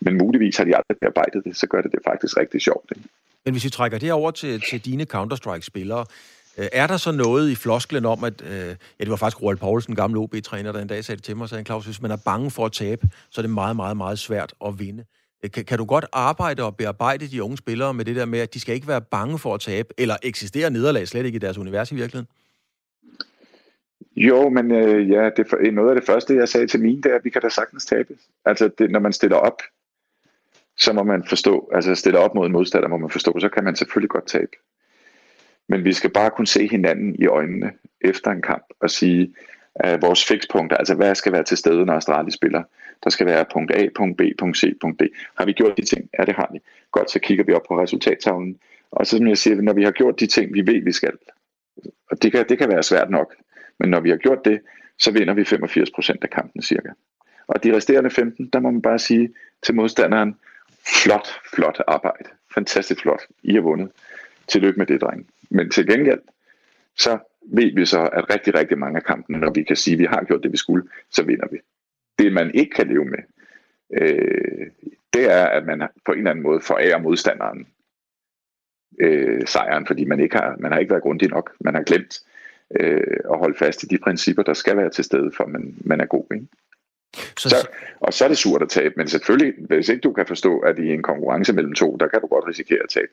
Men 0.00 0.18
muligvis 0.18 0.56
har 0.56 0.64
de 0.64 0.76
aldrig 0.76 0.96
bearbejdet 1.00 1.44
det, 1.44 1.56
så 1.56 1.66
gør 1.66 1.80
det 1.80 1.92
det 1.92 2.00
faktisk 2.04 2.36
rigtig 2.36 2.60
sjovt. 2.60 2.92
Ikke? 2.96 3.08
Men 3.44 3.54
hvis 3.54 3.64
vi 3.64 3.70
trækker 3.70 3.98
det 3.98 4.12
over 4.12 4.30
til, 4.30 4.60
til 4.70 4.84
dine 4.84 5.04
Counter-Strike-spillere, 5.04 6.04
Øh, 6.58 6.66
er 6.72 6.86
der 6.86 6.96
så 6.96 7.12
noget 7.12 7.50
i 7.50 7.54
flosklen 7.54 8.04
om, 8.04 8.24
at... 8.24 8.42
Øh, 8.42 8.76
ja, 8.98 9.04
det 9.04 9.10
var 9.10 9.16
faktisk 9.16 9.42
Roald 9.42 9.56
Poulsen, 9.56 9.94
gammel 9.94 10.18
OB-træner, 10.18 10.72
der 10.72 10.80
en 10.80 10.88
dag 10.88 11.04
sagde 11.04 11.16
det 11.16 11.24
til 11.24 11.36
mig, 11.36 11.48
sagde 11.48 11.64
Claus, 11.64 11.84
hvis 11.84 12.02
man 12.02 12.10
er 12.10 12.16
bange 12.24 12.50
for 12.50 12.66
at 12.66 12.72
tabe, 12.72 13.08
så 13.30 13.40
er 13.40 13.42
det 13.42 13.50
meget, 13.50 13.76
meget, 13.76 13.96
meget 13.96 14.18
svært 14.18 14.54
at 14.66 14.78
vinde. 14.78 15.04
Øh, 15.44 15.50
kan, 15.50 15.64
kan 15.64 15.78
du 15.78 15.84
godt 15.84 16.06
arbejde 16.12 16.62
og 16.62 16.76
bearbejde 16.76 17.26
de 17.26 17.42
unge 17.42 17.56
spillere 17.56 17.94
med 17.94 18.04
det 18.04 18.16
der 18.16 18.24
med, 18.24 18.38
at 18.38 18.54
de 18.54 18.60
skal 18.60 18.74
ikke 18.74 18.88
være 18.88 19.00
bange 19.00 19.38
for 19.38 19.54
at 19.54 19.60
tabe, 19.60 19.88
eller 19.98 20.16
eksisterer 20.22 20.70
nederlag 20.70 21.08
slet 21.08 21.26
ikke 21.26 21.36
i 21.36 21.38
deres 21.38 21.58
univers 21.58 21.92
i 21.92 21.94
virkeligheden? 21.94 22.28
Jo, 24.16 24.48
men 24.48 24.70
øh, 24.70 25.10
ja, 25.10 25.30
det 25.36 25.52
er 25.52 25.56
øh, 25.60 25.72
noget 25.72 25.88
af 25.88 25.94
det 25.94 26.04
første, 26.04 26.34
jeg 26.34 26.48
sagde 26.48 26.66
til 26.66 26.80
mine, 26.80 27.02
det 27.02 27.12
er, 27.12 27.16
at 27.16 27.24
vi 27.24 27.30
kan 27.30 27.42
da 27.42 27.48
sagtens 27.48 27.86
tabe. 27.86 28.14
Altså, 28.44 28.70
det, 28.78 28.90
når 28.90 29.00
man 29.00 29.12
stiller 29.12 29.36
op, 29.36 29.62
så 30.76 30.92
må 30.92 31.02
man 31.02 31.24
forstå, 31.28 31.70
altså 31.74 31.94
stiller 31.94 32.20
op 32.20 32.34
mod 32.34 32.46
en 32.46 32.52
modstander, 32.52 32.88
må 32.88 32.96
man 32.96 33.10
forstå, 33.10 33.40
så 33.40 33.48
kan 33.48 33.64
man 33.64 33.76
selvfølgelig 33.76 34.10
godt 34.10 34.26
tabe. 34.26 34.50
Men 35.68 35.84
vi 35.84 35.92
skal 35.92 36.10
bare 36.10 36.30
kunne 36.30 36.46
se 36.46 36.68
hinanden 36.68 37.14
i 37.14 37.26
øjnene 37.26 37.72
efter 38.00 38.30
en 38.30 38.42
kamp 38.42 38.64
og 38.80 38.90
sige, 38.90 39.34
at 39.74 40.02
vores 40.02 40.26
fikspunkter, 40.26 40.76
altså 40.76 40.94
hvad 40.94 41.14
skal 41.14 41.32
være 41.32 41.44
til 41.44 41.56
stede, 41.56 41.86
når 41.86 41.94
Astralis 41.94 42.34
spiller. 42.34 42.62
Der 43.04 43.10
skal 43.10 43.26
være 43.26 43.44
punkt 43.52 43.74
A, 43.74 43.88
punkt 43.96 44.16
B, 44.16 44.20
punkt 44.38 44.58
C, 44.58 44.78
punkt 44.80 45.00
D. 45.00 45.02
Har 45.38 45.44
vi 45.44 45.52
gjort 45.52 45.76
de 45.76 45.84
ting? 45.84 46.10
Ja, 46.18 46.24
det 46.24 46.34
har 46.34 46.48
vi. 46.52 46.58
Godt, 46.92 47.10
så 47.10 47.18
kigger 47.18 47.44
vi 47.44 47.52
op 47.52 47.62
på 47.68 47.82
resultattavlen. 47.82 48.58
Og 48.90 49.06
så 49.06 49.16
som 49.16 49.28
jeg 49.28 49.38
siger, 49.38 49.62
når 49.62 49.72
vi 49.72 49.84
har 49.84 49.90
gjort 49.90 50.20
de 50.20 50.26
ting, 50.26 50.54
vi 50.54 50.66
ved, 50.66 50.82
vi 50.82 50.92
skal, 50.92 51.12
og 52.10 52.22
det 52.22 52.32
kan, 52.32 52.48
det 52.48 52.58
kan 52.58 52.68
være 52.68 52.82
svært 52.82 53.10
nok, 53.10 53.34
men 53.78 53.90
når 53.90 54.00
vi 54.00 54.10
har 54.10 54.16
gjort 54.16 54.44
det, 54.44 54.60
så 54.98 55.10
vinder 55.12 55.34
vi 55.34 55.42
85% 55.42 56.16
af 56.22 56.30
kampen 56.30 56.62
cirka. 56.62 56.88
Og 57.46 57.64
de 57.64 57.76
resterende 57.76 58.10
15, 58.10 58.48
der 58.52 58.60
må 58.60 58.70
man 58.70 58.82
bare 58.82 58.98
sige 58.98 59.34
til 59.62 59.74
modstanderen, 59.74 60.36
flot, 61.02 61.28
flot 61.54 61.82
arbejde. 61.86 62.28
Fantastisk 62.54 63.00
flot. 63.00 63.22
I 63.42 63.54
har 63.54 63.60
vundet. 63.60 63.90
Tillykke 64.48 64.78
med 64.78 64.86
det, 64.86 65.00
dreng. 65.00 65.26
Men 65.50 65.70
til 65.70 65.86
gengæld, 65.86 66.20
så 66.96 67.18
ved 67.42 67.74
vi 67.74 67.84
så, 67.84 68.00
at 68.12 68.30
rigtig, 68.30 68.54
rigtig 68.54 68.78
mange 68.78 68.96
af 68.96 69.04
kampene, 69.04 69.38
når 69.38 69.50
vi 69.50 69.62
kan 69.62 69.76
sige, 69.76 69.94
at 69.94 69.98
vi 69.98 70.04
har 70.04 70.24
gjort 70.24 70.42
det, 70.42 70.52
vi 70.52 70.56
skulle, 70.56 70.88
så 71.10 71.22
vinder 71.22 71.48
vi. 71.50 71.58
Det, 72.18 72.32
man 72.32 72.54
ikke 72.54 72.70
kan 72.70 72.88
leve 72.88 73.04
med, 73.04 73.18
øh, 73.92 74.66
det 75.12 75.32
er, 75.32 75.44
at 75.46 75.66
man 75.66 75.82
på 76.04 76.12
en 76.12 76.18
eller 76.18 76.30
anden 76.30 76.42
måde 76.42 76.60
forærer 76.60 76.98
modstanderen 76.98 77.66
øh, 79.00 79.46
sejren, 79.46 79.86
fordi 79.86 80.04
man 80.04 80.20
ikke 80.20 80.36
har, 80.36 80.56
man 80.58 80.72
har 80.72 80.78
ikke 80.78 80.90
været 80.90 81.02
grundig 81.02 81.28
nok. 81.28 81.52
Man 81.60 81.74
har 81.74 81.82
glemt 81.82 82.20
øh, 82.80 83.20
at 83.32 83.38
holde 83.38 83.58
fast 83.58 83.82
i 83.82 83.86
de 83.86 83.98
principper, 83.98 84.42
der 84.42 84.54
skal 84.54 84.76
være 84.76 84.90
til 84.90 85.04
stede, 85.04 85.30
for 85.36 85.46
man, 85.46 85.74
man 85.80 86.00
er 86.00 86.06
god. 86.06 86.24
Ikke? 86.34 86.46
Så, 87.38 87.48
så, 87.48 87.68
og 88.00 88.12
så 88.12 88.24
er 88.24 88.28
det 88.28 88.38
surt 88.38 88.62
at 88.62 88.68
tabe, 88.68 88.94
men 88.96 89.08
selvfølgelig, 89.08 89.54
hvis 89.58 89.88
ikke 89.88 90.00
du 90.00 90.12
kan 90.12 90.26
forstå, 90.26 90.58
at 90.58 90.78
i 90.78 90.92
en 90.92 91.02
konkurrence 91.02 91.52
mellem 91.52 91.74
to, 91.74 91.96
der 91.96 92.08
kan 92.08 92.20
du 92.20 92.26
godt 92.26 92.48
risikere 92.48 92.82
at 92.82 92.88
tabe 92.88 93.08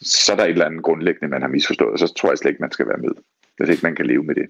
så 0.00 0.32
er 0.32 0.36
der 0.36 0.44
et 0.44 0.50
eller 0.50 0.64
andet 0.64 0.82
grundlæggende, 0.82 1.28
man 1.28 1.42
har 1.42 1.48
misforstået, 1.48 1.92
og 1.92 1.98
så 1.98 2.14
tror 2.14 2.30
jeg 2.30 2.38
slet 2.38 2.50
ikke, 2.50 2.60
man 2.60 2.72
skal 2.72 2.88
være 2.88 2.98
med, 2.98 3.10
hvis 3.56 3.68
ikke 3.68 3.82
man 3.82 3.96
kan 3.96 4.06
leve 4.06 4.22
med 4.24 4.34
det. 4.34 4.46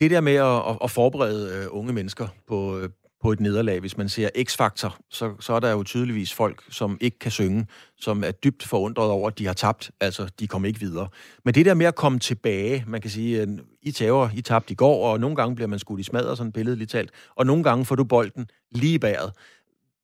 Det 0.00 0.10
der 0.10 0.20
med 0.20 0.34
at, 0.34 0.78
at 0.84 0.90
forberede 0.90 1.56
øh, 1.56 1.66
unge 1.70 1.92
mennesker 1.92 2.28
på, 2.48 2.78
øh, 2.78 2.88
på 3.22 3.32
et 3.32 3.40
nederlag, 3.40 3.80
hvis 3.80 3.96
man 3.96 4.08
ser 4.08 4.28
X-faktor, 4.44 4.98
så, 5.10 5.34
så 5.40 5.52
er 5.52 5.60
der 5.60 5.70
jo 5.70 5.82
tydeligvis 5.82 6.34
folk, 6.34 6.62
som 6.70 6.98
ikke 7.00 7.18
kan 7.18 7.30
synge, 7.30 7.66
som 7.96 8.24
er 8.24 8.30
dybt 8.30 8.66
forundret 8.66 9.10
over, 9.10 9.28
at 9.28 9.38
de 9.38 9.46
har 9.46 9.52
tabt, 9.52 9.90
altså 10.00 10.30
de 10.40 10.46
kommer 10.46 10.68
ikke 10.68 10.80
videre. 10.80 11.08
Men 11.44 11.54
det 11.54 11.66
der 11.66 11.74
med 11.74 11.86
at 11.86 11.94
komme 11.94 12.18
tilbage, 12.18 12.84
man 12.86 13.00
kan 13.00 13.10
sige, 13.10 13.42
øh, 13.42 13.48
I 13.82 13.90
tager, 13.90 14.28
I 14.34 14.40
tabte 14.40 14.72
i 14.72 14.74
går, 14.74 15.12
og 15.12 15.20
nogle 15.20 15.36
gange 15.36 15.54
bliver 15.54 15.68
man 15.68 15.78
skudt 15.78 16.00
i 16.00 16.02
smadret, 16.02 16.38
sådan 16.38 16.52
billedligt 16.52 16.90
talt, 16.90 17.10
og 17.36 17.46
nogle 17.46 17.64
gange 17.64 17.84
får 17.84 17.94
du 17.94 18.04
bolden 18.04 18.50
lige 18.70 18.98
bæret. 18.98 19.32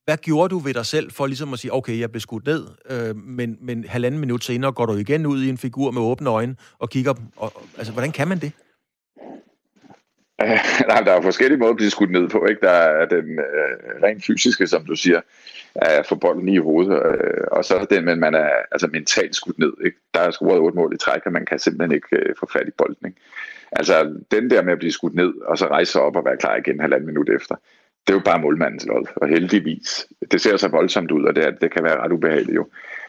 Hvad 0.04 0.16
gjorde 0.16 0.48
du 0.48 0.58
ved 0.58 0.74
dig 0.74 0.86
selv 0.86 1.10
for 1.10 1.26
ligesom 1.26 1.52
at 1.52 1.58
sige, 1.58 1.72
okay, 1.72 2.00
jeg 2.00 2.10
blev 2.10 2.20
skudt 2.20 2.46
ned, 2.46 2.66
øh, 2.90 3.16
men, 3.16 3.58
men 3.60 3.84
halvanden 3.84 4.20
minut 4.20 4.44
senere 4.44 4.72
går 4.72 4.86
du 4.86 4.94
igen 4.94 5.26
ud 5.26 5.42
i 5.42 5.48
en 5.48 5.58
figur 5.58 5.90
med 5.90 6.02
åbne 6.02 6.30
øjne 6.30 6.56
og 6.78 6.90
kigger, 6.90 7.14
og, 7.36 7.52
altså 7.78 7.92
hvordan 7.92 8.12
kan 8.12 8.28
man 8.28 8.38
det? 8.38 8.52
nej, 10.88 11.00
der 11.00 11.12
er 11.12 11.22
forskellige 11.22 11.58
måder 11.58 11.70
at 11.70 11.76
blive 11.76 11.90
skudt 11.90 12.10
ned 12.10 12.28
på. 12.28 12.46
Ikke? 12.46 12.60
Der 12.60 12.70
er 12.70 13.06
den 13.06 13.38
øh, 13.38 14.02
rent 14.02 14.24
fysiske, 14.24 14.66
som 14.66 14.84
du 14.86 14.96
siger, 14.96 15.20
at 15.74 16.06
få 16.06 16.14
bolden 16.14 16.48
i 16.48 16.58
hovedet, 16.58 17.02
øh, 17.06 17.44
og 17.50 17.64
så 17.64 17.76
er 17.76 17.84
den, 17.84 18.04
men 18.04 18.20
man 18.20 18.34
er 18.34 18.50
altså 18.72 18.86
mentalt 18.86 19.36
skudt 19.36 19.58
ned. 19.58 19.72
Ikke? 19.84 19.98
Der 20.14 20.20
er 20.20 20.30
scoret 20.30 20.58
otte 20.58 20.76
mål 20.76 20.94
i 20.94 20.98
træk, 20.98 21.26
og 21.26 21.32
man 21.32 21.46
kan 21.46 21.58
simpelthen 21.58 21.94
ikke 21.94 22.16
øh, 22.16 22.34
få 22.40 22.48
fat 22.52 22.68
i 22.68 22.76
bolden. 22.78 23.06
Ikke? 23.06 23.20
Altså 23.72 24.16
den 24.30 24.50
der 24.50 24.62
med 24.62 24.72
at 24.72 24.78
blive 24.78 24.92
skudt 24.92 25.14
ned, 25.14 25.34
og 25.46 25.58
så 25.58 25.66
rejse 25.66 25.92
sig 25.92 26.02
op 26.02 26.16
og 26.16 26.24
være 26.24 26.36
klar 26.36 26.56
igen 26.56 26.80
halvanden 26.80 27.06
minut 27.06 27.30
efter, 27.30 27.54
det 28.06 28.12
er 28.12 28.16
jo 28.16 28.22
bare 28.24 28.40
målmandens 28.40 28.86
lod, 28.86 29.06
og 29.16 29.28
heldigvis. 29.28 30.06
Det 30.30 30.40
ser 30.40 30.56
så 30.56 30.68
voldsomt 30.68 31.10
ud, 31.10 31.24
og 31.24 31.36
det, 31.36 31.60
det 31.60 31.70
kan 31.70 31.84
være 31.84 32.00
ret 32.00 32.12
ubehageligt 32.12 32.56
jo. 32.56 32.68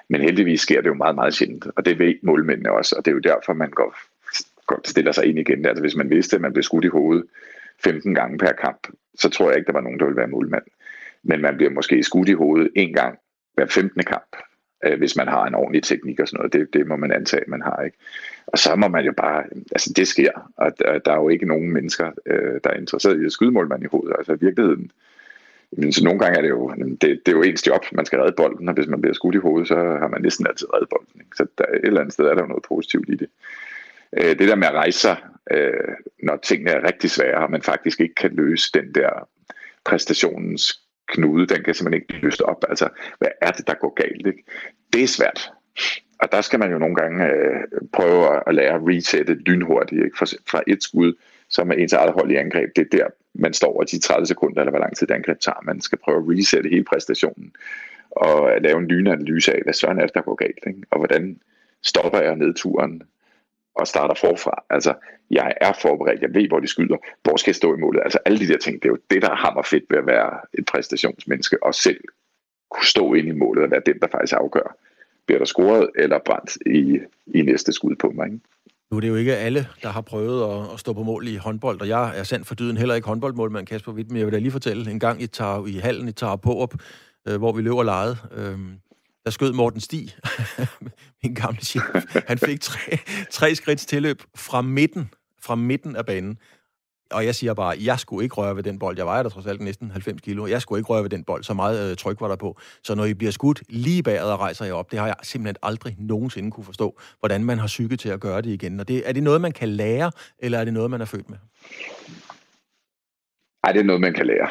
Men 0.09 0.21
heldigvis 0.21 0.61
sker 0.61 0.81
det 0.81 0.87
jo 0.87 0.93
meget, 0.93 1.15
meget 1.15 1.33
sjældent, 1.33 1.67
og 1.75 1.85
det 1.85 1.99
ved 1.99 2.13
målmændene 2.21 2.71
også, 2.71 2.95
og 2.95 3.05
det 3.05 3.11
er 3.11 3.15
jo 3.15 3.19
derfor, 3.19 3.53
man 3.53 3.69
går, 3.69 3.95
går 4.67 4.81
stiller 4.85 5.11
sig 5.11 5.25
ind 5.25 5.39
igen. 5.39 5.65
Altså 5.65 5.81
hvis 5.81 5.95
man 5.95 6.09
vidste, 6.09 6.35
at 6.35 6.41
man 6.41 6.53
blev 6.53 6.63
skudt 6.63 6.85
i 6.85 6.87
hovedet 6.87 7.25
15 7.83 8.15
gange 8.15 8.37
per 8.37 8.51
kamp, 8.61 8.87
så 9.15 9.29
tror 9.29 9.49
jeg 9.49 9.57
ikke, 9.57 9.67
der 9.67 9.73
var 9.73 9.81
nogen, 9.81 9.99
der 9.99 10.05
ville 10.05 10.17
være 10.17 10.27
målmand. 10.27 10.63
Men 11.23 11.41
man 11.41 11.55
bliver 11.55 11.71
måske 11.71 12.03
skudt 12.03 12.29
i 12.29 12.33
hovedet 12.33 12.71
en 12.75 12.93
gang 12.93 13.19
hver 13.53 13.65
15. 13.65 14.03
kamp, 14.03 14.35
øh, 14.85 14.97
hvis 14.97 15.15
man 15.15 15.27
har 15.27 15.45
en 15.45 15.55
ordentlig 15.55 15.83
teknik 15.83 16.19
og 16.19 16.27
sådan 16.27 16.37
noget. 16.37 16.53
Det, 16.53 16.73
det 16.73 16.87
må 16.87 16.95
man 16.95 17.11
antage, 17.11 17.41
at 17.41 17.47
man 17.47 17.61
har. 17.61 17.81
ikke. 17.81 17.97
Og 18.47 18.57
så 18.57 18.75
må 18.75 18.87
man 18.87 19.05
jo 19.05 19.13
bare, 19.17 19.43
altså 19.71 19.93
det 19.95 20.07
sker, 20.07 20.51
og 20.57 20.79
der, 20.79 20.99
der 20.99 21.11
er 21.11 21.15
jo 21.15 21.29
ikke 21.29 21.45
nogen 21.45 21.71
mennesker, 21.71 22.11
øh, 22.25 22.59
der 22.63 22.69
er 22.69 22.77
interesseret 22.77 23.21
i 23.21 23.25
at 23.25 23.31
skyde 23.31 23.51
målmand 23.51 23.83
i 23.83 23.87
hovedet. 23.91 24.15
Altså 24.17 24.33
i 24.33 24.37
virkeligheden, 24.41 24.91
men 25.71 25.93
så 25.93 26.03
nogle 26.03 26.19
gange 26.19 26.37
er 26.37 26.41
det 26.41 26.49
jo, 26.49 26.73
det, 26.75 27.01
det 27.01 27.27
er 27.27 27.31
jo 27.31 27.41
ens 27.41 27.67
job, 27.67 27.85
man 27.91 28.05
skal 28.05 28.19
redde 28.19 28.35
bolden, 28.37 28.69
og 28.69 28.73
hvis 28.73 28.87
man 28.87 29.01
bliver 29.01 29.13
skudt 29.13 29.35
i 29.35 29.37
hovedet, 29.37 29.67
så 29.67 29.75
har 29.75 30.07
man 30.07 30.21
næsten 30.21 30.47
altid 30.47 30.73
reddet 30.73 30.89
bolden. 30.89 31.21
Ikke? 31.21 31.35
Så 31.35 31.45
der, 31.57 31.65
et 31.65 31.79
eller 31.83 31.99
andet 32.01 32.13
sted 32.13 32.25
er 32.25 32.33
der 32.33 32.41
jo 32.41 32.47
noget 32.47 32.63
positivt 32.63 33.09
i 33.09 33.15
det. 33.15 33.27
Øh, 34.17 34.39
det 34.39 34.47
der 34.47 34.55
med 34.55 34.67
at 34.67 34.73
rejse 34.73 34.99
sig, 34.99 35.17
øh, 35.51 35.93
når 36.23 36.37
tingene 36.37 36.71
er 36.71 36.87
rigtig 36.87 37.09
svære, 37.09 37.43
og 37.43 37.51
man 37.51 37.61
faktisk 37.61 38.01
ikke 38.01 38.15
kan 38.15 38.31
løse 38.31 38.71
den 38.73 38.95
der 38.95 39.27
præstationens 39.85 40.81
knude, 41.07 41.47
den 41.47 41.63
kan 41.63 41.73
simpelthen 41.73 42.01
ikke 42.01 42.25
løse 42.25 42.45
op. 42.45 42.65
Altså, 42.69 42.89
hvad 43.19 43.29
er 43.41 43.51
det, 43.51 43.67
der 43.67 43.73
går 43.73 43.93
galt? 43.93 44.27
Ikke? 44.27 44.43
Det 44.93 45.03
er 45.03 45.07
svært. 45.07 45.51
Og 46.25 46.31
der 46.31 46.41
skal 46.41 46.59
man 46.59 46.71
jo 46.71 46.77
nogle 46.77 46.95
gange 46.95 47.25
øh, 47.25 47.63
prøve 47.93 48.47
at 48.47 48.55
lære 48.55 48.73
at 48.73 48.81
resette 48.81 49.33
lynhurtigt. 49.33 50.03
Ikke? 50.05 50.17
Fra, 50.17 50.25
fra 50.51 50.61
et 50.67 50.83
skud, 50.83 51.13
som 51.49 51.71
er 51.71 51.75
ens 51.75 51.93
eget 51.93 52.13
hold 52.13 52.31
i 52.31 52.35
angreb, 52.35 52.69
det 52.75 52.81
er 52.81 52.97
der, 52.97 53.07
man 53.33 53.53
står 53.53 53.73
over 53.73 53.83
de 53.83 53.99
30 53.99 54.25
sekunder, 54.25 54.61
eller 54.61 54.71
hvor 54.71 54.79
lang 54.79 54.97
tid 54.97 55.07
det 55.07 55.13
angreb 55.13 55.39
tager. 55.39 55.61
Man 55.63 55.81
skal 55.81 55.97
prøve 55.97 56.17
at 56.17 56.23
resette 56.29 56.69
hele 56.69 56.83
præstationen, 56.83 57.51
og 58.11 58.61
lave 58.61 58.77
en 58.79 58.87
lynanalyse 58.87 59.53
af, 59.53 59.61
hvad 59.63 59.73
søren 59.73 59.99
er 59.99 60.05
det, 60.05 60.15
der 60.15 60.21
går 60.21 60.35
galt, 60.35 60.63
ikke? 60.67 60.81
og 60.91 60.97
hvordan 60.97 61.39
stopper 61.83 62.19
jeg 62.19 62.35
nedturen, 62.35 63.01
og 63.75 63.87
starter 63.87 64.15
forfra. 64.15 64.63
Altså, 64.69 64.93
jeg 65.31 65.53
er 65.61 65.73
forberedt, 65.81 66.21
jeg 66.21 66.33
ved, 66.33 66.47
hvor 66.47 66.59
de 66.59 66.67
skyder, 66.67 66.97
hvor 67.23 67.37
skal 67.37 67.51
jeg 67.51 67.55
stå 67.55 67.75
i 67.75 67.79
målet. 67.79 68.01
Altså, 68.03 68.19
alle 68.25 68.39
de 68.39 68.47
der 68.47 68.57
ting, 68.57 68.75
det 68.83 68.87
er 68.87 68.93
jo 68.93 68.99
det, 69.11 69.21
der 69.21 69.27
har 69.27 69.35
hammer 69.35 69.61
fedt 69.63 69.83
ved 69.89 69.97
at 69.97 70.07
være 70.07 70.39
et 70.53 70.65
præstationsmenneske, 70.65 71.63
og 71.63 71.75
selv 71.75 72.01
kunne 72.71 72.85
stå 72.85 73.13
ind 73.13 73.27
i 73.27 73.31
målet 73.31 73.63
og 73.63 73.71
være 73.71 73.81
den, 73.85 73.99
der 73.99 74.07
faktisk 74.07 74.33
afgør, 74.37 74.77
bliver 75.25 75.39
der 75.39 75.45
scoret 75.45 75.89
eller 75.95 76.19
brændt 76.25 76.57
i, 76.65 76.99
i 77.27 77.41
næste 77.41 77.73
skud 77.73 77.95
på 77.95 78.11
mig. 78.15 78.25
Ikke? 78.25 78.39
Nu 78.91 78.97
er 78.97 79.01
det 79.01 79.07
jo 79.07 79.15
ikke 79.15 79.35
alle, 79.35 79.67
der 79.83 79.89
har 79.89 80.01
prøvet 80.01 80.53
at, 80.53 80.73
at 80.73 80.79
stå 80.79 80.93
på 80.93 81.03
mål 81.03 81.27
i 81.27 81.35
håndbold, 81.35 81.81
og 81.81 81.87
jeg 81.87 82.19
er 82.19 82.23
sandt 82.23 82.47
for 82.47 82.55
dyden 82.55 82.77
heller 82.77 82.95
ikke 82.95 83.07
håndboldmålmand, 83.07 83.67
Kasper 83.67 83.91
Witt, 83.91 84.11
men 84.11 84.17
jeg 84.17 84.25
vil 84.25 84.33
da 84.33 84.39
lige 84.39 84.51
fortælle, 84.51 84.91
en 84.91 84.99
gang 84.99 85.21
i, 85.21 85.27
tar, 85.27 85.65
i 85.65 85.77
hallen 85.77 86.07
i 86.07 86.11
Tar 86.11 86.39
op, 86.45 86.73
øh, 87.27 87.37
hvor 87.37 87.51
vi 87.51 87.61
løber 87.61 87.83
lejet, 87.83 88.17
øh, 88.31 88.59
der 89.25 89.31
skød 89.31 89.53
Morten 89.53 89.79
Stig, 89.79 90.09
min 91.23 91.33
gamle 91.33 91.61
chef. 91.61 91.83
Han 92.27 92.37
fik 92.37 92.61
tre, 92.61 92.97
tre 93.31 93.55
skridts 93.55 93.85
tilløb 93.85 94.21
fra 94.35 94.61
midten, 94.61 95.09
fra 95.41 95.55
midten 95.55 95.95
af 95.95 96.05
banen. 96.05 96.37
Og 97.11 97.25
jeg 97.25 97.35
siger 97.35 97.53
bare, 97.53 97.75
jeg 97.85 97.99
skulle 97.99 98.23
ikke 98.23 98.35
røre 98.35 98.55
ved 98.55 98.63
den 98.63 98.79
bold. 98.79 98.97
Jeg 98.97 99.05
vejer 99.05 99.23
der 99.23 99.29
trods 99.29 99.47
alt 99.47 99.61
næsten 99.61 99.91
90 99.91 100.21
kilo. 100.21 100.47
Jeg 100.47 100.61
skulle 100.61 100.79
ikke 100.79 100.89
røre 100.89 101.03
ved 101.03 101.09
den 101.09 101.23
bold. 101.23 101.43
Så 101.43 101.53
meget 101.53 101.91
øh, 101.91 101.97
tryk 101.97 102.21
var 102.21 102.27
der 102.27 102.35
på. 102.35 102.57
Så 102.83 102.95
når 102.95 103.05
I 103.05 103.13
bliver 103.13 103.31
skudt 103.31 103.63
lige 103.69 104.03
bagad 104.03 104.31
og 104.31 104.39
rejser 104.39 104.65
jeg 104.65 104.73
op, 104.73 104.91
det 104.91 104.99
har 104.99 105.07
jeg 105.07 105.15
simpelthen 105.23 105.55
aldrig 105.63 105.95
nogensinde 105.99 106.51
kunne 106.51 106.63
forstå, 106.63 106.99
hvordan 107.19 107.43
man 107.43 107.57
har 107.59 107.67
psyke 107.67 107.97
til 107.97 108.09
at 108.09 108.19
gøre 108.19 108.41
det 108.41 108.49
igen. 108.49 108.79
Og 108.79 108.87
det, 108.87 109.09
er 109.09 109.13
det 109.13 109.23
noget, 109.23 109.41
man 109.41 109.51
kan 109.51 109.69
lære, 109.69 110.11
eller 110.39 110.59
er 110.59 110.63
det 110.63 110.73
noget, 110.73 110.91
man 110.91 111.01
er 111.01 111.05
født 111.05 111.29
med? 111.29 111.37
Nej, 113.63 113.71
det 113.71 113.79
er 113.79 113.83
noget, 113.83 114.01
man 114.01 114.13
kan 114.13 114.25
lære. 114.25 114.49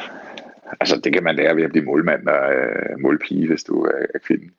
Altså, 0.80 1.00
det 1.04 1.12
kan 1.12 1.24
man 1.24 1.36
lære 1.36 1.56
ved 1.56 1.62
at 1.62 1.70
blive 1.70 1.84
målmand 1.84 2.28
og 2.28 2.52
øh, 2.52 3.00
målpige, 3.00 3.46
hvis 3.46 3.64
du 3.64 3.82
er, 3.84 4.06
er 4.14 4.18
kvinde 4.18 4.50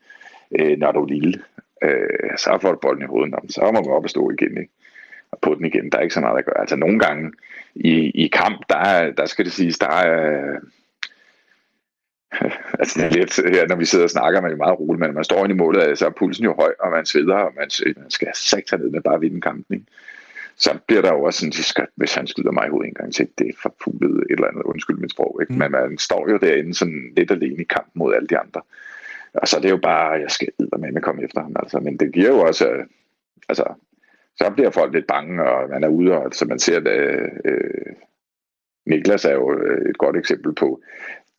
øh, 0.58 0.78
når 0.78 0.92
du 0.92 1.02
er 1.02 1.06
lille. 1.06 1.42
Øh, 1.82 2.36
så 2.36 2.58
får 2.62 2.72
du 2.72 2.78
bolden 2.78 3.02
i 3.02 3.06
hovedet, 3.06 3.34
så 3.48 3.60
må 3.64 3.72
man 3.72 3.90
op 3.90 4.04
og 4.04 4.10
stå 4.10 4.30
igen, 4.30 4.58
ikke? 4.58 4.72
På 5.42 5.54
den 5.54 5.64
igen. 5.64 5.92
Der 5.92 5.98
er 5.98 6.02
ikke 6.02 6.14
så 6.14 6.20
meget 6.20 6.38
at 6.38 6.44
gøre. 6.44 6.60
Altså 6.60 6.76
nogle 6.76 6.98
gange 6.98 7.32
i, 7.74 8.10
i 8.24 8.28
kamp, 8.28 8.60
der, 8.68 9.10
der 9.10 9.26
skal 9.26 9.44
det 9.44 9.52
siges, 9.52 9.78
der 9.78 9.88
er... 9.88 10.56
altså 12.80 12.98
det 12.98 13.06
er 13.06 13.16
lidt 13.16 13.56
her, 13.56 13.68
når 13.68 13.76
vi 13.76 13.84
sidder 13.84 14.04
og 14.04 14.10
snakker, 14.10 14.40
man 14.40 14.52
er 14.52 14.56
meget 14.56 14.80
roligt, 14.80 15.00
men 15.00 15.08
når 15.08 15.14
man 15.14 15.24
står 15.24 15.44
ind 15.44 15.52
i 15.52 15.56
målet, 15.56 15.98
så 15.98 16.06
er 16.06 16.10
pulsen 16.10 16.44
jo 16.44 16.54
høj, 16.58 16.72
og 16.80 16.90
man 16.90 17.06
sveder, 17.06 17.34
og 17.34 17.52
man, 17.56 17.68
man 17.96 18.10
skal 18.10 18.28
sagt 18.34 18.72
ned 18.72 18.90
med 18.90 19.00
bare 19.00 19.14
at 19.14 19.20
vinde 19.20 19.40
kampen. 19.40 19.76
Ikke? 19.76 19.86
Så 20.56 20.78
bliver 20.86 21.02
der 21.02 21.12
jo 21.12 21.22
også 21.22 21.38
sådan, 21.38 21.84
at 21.84 21.88
hvis 21.94 22.14
han 22.14 22.26
skyder 22.26 22.50
mig 22.50 22.66
i 22.66 22.70
hovedet 22.70 22.88
en 22.88 22.94
gang 22.94 23.14
til, 23.14 23.28
det 23.38 23.48
er 23.48 23.52
forpulet 23.62 24.16
et 24.16 24.26
eller 24.30 24.48
andet, 24.48 24.62
undskyld 24.62 24.96
mit 24.96 25.10
sprog. 25.10 25.38
Ikke? 25.42 25.52
Mm. 25.52 25.58
Men 25.58 25.70
man 25.70 25.98
står 25.98 26.30
jo 26.30 26.36
derinde 26.36 26.74
sådan 26.74 27.12
lidt 27.16 27.30
alene 27.30 27.62
i 27.62 27.64
kampen 27.64 27.98
mod 27.98 28.14
alle 28.14 28.26
de 28.26 28.38
andre. 28.38 28.60
Og 29.34 29.48
så 29.48 29.56
er 29.56 29.60
det 29.60 29.70
jo 29.70 29.76
bare, 29.76 30.20
jeg 30.20 30.30
skal 30.30 30.48
med 30.78 30.96
at 30.96 31.02
komme 31.02 31.24
efter 31.24 31.40
ham. 31.42 31.56
Altså. 31.58 31.80
Men 31.80 31.96
det 31.96 32.12
giver 32.12 32.28
jo 32.28 32.40
også, 32.40 32.68
øh, 32.68 32.84
altså, 33.48 33.64
så 34.36 34.50
bliver 34.50 34.70
folk 34.70 34.94
lidt 34.94 35.06
bange, 35.06 35.42
og 35.44 35.70
man 35.70 35.84
er 35.84 35.88
ude, 35.88 36.12
og 36.12 36.34
så 36.34 36.44
man 36.44 36.58
ser, 36.58 36.76
at 36.76 36.86
øh, 37.44 37.92
Niklas 38.86 39.24
er 39.24 39.32
jo 39.32 39.58
øh, 39.60 39.90
et 39.90 39.98
godt 39.98 40.16
eksempel 40.16 40.54
på, 40.54 40.82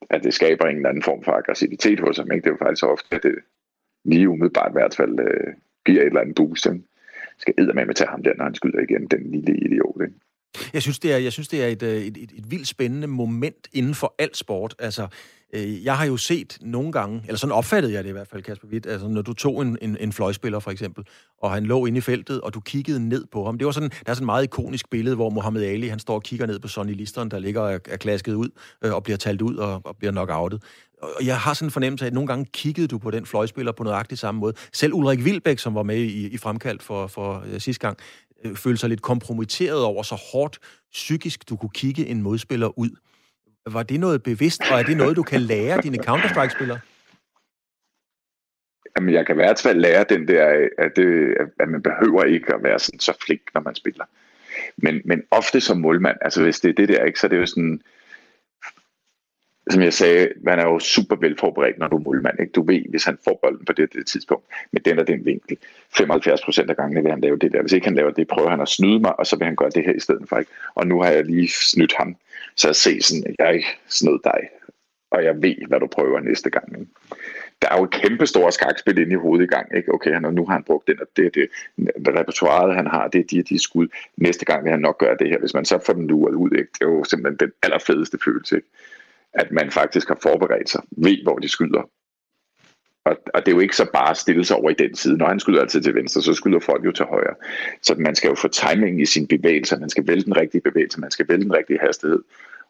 at 0.10 0.24
det 0.24 0.34
skaber 0.34 0.66
en 0.66 0.76
eller 0.76 0.90
anden 0.90 1.04
form 1.04 1.24
for 1.24 1.32
aggressivitet 1.32 2.00
hos 2.00 2.18
ham. 2.18 2.32
Ikke? 2.32 2.44
Det 2.44 2.50
er 2.50 2.54
jo 2.54 2.66
faktisk 2.66 2.86
ofte, 2.86 3.16
at 3.16 3.24
det 3.24 3.36
lige 4.06 4.30
umiddelbart 4.30 4.72
i 4.72 4.78
hvert 4.80 4.96
fald 4.96 5.20
øh, 5.20 5.54
giver 5.86 6.02
et 6.02 6.06
eller 6.06 6.22
andet 6.22 6.36
boost. 6.36 6.66
Ikke? 6.66 6.82
Skal 7.38 7.54
med 7.76 7.90
at 7.90 7.96
tage 7.96 8.10
ham 8.10 8.24
der, 8.24 8.34
når 8.36 8.44
han 8.44 8.56
skyder 8.56 8.80
igen, 8.80 9.08
den 9.08 9.32
lille 9.32 9.58
idiot. 9.58 10.02
Ikke? 10.02 10.14
Jeg 10.74 10.82
synes, 10.82 11.00
det 11.00 11.14
er, 11.14 11.18
jeg 11.18 11.32
synes, 11.32 11.48
det 11.48 11.64
er 11.64 11.68
et, 11.68 11.84
øh, 11.84 11.90
et, 11.90 12.18
et, 12.18 12.32
et 12.38 12.52
vildt 12.52 12.68
spændende 12.68 13.08
moment 13.08 13.68
inden 13.74 13.96
for 13.96 14.16
alt 14.20 14.38
sport. 14.38 14.76
Altså, 14.80 15.08
øh, 15.54 15.84
jeg 15.84 15.98
har 15.98 16.06
jo 16.06 16.18
set 16.18 16.58
nogle 16.62 16.92
gange, 16.92 17.22
eller 17.26 17.38
sådan 17.38 17.54
opfattede 17.54 17.94
jeg 17.94 18.04
det 18.04 18.10
i 18.10 18.14
hvert 18.14 18.28
fald, 18.28 18.44
Kasper 18.44 18.68
Witt, 18.68 18.86
altså 18.86 19.08
når 19.08 19.22
du 19.22 19.34
tog 19.34 19.62
en, 19.62 19.78
en, 19.82 19.98
en 20.00 20.14
fløjspiller 20.14 20.60
for 20.60 20.72
eksempel, 20.72 21.04
og 21.42 21.52
han 21.52 21.66
lå 21.66 21.86
inde 21.86 21.98
i 21.98 22.02
feltet, 22.02 22.42
og 22.42 22.54
du 22.54 22.60
kiggede 22.60 23.10
ned 23.10 23.26
på 23.32 23.46
ham. 23.46 23.58
Det 23.58 23.66
var 23.66 23.72
sådan, 23.72 23.90
der 23.90 24.12
er 24.12 24.14
sådan 24.14 24.24
et 24.24 24.26
meget 24.26 24.44
ikonisk 24.44 24.90
billede, 24.90 25.16
hvor 25.16 25.30
Mohammed 25.30 25.64
Ali, 25.64 25.88
han 25.88 26.00
står 26.00 26.16
og 26.16 26.24
kigger 26.24 26.46
ned 26.46 26.60
på 26.60 26.68
Sonny 26.68 26.96
Listeren, 26.96 27.32
der 27.32 27.40
ligger 27.40 27.62
og 27.62 27.74
er 27.86 27.98
klasket 27.98 28.34
ud, 28.34 28.50
øh, 28.84 28.94
og 28.94 29.04
bliver 29.04 29.18
talt 29.18 29.42
ud 29.42 29.56
og, 29.56 29.82
og 29.84 29.98
bliver 29.98 30.12
knockoutet. 30.12 30.64
Og 31.02 31.26
jeg 31.26 31.40
har 31.40 31.54
sådan 31.54 31.68
en 31.68 31.72
fornemmelse 31.72 32.06
af, 32.06 32.08
at 32.08 32.14
nogle 32.14 32.28
gange 32.28 32.46
kiggede 32.54 32.88
du 32.88 32.98
på 32.98 33.12
den 33.12 33.26
fløjspiller 33.26 33.72
på 33.72 33.84
nøjagtig 33.84 34.18
samme 34.18 34.40
måde. 34.40 34.54
Selv 34.74 34.94
Ulrik 34.94 35.26
Vilbæk, 35.26 35.60
som 35.60 35.76
var 35.76 35.84
med 35.84 35.98
i, 35.98 36.28
i 36.28 36.38
fremkaldt 36.38 36.84
for, 36.84 37.08
for 37.08 37.44
øh, 37.48 37.62
sidste 37.62 37.82
gang, 37.82 37.98
øh, 38.44 38.56
følte 38.56 38.80
sig 38.80 38.90
lidt 38.90 39.02
kompromitteret 39.02 39.84
over 39.84 40.04
så 40.04 40.16
hårdt 40.32 40.60
psykisk, 40.94 41.50
du 41.50 41.56
kunne 41.56 41.70
kigge 41.70 42.08
en 42.08 42.22
modspiller 42.22 42.80
ud. 42.80 42.90
Var 43.74 43.84
det 43.84 44.00
noget 44.00 44.24
bevidst, 44.24 44.62
og 44.72 44.80
er 44.80 44.84
det 44.84 44.98
noget, 44.98 45.16
du 45.16 45.24
kan 45.24 45.42
lære 45.42 45.82
dine 45.82 45.98
Counter-Strike-spillere? 45.98 46.80
Jamen, 48.98 49.14
jeg 49.14 49.26
kan 49.26 49.36
i 49.36 49.42
hvert 49.42 49.60
fald 49.60 49.80
lære 49.80 50.06
den 50.10 50.28
der, 50.28 50.68
at, 50.78 50.96
det, 50.96 51.36
at 51.60 51.70
man 51.70 51.82
behøver 51.82 52.24
ikke 52.24 52.54
at 52.54 52.64
være 52.64 52.80
sådan 52.80 53.00
så 53.00 53.14
flink, 53.26 53.42
når 53.54 53.62
man 53.62 53.76
spiller. 53.76 54.06
Men, 54.78 55.02
men 55.06 55.24
ofte 55.32 55.62
som 55.62 55.78
målmand, 55.78 56.18
altså 56.22 56.44
hvis 56.44 56.60
det 56.60 56.70
er 56.70 56.74
det 56.74 56.90
der, 56.90 57.04
ikke, 57.04 57.20
så 57.20 57.28
er 57.28 57.30
det 57.30 57.38
jo 57.38 57.46
sådan, 57.46 57.82
som 59.70 59.82
jeg 59.82 59.94
sagde, 59.94 60.30
man 60.42 60.60
er 60.60 60.64
jo 60.64 60.80
super 60.80 61.16
velforberedt, 61.16 61.78
når 61.78 61.88
du 61.88 61.96
er 61.96 62.02
målmand. 62.02 62.40
Ikke? 62.40 62.52
Du 62.52 62.66
ved, 62.66 62.82
hvis 62.90 63.06
han 63.06 63.18
får 63.24 63.40
bolden 63.42 63.66
på 63.66 63.74
det, 63.74 63.94
det 63.94 64.08
tidspunkt, 64.08 64.46
med 64.72 64.82
den 64.82 65.00
og 65.00 65.08
den 65.08 65.26
vinkel, 65.26 65.58
75 65.98 66.42
procent 66.42 66.70
af 66.70 66.76
gangene 66.76 67.02
vil 67.02 67.12
han 67.12 67.22
lave 67.22 67.38
det 67.38 67.52
der. 67.52 67.62
Hvis 67.62 67.74
ikke 67.74 67.88
han 67.88 67.96
laver 67.96 68.12
det, 68.12 68.28
prøver 68.28 68.50
han 68.50 68.62
at 68.62 68.68
snyde 68.68 69.00
mig, 69.00 69.20
og 69.20 69.26
så 69.28 69.36
vil 69.36 69.46
han 69.46 69.56
gøre 69.56 69.70
det 69.70 69.86
her 69.86 69.94
i 69.94 70.00
stedet 70.00 70.30
for. 70.30 70.38
Ikke? 70.38 70.52
Og 70.76 70.88
nu 70.88 71.02
har 71.02 71.10
jeg 71.10 71.26
lige 71.26 71.50
snydt 71.50 71.94
ham, 71.98 72.16
så 72.58 72.68
jeg 72.68 72.76
se 72.76 73.02
sådan, 73.02 73.24
at 73.28 73.36
jeg 73.40 73.64
snød 73.88 74.20
dig, 74.24 74.50
og 75.12 75.24
jeg 75.24 75.42
ved, 75.42 75.68
hvad 75.68 75.80
du 75.80 75.88
prøver 75.88 76.20
næste 76.20 76.50
gang. 76.50 76.80
Ikke? 76.80 76.92
Der 77.62 77.68
er 77.70 77.78
jo 77.78 77.84
et 77.84 77.92
kæmpe 77.92 78.28
stort 78.28 78.54
skakspil 78.54 78.98
ind 78.98 79.12
i 79.12 79.16
hovedet 79.16 79.44
i 79.44 79.48
gang. 79.48 79.78
Ikke? 79.78 79.94
Okay, 79.94 80.12
nu 80.12 80.46
har 80.46 80.54
han 80.54 80.64
brugt 80.64 80.88
den, 80.88 81.02
og 81.02 81.08
det, 81.16 81.36
det, 81.36 81.50
det 81.78 82.18
repertoireet, 82.20 82.76
han 82.76 82.88
har, 82.88 83.08
det 83.08 83.20
er 83.20 83.24
de, 83.24 83.44
de 83.44 83.60
skud. 83.60 83.88
Næste 84.18 84.46
gang 84.46 84.64
vil 84.64 84.72
han 84.72 84.80
nok 84.80 84.98
gøre 84.98 85.18
det 85.20 85.30
her. 85.30 85.40
Hvis 85.40 85.54
man 85.54 85.66
så 85.66 85.80
får 85.86 85.94
den 85.94 86.08
luret 86.08 86.34
ud, 86.34 86.52
ikke? 86.52 86.72
det 86.74 86.82
er 86.86 86.90
jo 86.90 87.04
simpelthen 87.04 87.38
den 87.40 87.52
allerfedeste 87.64 88.18
følelse. 88.26 88.56
Ikke? 88.56 88.68
at 89.34 89.52
man 89.52 89.72
faktisk 89.72 90.08
har 90.08 90.18
forberedt 90.22 90.70
sig, 90.70 90.82
ved 90.92 91.24
hvor 91.24 91.38
de 91.38 91.50
skyder. 91.50 91.90
Og, 93.08 93.18
og 93.34 93.46
det 93.46 93.52
er 93.52 93.56
jo 93.56 93.60
ikke 93.60 93.76
så 93.76 93.88
bare 93.94 94.10
at 94.10 94.18
stille 94.18 94.46
sig 94.46 94.58
over 94.58 94.70
i 94.70 94.74
den 94.74 94.96
side. 94.96 95.18
Når 95.18 95.28
han 95.28 95.40
skyder 95.40 95.62
altid 95.62 95.82
til 95.82 95.96
venstre, 95.96 96.22
så 96.22 96.34
skyder 96.34 96.60
folk 96.60 96.86
jo 96.86 96.92
til 96.92 97.06
højre. 97.06 97.36
Så 97.82 97.96
man 97.98 98.16
skal 98.16 98.30
jo 98.30 98.36
få 98.36 98.48
timing 98.48 99.02
i 99.02 99.06
sin 99.06 99.28
bevægelse, 99.28 99.78
man 99.78 99.90
skal 99.90 100.08
vælge 100.08 100.24
den 100.24 100.38
rigtige 100.38 100.62
bevægelse, 100.62 101.00
man 101.00 101.12
skal 101.12 101.28
vælge 101.30 101.44
den 101.44 101.54
rigtige 101.54 101.80
hastighed. 101.80 102.20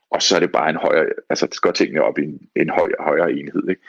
Og 0.09 0.21
så 0.21 0.35
er 0.35 0.39
det 0.39 0.51
bare 0.51 0.69
en 0.69 0.75
højere, 0.75 1.05
altså 1.29 1.45
det 1.47 1.61
går 1.61 1.71
tingene 1.71 2.03
op 2.03 2.19
i 2.19 2.23
en, 2.23 2.47
en 2.55 2.69
højere, 2.69 2.95
højere 2.99 3.31
enhed. 3.31 3.69
Ikke? 3.69 3.81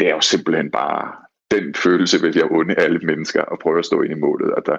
Det 0.00 0.08
er 0.08 0.14
jo 0.14 0.20
simpelthen 0.20 0.70
bare, 0.70 1.12
den 1.50 1.74
følelse 1.74 2.20
vil 2.20 2.36
jeg 2.36 2.50
unde 2.50 2.74
alle 2.74 2.98
mennesker 2.98 3.42
at 3.52 3.58
prøve 3.58 3.78
at 3.78 3.84
stå 3.84 4.02
ind 4.02 4.12
i 4.12 4.20
målet. 4.20 4.54
Og 4.54 4.66
der, 4.66 4.76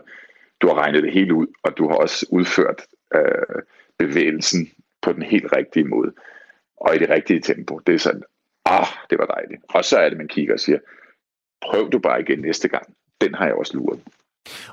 du 0.62 0.68
har 0.68 0.78
regnet 0.78 1.04
det 1.04 1.14
helt 1.14 1.32
ud, 1.32 1.48
og 1.64 1.78
du 1.78 1.88
har 1.88 1.96
også 1.96 2.26
udført 2.30 2.82
øh, 3.16 3.62
bevægelsen 3.98 4.72
på 5.02 5.14
den 5.14 5.22
helt 5.22 5.54
rigtige 5.58 5.86
måde, 5.86 6.12
og 6.78 6.96
i 6.96 7.00
det 7.00 7.10
rigtige 7.10 7.42
tempo. 7.42 7.80
Det 7.88 7.96
er 7.96 8.00
sådan, 8.00 8.24
ah, 8.66 8.88
det 9.10 9.18
var 9.18 9.26
dejligt. 9.26 9.62
Og 9.70 9.86
så 9.86 9.98
er 9.98 10.10
det, 10.10 10.18
man 10.18 10.28
kigger 10.28 10.54
og 10.54 10.60
siger, 10.60 10.80
prøv 11.62 11.92
du 11.92 12.00
bare 12.00 12.22
igen 12.22 12.40
næste 12.40 12.68
gang. 12.68 12.94
Den 13.22 13.36
har 13.36 13.46
jeg 13.46 13.56
også 13.56 13.78
luret. 13.78 14.00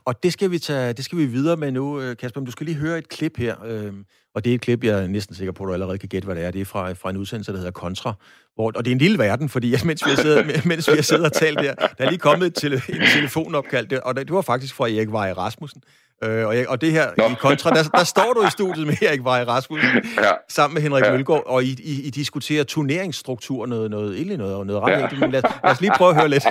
Og 0.05 0.23
det 0.23 0.33
skal 0.33 0.51
vi 0.51 0.59
tage, 0.59 0.93
det 0.93 1.05
skal 1.05 1.19
vi 1.19 1.27
videre 1.27 1.57
med 1.57 1.73
nu, 1.73 2.01
øh, 2.01 2.17
Kasper. 2.17 2.41
Men 2.41 2.47
du 2.47 2.53
skal 2.53 2.67
lige 2.67 2.79
høre 2.79 2.99
et 2.99 3.09
klip 3.09 3.37
her. 3.37 3.65
Øh, 3.65 3.93
og 4.35 4.45
det 4.45 4.51
er 4.51 4.55
et 4.55 4.61
klip, 4.61 4.85
jeg 4.85 5.03
er 5.03 5.07
næsten 5.07 5.35
sikker 5.35 5.53
på, 5.53 5.65
at 5.65 5.69
du 5.69 5.73
allerede 5.73 5.99
kan 5.99 6.09
gætte, 6.09 6.27
hvad 6.27 6.37
det 6.37 6.45
er. 6.45 6.51
Det 6.51 6.61
er 6.61 6.65
fra, 6.65 6.93
fra 6.93 7.11
en 7.11 7.17
udsendelse, 7.17 7.53
der 7.53 7.59
hedder 7.59 7.73
Kontra. 7.73 8.15
Hvor, 8.55 8.73
og 8.75 8.85
det 8.85 8.91
er 8.91 8.95
en 8.95 8.99
lille 8.99 9.19
verden, 9.19 9.49
fordi 9.49 9.75
mens 9.85 10.05
vi 10.07 10.11
har 10.11 10.17
siddet, 10.17 10.67
mens 10.67 10.89
vi 10.89 10.95
har 10.95 11.03
siddet 11.03 11.25
og 11.25 11.33
talt 11.33 11.59
der, 11.59 11.75
der 11.75 12.05
er 12.05 12.09
lige 12.11 12.19
kommet 12.19 12.47
et 12.47 12.55
tele, 12.55 12.83
en 12.89 13.07
telefonopkald, 13.15 13.93
og 13.93 14.17
det, 14.17 14.27
det 14.27 14.35
var 14.35 14.43
faktisk 14.43 14.75
fra 14.75 14.89
Erik 14.89 15.13
Vej 15.13 15.33
Rasmussen. 15.33 15.83
Øh, 16.25 16.47
og, 16.47 16.57
jeg, 16.57 16.69
og 16.69 16.81
det 16.81 16.93
her 16.93 17.07
Nå. 17.19 17.25
i 17.25 17.35
kontra, 17.41 17.71
der, 17.71 17.83
der 17.83 18.05
står 18.05 18.33
du 18.33 18.47
i 18.47 18.51
studiet 18.51 18.87
med 18.87 18.95
Erik 19.03 19.25
Vej 19.25 19.45
Rasmussen, 19.45 19.91
ja. 20.17 20.31
sammen 20.49 20.75
med 20.75 20.83
Henrik 20.83 21.05
ja. 21.05 21.13
Mølgaard, 21.13 21.43
og 21.47 21.65
I, 21.65 21.77
I, 21.85 22.03
I 22.03 22.11
diskuterer 22.11 22.65
turneringsstruktur, 22.65 23.67
noget, 23.67 23.91
noget, 23.91 24.27
noget, 24.27 24.39
noget, 24.39 24.67
noget 24.67 24.83
ret 24.83 25.13
ja. 25.13 25.19
Men 25.21 25.31
lad, 25.31 25.43
lad 25.65 25.73
os 25.73 25.81
lige 25.81 25.93
prøve 25.97 26.11
at 26.11 26.17
høre 26.17 26.29
lidt. 26.29 26.45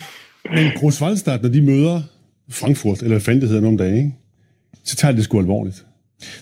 Men 0.54 0.72
Groß 0.76 1.02
Wallstadt, 1.02 1.42
når 1.42 1.48
de 1.48 1.62
møder 1.62 2.02
Frankfurt, 2.50 2.98
eller 2.98 3.08
hvad 3.08 3.20
fanden 3.20 3.40
det 3.40 3.48
hedder 3.48 3.62
nogle 3.62 3.78
dage, 3.78 3.96
ikke? 3.96 4.14
så 4.84 4.96
tager 4.96 5.12
det 5.12 5.24
sgu 5.24 5.38
alvorligt. 5.38 5.84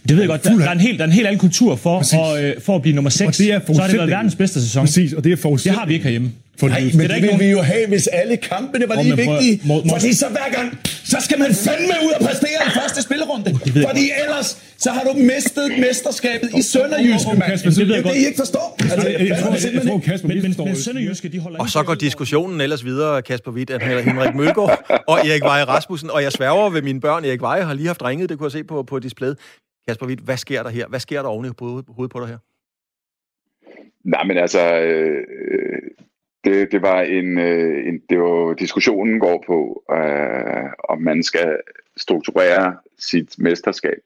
Det 0.08 0.16
ved 0.16 0.18
jeg 0.18 0.28
godt. 0.28 0.44
Der, 0.44 0.56
der, 0.56 0.68
er 0.68 0.72
en 0.72 0.80
helt, 0.80 0.98
der 0.98 1.04
er 1.04 1.08
en 1.08 1.12
helt 1.14 1.26
anden 1.26 1.40
kultur 1.40 1.76
for, 1.76 1.98
at, 1.98 2.44
øh, 2.44 2.60
for 2.60 2.76
at 2.76 2.82
blive 2.82 2.94
nummer 2.94 3.10
6. 3.10 3.28
Og 3.28 3.44
det 3.44 3.52
er 3.52 3.60
så 3.74 3.80
har 3.80 3.88
det 3.88 3.96
været 3.96 4.10
verdens 4.10 4.36
bedste 4.36 4.62
sæson. 4.62 4.84
Præcis, 4.84 5.12
og 5.12 5.24
det 5.24 5.32
er 5.44 5.56
Det 5.64 5.72
har 5.72 5.86
vi 5.86 5.92
ikke 5.92 6.04
herhjemme. 6.04 6.32
Fordi, 6.60 6.72
Nej, 6.72 6.80
men 6.80 7.00
det, 7.00 7.10
det 7.10 7.22
vil 7.22 7.40
vi 7.46 7.50
jo 7.50 7.60
have, 7.60 7.88
hvis 7.88 8.06
alle 8.06 8.36
kampene 8.36 8.88
var 8.88 9.02
lige 9.02 9.16
vigtige. 9.16 9.60
Må, 9.64 9.74
må, 9.74 9.90
fordi 9.92 10.12
så 10.12 10.26
hver 10.28 10.48
gang, 10.56 10.78
så 11.04 11.16
skal 11.20 11.38
man 11.38 11.54
fandme 11.66 11.94
ud 12.06 12.12
og 12.18 12.26
præstere 12.26 12.60
i 12.66 12.70
første 12.80 13.02
spillerunde. 13.02 13.50
Fordi 13.88 14.04
ellers, 14.24 14.48
så 14.78 14.90
har 14.90 15.02
du 15.04 15.12
mistet 15.12 15.78
mesterskabet 15.78 16.50
i 16.58 16.62
Sønderjyske, 16.62 17.30
mand. 17.38 17.58
Det 17.58 17.88
ved 17.88 17.94
jeg 17.94 18.02
godt. 18.04 18.14
Det 18.14 18.20
I 18.20 18.26
ikke 18.26 18.38
forstår. 18.38 18.76
Altså, 18.92 19.08
jeg 19.08 19.84
tror 19.86 19.98
Kasper 19.98 20.64
men, 20.64 20.76
Sønderjyske, 20.76 21.28
de 21.28 21.38
holder 21.38 21.58
Og 21.58 21.68
så 21.68 21.82
går 21.82 21.94
diskussionen 21.94 22.60
ellers 22.60 22.84
videre, 22.84 23.22
Kasper 23.22 23.52
Witt, 23.52 23.70
at 23.70 23.82
Henrik 23.82 24.34
Mølgaard 24.34 24.84
og 25.12 25.18
Erik 25.18 25.42
Veje 25.42 25.64
Rasmussen, 25.64 26.10
og 26.10 26.22
jeg 26.22 26.32
sværger 26.32 26.70
ved 26.70 26.82
mine 26.82 27.00
børn, 27.00 27.24
Erik 27.24 27.40
Veje 27.40 27.62
har 27.62 27.74
lige 27.74 27.86
haft 27.86 28.04
ringet, 28.04 28.28
det 28.28 28.38
kunne 28.38 28.46
jeg 28.46 28.52
se 28.52 28.64
på, 28.64 28.82
på 28.82 28.98
displayet. 28.98 29.38
Kasper 29.88 30.06
Witt, 30.06 30.20
hvad 30.20 30.36
sker 30.36 30.62
der 30.62 30.70
her? 30.70 30.86
Hvad 30.88 31.00
sker 31.00 31.22
der 31.22 31.28
oven 31.28 31.46
i 31.46 31.48
hovedet 31.58 32.10
på 32.12 32.20
dig 32.20 32.28
her? 32.28 32.38
Nej, 34.04 34.24
men 34.24 34.38
altså, 34.38 34.74
øh, 34.74 35.22
det, 36.44 36.72
det 36.72 36.82
var 36.82 37.00
en, 37.00 37.38
øh, 37.38 37.86
en 37.88 38.02
det 38.10 38.18
var, 38.18 38.54
diskussionen 38.54 39.20
går 39.20 39.44
på, 39.46 39.84
øh, 39.90 40.70
om 40.88 41.02
man 41.02 41.22
skal 41.22 41.56
strukturere 41.96 42.76
sit 42.98 43.34
mesterskab 43.38 44.02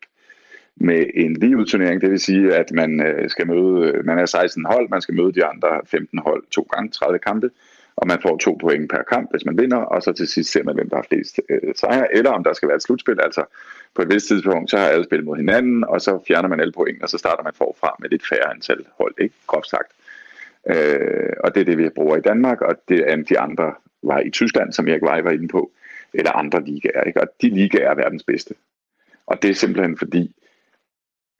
med 0.77 1.07
en 1.15 1.35
ligeudturnering. 1.35 2.01
Det 2.01 2.11
vil 2.11 2.21
sige, 2.21 2.55
at 2.55 2.73
man 2.73 3.07
øh, 3.07 3.31
skal 3.31 3.47
møde, 3.47 4.03
man 4.05 4.19
er 4.19 4.27
16 4.27 4.65
hold, 4.65 4.89
man 4.89 5.01
skal 5.01 5.15
møde 5.15 5.33
de 5.33 5.45
andre 5.45 5.81
15 5.87 6.19
hold 6.19 6.45
to 6.51 6.63
gange, 6.63 6.91
30 6.91 7.19
kampe, 7.19 7.51
og 7.97 8.07
man 8.07 8.19
får 8.23 8.37
to 8.37 8.59
point 8.61 8.91
per 8.91 9.03
kamp, 9.03 9.31
hvis 9.31 9.45
man 9.45 9.59
vinder, 9.59 9.77
og 9.77 10.03
så 10.03 10.13
til 10.13 10.29
sidst 10.29 10.53
ser 10.53 10.63
man, 10.63 10.75
hvem 10.75 10.89
der 10.89 10.97
har 10.97 11.07
flest 11.09 11.41
øh, 11.49 11.75
sejre, 11.75 12.15
eller 12.15 12.31
om 12.31 12.45
der 12.45 12.53
skal 12.53 12.69
være 12.69 12.77
et 12.77 12.83
slutspil, 12.83 13.21
altså 13.21 13.45
på 13.95 14.03
et 14.03 14.15
vist 14.15 14.27
tidspunkt, 14.27 14.71
så 14.71 14.79
har 14.79 14.87
alle 14.87 15.05
spillet 15.05 15.27
mod 15.27 15.37
hinanden, 15.37 15.85
og 15.85 16.01
så 16.01 16.19
fjerner 16.29 16.49
man 16.49 16.61
alle 16.61 16.73
point, 16.73 17.03
og 17.03 17.09
så 17.09 17.19
starter 17.19 17.43
man 17.43 17.53
forfra 17.55 17.97
med 18.01 18.11
lidt 18.11 18.29
færre 18.29 18.51
antal 18.55 18.85
hold, 18.99 19.15
ikke? 19.19 19.35
Groft 19.47 19.69
sagt. 19.69 19.93
Øh, 19.93 20.06
Øh, 20.67 21.33
og 21.45 21.55
det 21.55 21.61
er 21.61 21.65
det, 21.65 21.79
vi 21.79 21.89
bruger 21.89 22.17
i 22.17 22.21
Danmark, 22.21 22.61
og 22.61 22.75
det 22.89 23.11
er 23.11 23.17
de 23.17 23.39
andre 23.39 23.75
var 24.03 24.21
i 24.21 24.31
Tyskland, 24.31 24.73
som 24.73 24.89
jeg 24.89 24.99
var 25.03 25.31
inde 25.31 25.49
på, 25.49 25.73
eller 26.15 26.33
andre 26.33 26.65
ligaer. 26.65 27.03
Ikke? 27.03 27.21
Og 27.21 27.29
de 27.43 27.49
ligaer 27.49 27.91
er 27.91 27.95
verdens 27.95 28.23
bedste. 28.23 28.55
Og 29.27 29.43
det 29.43 29.51
er 29.51 29.55
simpelthen 29.55 29.99
fordi, 29.99 30.35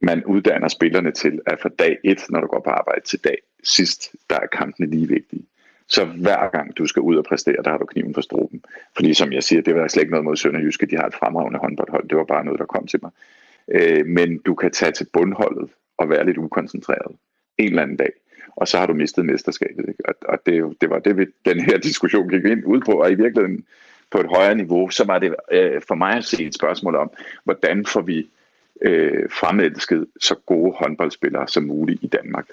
man 0.01 0.25
uddanner 0.25 0.69
spillerne 0.69 1.11
til, 1.11 1.41
at 1.47 1.61
fra 1.61 1.69
dag 1.69 1.99
1, 2.05 2.25
når 2.31 2.41
du 2.41 2.47
går 2.47 2.61
på 2.61 2.71
arbejde, 2.71 3.01
til 3.01 3.25
dag 3.25 3.39
sidst, 3.65 4.15
der 4.31 4.37
er 4.37 4.47
kampene 4.47 4.91
lige 4.91 5.09
vigtige. 5.09 5.47
Så 5.89 6.05
hver 6.05 6.51
gang 6.51 6.77
du 6.79 6.87
skal 6.87 7.03
ud 7.03 7.17
og 7.17 7.25
præstere, 7.25 7.63
der 7.65 7.71
har 7.71 7.79
du 7.79 7.85
kniven 7.85 8.15
for 8.15 8.21
struben. 8.21 8.65
Fordi 8.97 9.15
som 9.15 9.33
jeg 9.33 9.43
siger, 9.43 9.63
det 9.63 9.75
var 9.75 9.89
slet 9.89 10.03
ikke 10.03 10.11
noget 10.11 10.25
mod 10.25 10.37
Sønderjyske, 10.37 10.87
de 10.87 10.97
har 10.97 11.07
et 11.07 11.15
fremragende 11.15 11.59
håndboldhold, 11.59 12.09
det 12.09 12.19
var 12.19 12.25
bare 12.25 12.45
noget, 12.45 12.61
der 12.61 12.67
kom 12.67 12.87
til 12.87 13.01
mig. 13.03 13.11
Øh, 13.69 14.07
men 14.07 14.39
du 14.39 14.55
kan 14.55 14.71
tage 14.71 14.93
til 14.93 15.07
bundholdet 15.13 15.71
og 15.99 16.11
være 16.11 16.27
lidt 16.27 16.39
ukoncentreret 16.39 17.17
en 17.59 17.69
eller 17.69 17.83
anden 17.83 17.97
dag 17.97 18.13
og 18.57 18.69
så 18.69 18.79
har 18.79 18.87
du 18.87 18.95
mistet 18.95 19.25
mesterskabet. 19.25 19.85
Ikke? 19.89 20.09
Og, 20.09 20.15
og 20.29 20.39
det, 20.47 20.77
det 20.81 20.91
var 20.91 20.99
det, 20.99 21.17
vi, 21.17 21.27
den 21.45 21.61
her 21.61 21.79
diskussion 21.89 22.29
gik 22.29 22.45
ind 22.45 22.65
ud 22.65 22.81
på, 22.81 22.93
og 22.93 23.11
i 23.11 23.15
virkeligheden 23.15 23.65
på 24.11 24.21
et 24.21 24.27
højere 24.27 24.55
niveau, 24.55 24.91
så 24.91 25.05
var 25.05 25.19
det 25.19 25.35
øh, 25.53 25.83
for 25.89 25.95
mig 25.95 26.13
at 26.17 26.25
se 26.25 26.45
et 26.45 26.55
spørgsmål 26.55 26.97
om, 26.97 27.11
hvordan 27.45 27.87
får 27.87 28.01
vi 28.01 28.29
øh, 28.83 29.31
fremelsket 29.31 30.07
så 30.21 30.35
gode 30.35 30.73
håndboldspillere 30.73 31.49
som 31.49 31.63
muligt 31.63 32.03
i 32.03 32.07
Danmark. 32.07 32.47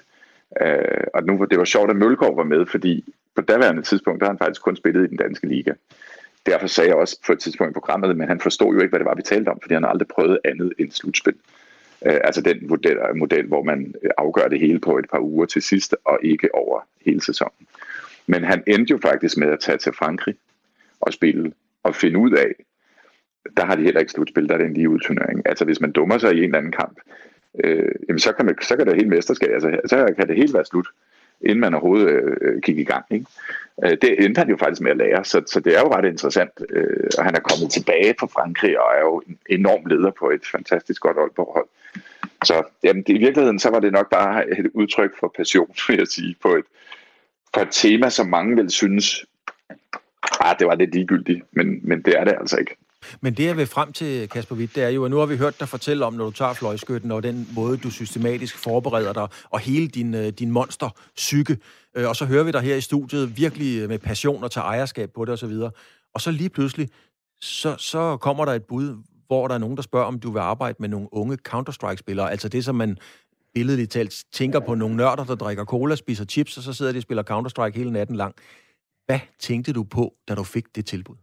Øh, 0.62 1.04
og 1.14 1.24
nu 1.24 1.46
det 1.50 1.58
var 1.58 1.64
sjovt, 1.64 1.90
at 1.90 1.96
Mølgaard 1.96 2.36
var 2.36 2.44
med, 2.44 2.66
fordi 2.66 3.14
på 3.34 3.42
daværende 3.42 3.82
tidspunkt, 3.82 4.20
der 4.20 4.26
har 4.26 4.32
han 4.32 4.38
faktisk 4.38 4.62
kun 4.62 4.76
spillet 4.76 5.04
i 5.04 5.10
den 5.10 5.16
danske 5.16 5.46
liga. 5.46 5.72
Derfor 6.46 6.66
sagde 6.66 6.90
jeg 6.90 6.96
også 6.96 7.20
på 7.26 7.32
et 7.32 7.38
tidspunkt 7.38 7.70
i 7.70 7.80
programmet, 7.80 8.16
men 8.16 8.28
han 8.28 8.40
forstod 8.40 8.74
jo 8.74 8.80
ikke, 8.80 8.88
hvad 8.88 8.98
det 8.98 9.06
var, 9.06 9.14
vi 9.14 9.22
talte 9.22 9.48
om, 9.48 9.58
fordi 9.62 9.74
han 9.74 9.84
aldrig 9.84 10.08
prøvet 10.08 10.38
andet 10.44 10.72
end 10.78 10.90
slutspil. 10.90 11.34
Øh, 12.06 12.20
altså 12.24 12.40
den 12.40 12.68
model, 12.68 12.96
model, 13.14 13.46
hvor 13.46 13.62
man 13.62 13.94
øh, 14.02 14.10
afgør 14.18 14.48
det 14.48 14.60
hele 14.60 14.80
på 14.80 14.98
et 14.98 15.06
par 15.10 15.20
uger 15.20 15.46
til 15.46 15.62
sidst, 15.62 15.96
og 16.04 16.18
ikke 16.22 16.54
over 16.54 16.80
hele 17.06 17.20
sæsonen. 17.20 17.66
Men 18.26 18.44
han 18.44 18.62
endte 18.66 18.90
jo 18.90 18.98
faktisk 19.02 19.36
med 19.36 19.48
at 19.48 19.60
tage 19.60 19.78
til 19.78 19.92
Frankrig 19.92 20.34
og 21.00 21.12
spille, 21.12 21.52
og 21.82 21.94
finde 21.94 22.18
ud 22.18 22.32
af, 22.32 22.54
der 23.56 23.64
har 23.64 23.76
de 23.76 23.82
heller 23.82 24.00
ikke 24.00 24.12
slutspil, 24.12 24.48
der 24.48 24.54
er 24.54 24.58
det 24.58 24.66
en 24.66 24.74
lige 24.74 24.88
udturnering. 24.88 25.42
Altså 25.46 25.64
hvis 25.64 25.80
man 25.80 25.92
dummer 25.92 26.18
sig 26.18 26.34
i 26.34 26.38
en 26.38 26.44
eller 26.44 26.58
anden 26.58 26.72
kamp, 26.72 27.00
øh, 27.64 27.92
jamen 28.08 28.18
så 28.18 28.32
kan, 28.32 28.46
man, 28.46 28.56
så 28.62 28.76
kan 28.76 28.86
det 28.86 28.96
hele 28.96 29.08
mesterskab, 29.08 29.50
altså 29.50 29.80
så 29.86 30.14
kan 30.18 30.28
det 30.28 30.36
hele 30.36 30.54
være 30.54 30.64
slut, 30.64 30.88
inden 31.40 31.60
man 31.60 31.74
overhovedet 31.74 32.08
øh, 32.08 32.36
øh, 32.40 32.60
gik 32.62 32.78
i 32.78 32.84
gang. 32.84 33.04
Ikke? 33.10 33.26
Øh, 33.84 33.90
det 34.02 34.24
endte 34.24 34.38
han 34.38 34.48
jo 34.48 34.56
faktisk 34.56 34.80
med 34.80 34.90
at 34.90 34.96
lære, 34.96 35.24
så, 35.24 35.42
så 35.46 35.60
det 35.60 35.76
er 35.76 35.80
jo 35.80 35.94
ret 35.94 36.04
interessant, 36.04 36.50
øh, 36.70 37.08
og 37.18 37.24
han 37.24 37.34
er 37.34 37.40
kommet 37.40 37.70
tilbage 37.70 38.14
fra 38.20 38.26
Frankrig 38.26 38.80
og 38.80 38.86
er 38.96 39.00
jo 39.00 39.22
en 39.28 39.38
enorm 39.50 39.86
leder 39.86 40.10
på 40.10 40.30
et 40.30 40.46
fantastisk 40.52 41.00
godt 41.02 41.16
hold. 41.16 41.68
Så 42.44 42.62
jamen, 42.82 43.04
i 43.06 43.18
virkeligheden 43.18 43.58
så 43.58 43.70
var 43.70 43.80
det 43.80 43.92
nok 43.92 44.10
bare 44.10 44.58
et 44.58 44.70
udtryk 44.74 45.10
for 45.20 45.32
passion, 45.36 45.74
vil 45.88 45.98
jeg 45.98 46.08
sige, 46.08 46.36
på 46.42 46.48
et, 46.54 46.64
på 47.52 47.60
et 47.60 47.68
tema, 47.70 48.10
som 48.10 48.26
mange 48.26 48.56
vil 48.56 48.70
synes, 48.70 49.26
ah, 50.40 50.56
det 50.58 50.66
var 50.66 50.74
lidt 50.74 50.94
ligegyldigt, 50.94 51.42
men, 51.52 51.80
men 51.82 52.02
det 52.02 52.18
er 52.18 52.24
det 52.24 52.34
altså 52.40 52.56
ikke. 52.56 52.76
Men 53.20 53.34
det, 53.34 53.44
jeg 53.44 53.56
vil 53.56 53.66
frem 53.66 53.92
til, 53.92 54.28
Kasper 54.28 54.56
Witt, 54.56 54.74
det 54.74 54.82
er 54.82 54.88
jo, 54.88 55.04
at 55.04 55.10
nu 55.10 55.16
har 55.16 55.26
vi 55.26 55.36
hørt 55.36 55.60
dig 55.60 55.68
fortælle 55.68 56.04
om, 56.04 56.14
når 56.14 56.24
du 56.24 56.30
tager 56.30 56.52
fløjskytten, 56.52 57.10
og 57.10 57.22
den 57.22 57.48
måde, 57.54 57.76
du 57.76 57.90
systematisk 57.90 58.58
forbereder 58.58 59.12
dig, 59.12 59.28
og 59.50 59.60
hele 59.60 59.88
din, 59.88 60.14
øh, 60.14 60.28
din 60.28 60.50
monster 60.50 60.88
psyke. 61.16 61.58
Øh, 61.96 62.08
og 62.08 62.16
så 62.16 62.24
hører 62.24 62.44
vi 62.44 62.50
dig 62.50 62.60
her 62.60 62.76
i 62.76 62.80
studiet 62.80 63.36
virkelig 63.36 63.82
øh, 63.82 63.88
med 63.88 63.98
passion 63.98 64.44
og 64.44 64.50
tage 64.50 64.64
ejerskab 64.64 65.10
på 65.14 65.24
det 65.24 65.32
osv. 65.32 65.52
Og, 65.52 65.72
og 66.14 66.20
så 66.20 66.30
lige 66.30 66.50
pludselig, 66.50 66.88
så, 67.40 67.76
så 67.78 68.16
kommer 68.16 68.44
der 68.44 68.52
et 68.52 68.64
bud, 68.64 68.96
hvor 69.26 69.48
der 69.48 69.54
er 69.54 69.58
nogen, 69.58 69.76
der 69.76 69.82
spørger, 69.82 70.06
om 70.06 70.20
du 70.20 70.30
vil 70.30 70.40
arbejde 70.40 70.76
med 70.80 70.88
nogle 70.88 71.08
unge 71.12 71.38
Counter-Strike-spillere. 71.48 72.30
Altså 72.30 72.48
det, 72.48 72.64
som 72.64 72.74
man 72.74 72.98
billedligt 73.54 73.90
talt 73.90 74.24
tænker 74.32 74.60
på 74.60 74.74
nogle 74.74 74.96
nørder, 74.96 75.24
der 75.24 75.34
drikker 75.34 75.64
cola, 75.64 75.96
spiser 75.96 76.24
chips, 76.24 76.56
og 76.56 76.62
så 76.62 76.72
sidder 76.72 76.92
de 76.92 76.98
og 76.98 77.02
spiller 77.02 77.22
Counter-Strike 77.30 77.76
hele 77.76 77.90
natten 77.90 78.16
lang. 78.16 78.34
Hvad 79.06 79.20
tænkte 79.38 79.72
du 79.72 79.84
på, 79.84 80.14
da 80.28 80.34
du 80.34 80.44
fik 80.44 80.76
det 80.76 80.86
tilbud? 80.86 81.16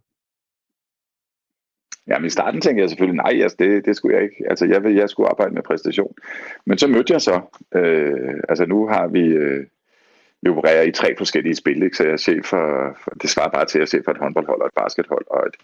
Jamen 2.11 2.25
i 2.25 2.29
starten 2.29 2.61
tænkte 2.61 2.81
jeg 2.81 2.89
selvfølgelig, 2.89 3.23
nej, 3.23 3.41
altså, 3.43 3.57
det, 3.59 3.85
det 3.85 3.95
skulle 3.95 4.15
jeg 4.15 4.23
ikke. 4.23 4.43
Altså 4.49 4.65
jeg, 4.65 4.83
vil, 4.83 4.95
jeg 4.95 5.09
skulle 5.09 5.29
arbejde 5.29 5.53
med 5.53 5.61
præstation. 5.63 6.15
Men 6.65 6.77
så 6.77 6.87
mødte 6.87 7.13
jeg 7.13 7.21
så, 7.21 7.41
øh, 7.75 8.33
altså 8.49 8.65
nu 8.65 8.87
har 8.87 9.07
vi, 9.07 9.25
øh, 9.25 9.65
vi 10.41 10.49
opererer 10.49 10.81
i 10.81 10.91
tre 10.91 11.15
forskellige 11.17 11.55
spil, 11.55 11.83
ikke? 11.83 11.97
så 11.97 12.03
jeg 12.03 12.13
er 12.13 12.17
chef 12.17 12.45
for, 12.45 12.97
for, 13.03 13.11
det 13.21 13.29
svarer 13.29 13.49
bare 13.49 13.65
til, 13.65 13.77
at 13.77 13.79
jeg 13.79 13.83
er 13.83 13.93
chef 13.93 14.05
for 14.05 14.11
et 14.11 14.17
håndboldhold 14.17 14.61
og 14.61 14.67
et 14.67 14.73
baskethold 14.83 15.25
og 15.27 15.47
et, 15.47 15.55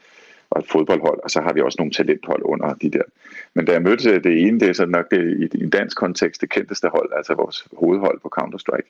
og 0.49 0.59
et 0.59 0.67
fodboldhold, 0.69 1.19
og 1.23 1.31
så 1.31 1.41
har 1.41 1.53
vi 1.53 1.61
også 1.61 1.75
nogle 1.79 1.91
talenthold 1.91 2.41
under 2.45 2.73
de 2.73 2.89
der. 2.89 3.03
Men 3.53 3.65
da 3.65 3.71
jeg 3.71 3.81
mødte 3.81 4.19
det 4.19 4.47
ene, 4.47 4.59
det 4.59 4.69
er 4.69 4.73
så 4.73 4.85
nok 4.85 5.05
øh, 5.11 5.39
det, 5.39 5.53
i 5.53 5.63
en 5.63 5.69
dansk 5.69 5.97
kontekst 5.97 6.41
det 6.41 6.49
kendteste 6.49 6.87
hold, 6.87 7.11
altså 7.15 7.33
vores 7.33 7.67
hovedhold 7.77 8.19
på 8.19 8.29
Counter-Strike, 8.39 8.89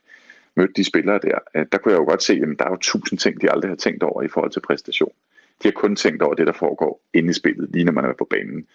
mødte 0.55 0.73
de 0.73 0.83
spillere 0.83 1.19
der, 1.23 1.37
øh, 1.55 1.65
der 1.71 1.77
kunne 1.77 1.91
jeg 1.91 1.99
jo 1.99 2.05
godt 2.05 2.23
se, 2.23 2.33
at 2.33 2.59
der 2.59 2.65
er 2.65 2.69
jo 2.69 2.77
tusind 2.81 3.19
ting, 3.19 3.41
de 3.41 3.51
aldrig 3.51 3.71
har 3.71 3.75
tænkt 3.75 4.03
over 4.03 4.21
i 4.21 4.27
forhold 4.27 4.51
til 4.51 4.59
præstation. 4.59 5.13
De 5.63 5.67
har 5.67 5.71
kun 5.71 5.95
tænkt 5.95 6.21
over 6.21 6.33
det, 6.33 6.47
der 6.47 6.53
foregår 6.53 7.01
inde 7.13 7.29
i 7.29 7.33
spillet, 7.33 7.69
lige 7.73 7.85
når 7.85 7.91
man 7.91 8.05
er 8.05 8.13
på 8.13 8.27
banen. 8.29 8.67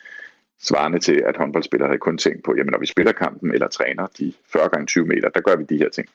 Svarende 0.60 0.98
til, 0.98 1.22
at 1.26 1.36
håndboldspillere 1.36 1.90
har 1.90 1.96
kun 1.96 2.18
tænkt 2.18 2.44
på, 2.44 2.54
jamen 2.56 2.72
når 2.72 2.78
vi 2.78 2.86
spiller 2.86 3.12
kampen 3.12 3.54
eller 3.54 3.68
træner 3.68 4.06
de 4.18 4.32
40 4.52 4.68
gange 4.68 4.86
20 4.86 5.06
meter, 5.06 5.28
der 5.28 5.40
gør 5.40 5.56
vi 5.56 5.64
de 5.64 5.76
her 5.76 5.88
ting. 5.88 6.08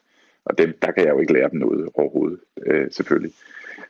Og 0.45 0.57
dem, 0.57 0.78
der 0.82 0.91
kan 0.91 1.05
jeg 1.05 1.13
jo 1.13 1.20
ikke 1.20 1.34
lære 1.34 1.49
dem 1.49 1.59
noget 1.59 1.89
overhovedet, 1.93 2.39
øh, 2.65 2.88
selvfølgelig. 2.91 3.32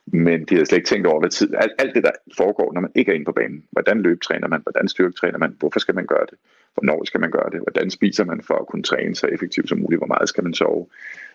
Men 0.06 0.46
de 0.46 0.58
har 0.58 0.66
slet 0.66 0.78
ikke 0.78 0.88
tænkt 0.88 1.08
over, 1.08 1.20
hvad 1.20 1.30
tid, 1.30 1.54
alt, 1.56 1.72
alt 1.80 1.96
det, 1.96 2.04
der 2.04 2.12
foregår, 2.38 2.74
når 2.74 2.82
man 2.82 2.92
ikke 2.96 3.12
er 3.12 3.16
inde 3.16 3.26
på 3.26 3.32
banen. 3.32 3.64
Hvordan 3.72 4.02
løbetræner 4.02 4.48
man? 4.48 4.62
Hvordan 4.62 4.88
styrketræner 4.88 5.38
man? 5.38 5.56
Hvorfor 5.60 5.80
skal 5.80 5.96
man 5.96 6.06
gøre 6.06 6.26
det? 6.30 6.38
Hvornår 6.74 7.04
skal 7.06 7.20
man 7.20 7.32
gøre 7.32 7.50
det? 7.52 7.60
Hvordan 7.60 7.90
spiser 7.90 8.26
man 8.26 8.42
for 8.42 8.54
at 8.54 8.68
kunne 8.68 8.84
træne 8.84 9.16
så 9.16 9.28
effektivt 9.28 9.70
som 9.70 9.78
muligt? 9.78 10.00
Hvor 10.00 10.08
meget 10.08 10.30
skal 10.30 10.44
man 10.44 10.54
sove? 10.54 10.88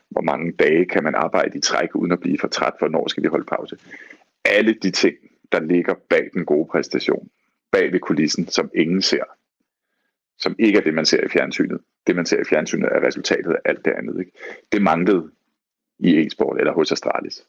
Hvor 0.09 0.21
mange 0.21 0.53
dage 0.53 0.85
kan 0.85 1.05
man 1.05 1.15
arbejde 1.15 1.59
i 1.59 1.61
træk 1.61 1.95
uden 1.95 2.13
at 2.13 2.21
blive 2.21 2.39
for 2.39 2.49
træt? 2.49 2.73
Hvornår 2.79 3.09
skal 3.09 3.23
vi 3.23 3.29
holde 3.29 3.45
pause? 3.45 3.77
Alle 4.45 4.75
de 4.83 4.91
ting, 4.91 5.17
der 5.53 5.61
ligger 5.61 5.95
bag 6.11 6.31
den 6.35 6.45
gode 6.45 6.69
præstation, 6.71 7.31
bag 7.73 7.93
ved 7.93 8.01
kulissen, 8.01 8.49
som 8.49 8.71
ingen 8.75 9.03
ser, 9.03 9.25
som 10.39 10.57
ikke 10.59 10.79
er 10.79 10.83
det, 10.83 10.95
man 10.95 11.07
ser 11.07 11.25
i 11.25 11.29
fjernsynet, 11.29 11.81
det 12.07 12.17
man 12.17 12.27
ser 12.27 12.41
i 12.41 12.45
fjernsynet 12.45 12.89
er 12.93 13.07
resultatet 13.07 13.53
af 13.53 13.59
alt 13.65 13.85
det 13.85 13.91
andet. 13.91 14.19
Ikke? 14.21 14.33
Det 14.73 14.83
manglede 14.83 15.31
i 15.99 16.27
e-sport 16.27 16.59
eller 16.59 16.73
hos 16.73 16.93
Astralis. 16.93 17.47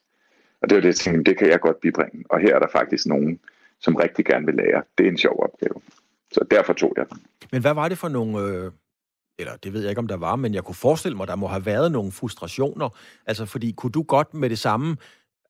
Og 0.62 0.70
det 0.70 0.76
var 0.76 0.82
det, 0.82 0.88
jeg 0.88 0.96
tænkte, 0.96 1.32
det 1.32 1.40
kan 1.40 1.50
jeg 1.50 1.60
godt 1.60 1.80
bibringe. 1.80 2.24
Og 2.30 2.40
her 2.40 2.56
er 2.56 2.60
der 2.60 2.68
faktisk 2.72 3.06
nogen, 3.06 3.40
som 3.80 3.96
rigtig 3.96 4.26
gerne 4.26 4.46
vil 4.46 4.56
lære. 4.56 4.84
Det 4.98 5.06
er 5.06 5.12
en 5.12 5.18
sjov 5.18 5.44
opgave. 5.44 5.82
Så 6.32 6.46
derfor 6.52 6.74
tog 6.74 6.94
jeg 6.98 7.06
den. 7.10 7.22
Men 7.52 7.62
hvad 7.62 7.74
var 7.74 7.90
det 7.90 7.98
for 7.98 8.08
nogle, 8.08 8.40
øh, 8.40 8.72
eller 9.40 9.56
det 9.56 9.74
ved 9.74 9.82
jeg 9.82 9.90
ikke, 9.90 10.00
om 10.00 10.08
der 10.08 10.18
var, 10.18 10.36
men 10.36 10.54
jeg 10.54 10.64
kunne 10.64 10.76
forestille 10.76 11.18
mig, 11.18 11.28
der 11.28 11.36
må 11.36 11.48
have 11.48 11.66
været 11.66 11.92
nogle 11.92 12.12
frustrationer. 12.12 12.90
Altså, 13.26 13.46
fordi 13.46 13.72
kunne 13.72 13.92
du 13.92 14.04
godt 14.04 14.34
med 14.34 14.50
det 14.50 14.60
samme 14.60 14.98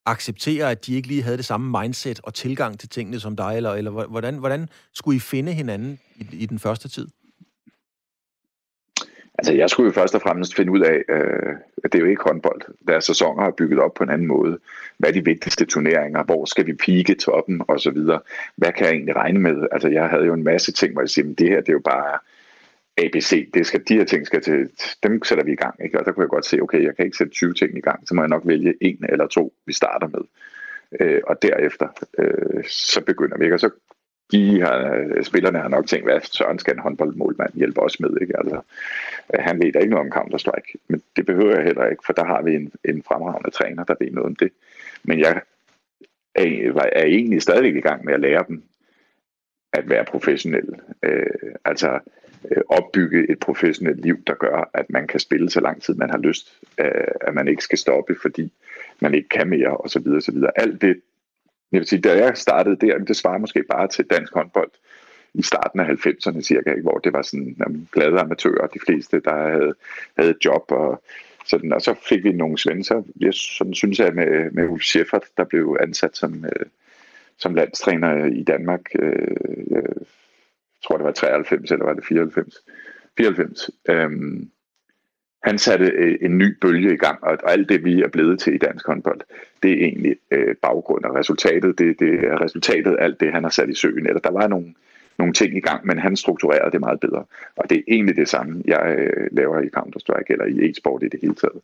acceptere, 0.06 0.70
at 0.70 0.86
de 0.86 0.94
ikke 0.94 1.08
lige 1.08 1.22
havde 1.22 1.36
det 1.36 1.44
samme 1.44 1.80
mindset 1.80 2.20
og 2.22 2.34
tilgang 2.34 2.78
til 2.78 2.88
tingene 2.88 3.20
som 3.20 3.36
dig, 3.36 3.56
eller, 3.56 3.72
eller 3.72 3.90
hvordan, 3.90 4.38
hvordan 4.38 4.68
skulle 4.92 5.16
I 5.16 5.20
finde 5.20 5.52
hinanden 5.52 5.98
i, 6.16 6.26
i 6.32 6.46
den 6.46 6.58
første 6.58 6.88
tid? 6.88 7.08
Altså, 9.38 9.52
jeg 9.52 9.70
skulle 9.70 9.86
jo 9.86 9.92
først 9.92 10.14
og 10.14 10.22
fremmest 10.22 10.56
finde 10.56 10.72
ud 10.72 10.80
af, 10.80 11.02
øh, 11.08 11.56
at 11.84 11.92
det 11.92 11.98
er 11.98 12.02
jo 12.02 12.10
ikke 12.10 12.22
håndbold. 12.26 12.62
Deres 12.88 13.04
sæsoner 13.04 13.42
er 13.42 13.50
bygget 13.50 13.80
op 13.80 13.94
på 13.94 14.04
en 14.04 14.10
anden 14.10 14.26
måde. 14.26 14.58
Hvad 14.98 15.08
er 15.08 15.12
de 15.12 15.24
vigtigste 15.24 15.64
turneringer? 15.64 16.24
Hvor 16.24 16.44
skal 16.44 16.66
vi 16.66 16.72
pike 16.72 17.14
toppen? 17.14 17.62
Og 17.68 17.80
så 17.80 17.90
videre. 17.90 18.20
Hvad 18.56 18.72
kan 18.72 18.86
jeg 18.86 18.92
egentlig 18.92 19.16
regne 19.16 19.40
med? 19.40 19.66
Altså, 19.72 19.88
jeg 19.88 20.08
havde 20.08 20.24
jo 20.24 20.34
en 20.34 20.44
masse 20.44 20.72
ting, 20.72 20.92
hvor 20.92 21.02
jeg 21.02 21.08
siger, 21.08 21.24
men 21.24 21.34
det 21.34 21.48
her, 21.48 21.60
det 21.60 21.68
er 21.68 21.72
jo 21.72 21.82
bare 21.84 22.18
ABC. 22.98 23.50
Det 23.54 23.66
skal, 23.66 23.82
de 23.88 23.94
her 23.94 24.04
ting 24.04 24.26
skal 24.26 24.42
til, 24.42 24.70
dem 25.02 25.22
sætter 25.22 25.44
vi 25.44 25.52
i 25.52 25.56
gang. 25.56 25.84
Ikke? 25.84 25.98
Og 25.98 26.04
der 26.04 26.12
kunne 26.12 26.22
jeg 26.22 26.30
godt 26.30 26.46
se, 26.46 26.60
okay, 26.60 26.82
jeg 26.84 26.96
kan 26.96 27.04
ikke 27.04 27.16
sætte 27.16 27.32
20 27.32 27.54
ting 27.54 27.78
i 27.78 27.80
gang, 27.80 28.08
så 28.08 28.14
må 28.14 28.22
jeg 28.22 28.28
nok 28.28 28.42
vælge 28.46 28.74
en 28.80 29.04
eller 29.08 29.26
to, 29.26 29.54
vi 29.66 29.72
starter 29.72 30.08
med. 30.08 30.20
Øh, 31.00 31.22
og 31.26 31.42
derefter, 31.42 31.88
øh, 32.18 32.64
så 32.68 33.00
begynder 33.00 33.38
vi. 33.38 33.44
Ikke? 33.44 33.56
Og 33.56 33.60
så 33.60 33.70
de 34.32 34.60
har, 34.60 34.94
øh, 34.94 35.24
spillerne 35.24 35.58
har 35.58 35.68
nok 35.68 35.86
tænkt, 35.86 36.06
hvad 36.06 36.20
Søren 36.20 36.58
skal 36.58 36.72
en 36.72 36.78
håndboldmålmand 36.78 37.54
hjælpe 37.54 37.80
os 37.80 38.00
med. 38.00 38.20
Ikke? 38.20 38.38
Altså, 38.38 38.60
øh, 39.34 39.40
han 39.40 39.62
ved 39.62 39.72
da 39.72 39.78
ikke 39.78 39.94
noget 39.94 40.06
om 40.06 40.12
Counter-Strike, 40.18 40.74
men 40.88 41.02
det 41.16 41.26
behøver 41.26 41.56
jeg 41.56 41.64
heller 41.64 41.86
ikke, 41.86 42.02
for 42.06 42.12
der 42.12 42.24
har 42.24 42.42
vi 42.42 42.54
en, 42.54 42.72
en 42.84 43.02
fremragende 43.02 43.50
træner, 43.50 43.84
der 43.84 43.94
ved 44.00 44.10
noget 44.10 44.26
om 44.26 44.36
det. 44.36 44.52
Men 45.02 45.20
jeg 45.20 45.40
er, 46.34 46.40
er 46.92 47.04
egentlig 47.04 47.42
stadigvæk 47.42 47.76
i 47.76 47.80
gang 47.88 48.04
med 48.04 48.14
at 48.14 48.20
lære 48.20 48.44
dem 48.48 48.62
at 49.72 49.88
være 49.88 50.04
professionel. 50.04 50.68
Øh, 51.02 51.54
altså 51.64 52.00
Øh, 52.50 52.62
opbygge 52.68 53.30
et 53.30 53.38
professionelt 53.38 54.00
liv, 54.00 54.24
der 54.26 54.34
gør, 54.34 54.70
at 54.74 54.90
man 54.90 55.06
kan 55.06 55.20
spille 55.20 55.50
så 55.50 55.60
lang 55.60 55.82
tid, 55.82 55.94
man 55.94 56.10
har 56.10 56.18
lyst. 56.18 56.58
Øh, 56.80 57.14
at 57.20 57.34
man 57.34 57.48
ikke 57.48 57.62
skal 57.62 57.78
stoppe, 57.78 58.16
fordi 58.22 58.52
man 59.00 59.14
ikke 59.14 59.28
kan 59.28 59.48
mere, 59.48 59.76
osv. 59.76 60.04
videre. 60.04 60.50
Alt 60.56 60.82
det 60.82 61.00
jeg 61.74 61.80
vil 61.80 61.88
sige, 61.88 62.00
da 62.00 62.24
jeg 62.24 62.36
startede 62.36 62.86
der, 62.86 62.98
det 62.98 63.16
svarer 63.16 63.38
måske 63.38 63.64
bare 63.70 63.88
til 63.88 64.04
dansk 64.04 64.34
håndbold 64.34 64.70
i 65.34 65.42
starten 65.42 65.80
af 65.80 65.84
90'erne 65.84 66.40
cirka, 66.40 66.74
hvor 66.82 66.98
det 66.98 67.12
var 67.12 67.22
sådan 67.22 67.56
jamen, 67.58 67.88
glade 67.92 68.20
amatører, 68.20 68.66
de 68.66 68.78
fleste, 68.86 69.20
der 69.20 69.50
havde, 69.50 69.74
havde 70.18 70.34
job 70.44 70.64
og 70.68 71.02
sådan, 71.46 71.72
og 71.72 71.82
så 71.82 71.94
fik 72.08 72.24
vi 72.24 72.32
nogle 72.32 72.58
svenser. 72.58 73.02
Jeg 73.20 73.34
sådan, 73.34 73.74
synes 73.74 73.98
jeg 73.98 74.14
med, 74.14 74.50
med 74.50 74.68
Ulf 74.68 74.82
Schäffert, 74.82 75.32
der 75.36 75.44
blev 75.44 75.76
ansat 75.80 76.16
som, 76.16 76.44
øh, 76.44 76.66
som 77.38 77.54
landstræner 77.54 78.24
i 78.24 78.42
Danmark, 78.42 78.80
øh, 78.98 79.36
tror 80.84 80.96
det 80.96 81.04
var 81.04 81.12
93 81.12 81.70
eller 81.70 81.84
var 81.84 81.94
det 81.94 82.04
94, 82.04 82.54
94. 83.16 83.70
Øhm, 83.88 84.50
han 85.44 85.58
satte 85.58 85.86
øh, 85.86 86.18
en 86.20 86.38
ny 86.38 86.58
bølge 86.60 86.94
i 86.94 86.96
gang, 86.96 87.24
og, 87.24 87.50
alt 87.50 87.68
det, 87.68 87.84
vi 87.84 88.02
er 88.02 88.08
blevet 88.08 88.40
til 88.40 88.54
i 88.54 88.58
dansk 88.58 88.86
håndbold, 88.86 89.20
det 89.62 89.70
er 89.70 89.76
egentlig 89.76 90.16
øh, 90.30 90.54
baggrund 90.62 91.04
og 91.04 91.14
resultatet. 91.14 91.78
Det, 91.78 92.00
det 92.00 92.24
er 92.24 92.44
resultatet 92.44 92.94
af 92.94 93.04
alt 93.04 93.20
det, 93.20 93.32
han 93.32 93.42
har 93.42 93.50
sat 93.50 93.68
i 93.68 93.74
søen. 93.74 94.06
Eller 94.06 94.20
der 94.20 94.30
var 94.30 94.46
nogle, 94.46 94.74
nogle 95.18 95.32
ting 95.32 95.56
i 95.56 95.60
gang, 95.60 95.86
men 95.86 95.98
han 95.98 96.16
strukturerede 96.16 96.70
det 96.70 96.80
meget 96.80 97.00
bedre. 97.00 97.24
Og 97.56 97.70
det 97.70 97.78
er 97.78 97.82
egentlig 97.88 98.16
det 98.16 98.28
samme, 98.28 98.62
jeg 98.66 98.96
øh, 98.98 99.28
laver 99.32 99.60
i 99.60 99.68
Counter-Strike 99.76 100.26
eller 100.28 100.44
i 100.44 100.70
e-sport 100.70 101.02
i 101.02 101.08
det 101.08 101.20
hele 101.22 101.34
taget. 101.34 101.60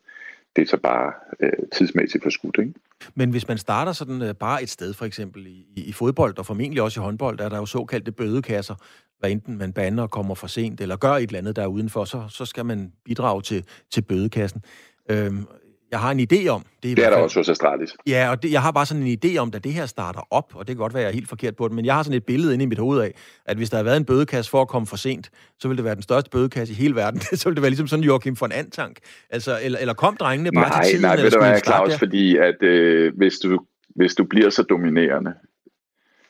Det 0.55 0.61
er 0.61 0.65
så 0.65 0.77
bare 0.77 1.13
øh, 1.39 1.51
tidsmæssigt 1.71 2.23
forskudt, 2.23 2.57
ikke? 2.59 2.73
Men 3.15 3.29
hvis 3.31 3.47
man 3.47 3.57
starter 3.57 3.91
sådan 3.91 4.21
øh, 4.21 4.35
bare 4.35 4.63
et 4.63 4.69
sted, 4.69 4.93
for 4.93 5.05
eksempel 5.05 5.47
i, 5.47 5.65
i 5.75 5.93
fodbold, 5.93 6.37
og 6.37 6.45
formentlig 6.45 6.81
også 6.81 6.99
i 6.99 7.03
håndbold, 7.03 7.37
der 7.37 7.45
er 7.45 7.49
der 7.49 7.57
jo 7.57 7.65
såkaldte 7.65 8.11
bødekasser, 8.11 8.75
hvad 9.21 9.31
enten 9.31 9.57
man 9.57 9.73
bander 9.73 10.03
og 10.03 10.11
kommer 10.11 10.35
for 10.35 10.47
sent, 10.47 10.81
eller 10.81 10.95
gør 10.95 11.13
et 11.13 11.21
eller 11.21 11.39
andet 11.39 11.55
der 11.55 11.65
udenfor, 11.65 12.05
så, 12.05 12.23
så 12.29 12.45
skal 12.45 12.65
man 12.65 12.91
bidrage 13.05 13.41
til, 13.41 13.65
til 13.91 14.01
bødekassen. 14.01 14.61
Øhm, 15.09 15.47
jeg 15.91 15.99
har 15.99 16.11
en 16.11 16.19
idé 16.19 16.47
om... 16.47 16.65
Det 16.83 16.91
er, 16.91 16.95
det 16.95 17.05
er 17.05 17.09
der 17.09 17.17
også 17.17 17.39
hos 17.39 17.49
Astralis. 17.49 17.95
Ja, 18.07 18.29
og 18.29 18.43
det, 18.43 18.51
jeg 18.51 18.61
har 18.61 18.71
bare 18.71 18.85
sådan 18.85 19.03
en 19.03 19.17
idé 19.25 19.37
om, 19.37 19.51
at 19.53 19.63
det 19.63 19.73
her 19.73 19.85
starter 19.85 20.27
op, 20.31 20.51
og 20.55 20.67
det 20.67 20.75
kan 20.75 20.81
godt 20.81 20.93
være, 20.93 21.03
jeg 21.03 21.09
er 21.09 21.13
helt 21.13 21.29
forkert 21.29 21.55
på 21.55 21.67
det, 21.67 21.75
men 21.75 21.85
jeg 21.85 21.95
har 21.95 22.03
sådan 22.03 22.17
et 22.17 22.25
billede 22.25 22.53
inde 22.53 22.63
i 22.63 22.65
mit 22.65 22.79
hoved 22.79 23.01
af, 23.01 23.13
at 23.45 23.57
hvis 23.57 23.69
der 23.69 23.77
havde 23.77 23.85
været 23.85 23.97
en 23.97 24.05
bødekasse 24.05 24.51
for 24.51 24.61
at 24.61 24.67
komme 24.67 24.85
for 24.85 24.95
sent, 24.95 25.29
så 25.59 25.67
ville 25.67 25.77
det 25.77 25.85
være 25.85 25.95
den 25.95 26.03
største 26.03 26.29
bødekasse 26.29 26.73
i 26.73 26.77
hele 26.77 26.95
verden. 26.95 27.19
så 27.39 27.49
ville 27.49 27.55
det 27.55 27.61
være 27.61 27.69
ligesom 27.69 27.87
sådan 27.87 28.03
Joachim 28.03 28.35
von 28.41 28.51
Antank. 28.51 28.99
Altså, 29.29 29.59
eller, 29.63 29.79
eller 29.79 29.93
kom 29.93 30.17
drengene 30.17 30.51
bare 30.51 30.69
nej, 30.69 30.83
til 30.83 30.91
tiden? 30.91 31.01
Nej, 31.01 31.15
nej, 31.15 31.23
ved 31.23 31.31
du 31.31 31.39
hvad, 31.39 31.59
Claus, 31.65 31.99
fordi 31.99 32.37
at 32.37 32.63
øh, 32.63 33.17
hvis, 33.17 33.39
du, 33.39 33.59
hvis 33.95 34.15
du 34.15 34.23
bliver 34.23 34.49
så 34.49 34.63
dominerende, 34.63 35.33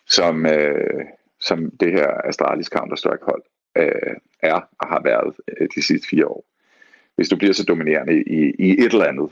som, 0.10 0.46
øh, 0.46 1.06
som 1.42 1.72
det 1.80 1.92
her 1.92 2.08
Astralis 2.08 2.70
Counter-Strike-hold 2.76 3.44
øh, 3.78 4.16
er 4.40 4.70
og 4.80 4.88
har 4.88 5.02
været 5.04 5.36
øh, 5.48 5.68
de 5.76 5.82
sidste 5.82 6.08
fire 6.08 6.28
år, 6.28 6.46
hvis 7.16 7.30
du 7.30 7.36
bliver 7.36 7.54
så 7.54 7.64
dominerende 7.64 8.24
i, 8.24 8.56
i 8.60 8.72
et 8.72 8.94
eller 8.94 9.06
andet, 9.06 9.30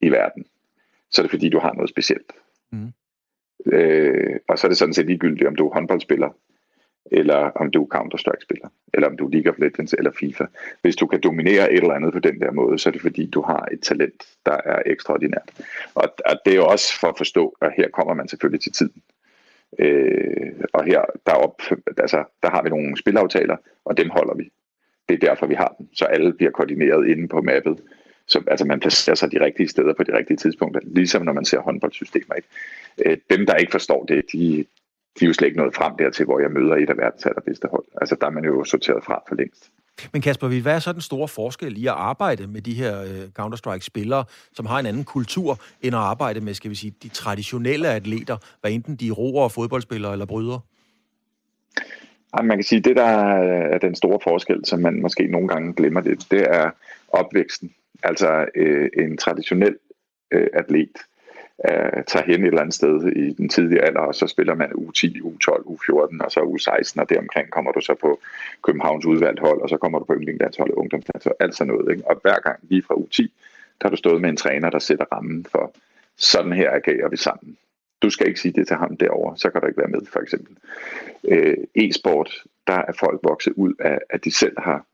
i 0.00 0.10
verden, 0.10 0.46
så 1.10 1.20
er 1.20 1.24
det 1.24 1.30
fordi, 1.30 1.48
du 1.48 1.58
har 1.58 1.72
noget 1.72 1.90
specielt. 1.90 2.32
Mm. 2.70 2.92
Øh, 3.72 4.36
og 4.48 4.58
så 4.58 4.66
er 4.66 4.68
det 4.68 4.78
sådan 4.78 4.94
set 4.94 5.06
ligegyldigt, 5.06 5.48
om 5.48 5.56
du 5.56 5.68
er 5.68 5.74
håndboldspiller, 5.74 6.30
eller 7.12 7.36
om 7.36 7.70
du 7.70 7.82
er 7.82 7.96
Counter-Strike-spiller, 7.96 8.68
eller 8.94 9.08
om 9.08 9.16
du 9.16 9.26
er 9.26 9.30
League 9.30 9.52
of 9.52 9.58
Legends 9.58 9.92
eller 9.92 10.10
FIFA. 10.20 10.44
Hvis 10.82 10.96
du 10.96 11.06
kan 11.06 11.20
dominere 11.20 11.72
et 11.72 11.82
eller 11.82 11.94
andet 11.94 12.12
på 12.12 12.18
den 12.18 12.40
der 12.40 12.50
måde, 12.50 12.78
så 12.78 12.88
er 12.88 12.92
det 12.92 13.02
fordi, 13.02 13.26
du 13.26 13.42
har 13.42 13.68
et 13.72 13.80
talent, 13.80 14.26
der 14.46 14.56
er 14.64 14.82
ekstraordinært. 14.86 15.50
Og, 15.94 16.14
og 16.26 16.36
det 16.44 16.52
er 16.52 16.56
jo 16.56 16.66
også 16.66 17.00
for 17.00 17.08
at 17.08 17.18
forstå, 17.18 17.56
at 17.60 17.72
her 17.76 17.88
kommer 17.88 18.14
man 18.14 18.28
selvfølgelig 18.28 18.60
til 18.60 18.72
tiden. 18.72 19.02
Øh, 19.78 20.52
og 20.72 20.84
her 20.84 21.02
der, 21.26 21.32
op, 21.32 21.62
altså, 21.98 22.24
der 22.42 22.50
har 22.50 22.62
vi 22.62 22.68
nogle 22.68 22.96
spilaftaler, 22.96 23.56
og 23.84 23.96
dem 23.96 24.10
holder 24.10 24.34
vi. 24.34 24.52
Det 25.08 25.14
er 25.14 25.26
derfor, 25.28 25.46
vi 25.46 25.54
har 25.54 25.74
dem. 25.78 25.88
Så 25.94 26.04
alle 26.04 26.32
bliver 26.32 26.50
koordineret 26.52 27.08
inde 27.08 27.28
på 27.28 27.40
mappet 27.40 27.82
så, 28.26 28.42
altså 28.46 28.64
man 28.66 28.80
placerer 28.80 29.14
sig 29.14 29.32
de 29.32 29.44
rigtige 29.44 29.68
steder 29.68 29.94
på 29.94 30.02
de 30.02 30.16
rigtige 30.16 30.36
tidspunkter, 30.36 30.80
ligesom 30.84 31.24
når 31.24 31.32
man 31.32 31.44
ser 31.44 31.60
håndboldsystemer. 31.60 32.34
Ikke? 32.34 32.48
Øh, 33.06 33.16
dem, 33.30 33.46
der 33.46 33.54
ikke 33.54 33.72
forstår 33.72 34.04
det, 34.04 34.24
de, 34.32 34.64
de 35.18 35.24
er 35.24 35.26
jo 35.26 35.32
slet 35.32 35.48
ikke 35.48 35.58
nået 35.58 35.74
frem 35.74 35.96
dertil, 35.96 36.24
hvor 36.24 36.40
jeg 36.40 36.50
møder 36.50 36.76
et 36.76 36.90
af 36.90 36.96
verdens 36.96 37.26
allerbedste 37.26 37.68
hold. 37.68 37.84
Altså 38.00 38.16
der 38.20 38.26
er 38.26 38.30
man 38.30 38.44
jo 38.44 38.64
sorteret 38.64 39.04
fra 39.04 39.22
for 39.28 39.34
længst. 39.34 39.70
Men 40.12 40.22
Kasper, 40.22 40.60
hvad 40.60 40.74
er 40.74 40.78
så 40.78 40.92
den 40.92 41.00
store 41.00 41.28
forskel 41.28 41.78
i 41.82 41.86
at 41.86 41.92
arbejde 41.92 42.46
med 42.46 42.62
de 42.62 42.74
her 42.74 43.02
øh, 43.02 43.28
Counter-Strike-spillere, 43.38 44.24
som 44.52 44.66
har 44.66 44.78
en 44.78 44.86
anden 44.86 45.04
kultur, 45.04 45.58
end 45.82 45.94
at 45.94 46.00
arbejde 46.00 46.40
med, 46.40 46.54
skal 46.54 46.70
vi 46.70 46.74
sige, 46.74 46.94
de 47.02 47.08
traditionelle 47.08 47.88
atleter, 47.88 48.36
hvad 48.60 48.70
enten 48.70 48.96
de 48.96 49.08
er 49.08 49.12
roer, 49.12 49.48
fodboldspillere 49.48 50.12
eller 50.12 50.26
brydere? 50.26 50.60
Ja, 52.36 52.42
man 52.42 52.56
kan 52.56 52.64
sige, 52.64 52.78
at 52.78 52.84
det, 52.84 52.96
der 52.96 53.04
er 53.74 53.78
den 53.78 53.94
store 53.94 54.18
forskel, 54.22 54.60
som 54.64 54.80
man 54.80 55.02
måske 55.02 55.26
nogle 55.26 55.48
gange 55.48 55.74
glemmer 55.74 56.00
det, 56.00 56.26
det 56.30 56.42
er 56.42 56.70
opvæksten. 57.08 57.74
Altså 58.02 58.46
øh, 58.54 58.90
en 58.98 59.16
traditionel 59.16 59.76
øh, 60.30 60.46
atlet 60.54 60.98
øh, 61.70 62.04
tager 62.06 62.24
hen 62.26 62.40
et 62.40 62.46
eller 62.46 62.60
andet 62.60 62.74
sted 62.74 63.06
i 63.06 63.32
den 63.32 63.48
tidlige 63.48 63.82
alder, 63.82 64.00
og 64.00 64.14
så 64.14 64.26
spiller 64.26 64.54
man 64.54 64.70
U10, 64.72 65.08
U12, 65.30 65.50
U14 65.74 66.24
og 66.24 66.30
så 66.32 66.40
U16, 66.40 67.00
og 67.00 67.08
deromkring 67.08 67.50
kommer 67.50 67.72
du 67.72 67.80
så 67.80 67.94
på 67.94 68.20
Københavns 68.62 69.06
udvalgt 69.06 69.40
hold, 69.40 69.60
og 69.60 69.68
så 69.68 69.76
kommer 69.76 69.98
du 69.98 70.04
på 70.04 70.14
yndlingslandshold, 70.14 70.70
ungdomslandshold, 70.74 71.36
alt 71.40 71.56
sådan 71.56 71.72
noget. 71.74 71.92
Ikke? 71.92 72.10
Og 72.10 72.20
hver 72.22 72.40
gang 72.40 72.58
lige 72.62 72.82
fra 72.82 72.94
U10, 72.94 73.22
der 73.78 73.88
har 73.88 73.90
du 73.90 73.96
stået 73.96 74.20
med 74.20 74.30
en 74.30 74.36
træner, 74.36 74.70
der 74.70 74.78
sætter 74.78 75.04
rammen 75.12 75.46
for, 75.52 75.72
sådan 76.16 76.52
her 76.52 76.70
agerer 76.70 77.08
vi 77.08 77.16
sammen. 77.16 77.56
Du 78.02 78.10
skal 78.10 78.28
ikke 78.28 78.40
sige 78.40 78.52
det 78.52 78.66
til 78.66 78.76
ham 78.76 78.96
derover, 78.96 79.34
så 79.34 79.50
kan 79.50 79.60
du 79.60 79.66
ikke 79.66 79.78
være 79.78 79.88
med, 79.88 80.00
for 80.12 80.20
eksempel. 80.20 80.56
Øh, 81.24 81.56
e-sport, 81.74 82.42
der 82.66 82.72
er 82.88 82.92
folk 82.92 83.20
vokset 83.22 83.52
ud 83.56 83.74
af, 83.78 83.98
at 84.10 84.24
de 84.24 84.30
selv 84.30 84.56
har 84.58 84.84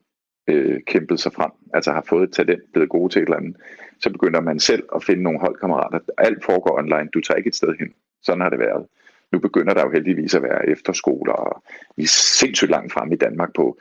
øh, 0.49 0.81
kæmpet 0.87 1.19
sig 1.19 1.33
frem, 1.33 1.51
altså 1.73 1.91
har 1.91 2.05
fået 2.09 2.23
et 2.23 2.33
talent, 2.33 2.63
blevet 2.73 2.89
gode 2.89 3.13
til 3.13 3.21
et 3.21 3.25
eller 3.25 3.37
andet, 3.37 3.55
så 3.99 4.09
begynder 4.09 4.41
man 4.41 4.59
selv 4.59 4.83
at 4.95 5.03
finde 5.03 5.23
nogle 5.23 5.39
holdkammerater. 5.39 5.99
Alt 6.17 6.43
foregår 6.43 6.77
online, 6.77 7.09
du 7.13 7.21
tager 7.21 7.37
ikke 7.37 7.47
et 7.47 7.55
sted 7.55 7.75
hen. 7.79 7.93
Sådan 8.21 8.41
har 8.41 8.49
det 8.49 8.59
været. 8.59 8.85
Nu 9.31 9.39
begynder 9.39 9.73
der 9.73 9.83
jo 9.83 9.91
heldigvis 9.91 10.35
at 10.35 10.43
være 10.43 10.69
efterskoler, 10.69 11.33
og 11.33 11.63
vi 11.97 12.03
er 12.03 12.07
sindssygt 12.07 12.71
langt 12.71 12.93
frem 12.93 13.11
i 13.11 13.15
Danmark 13.15 13.53
på, 13.53 13.77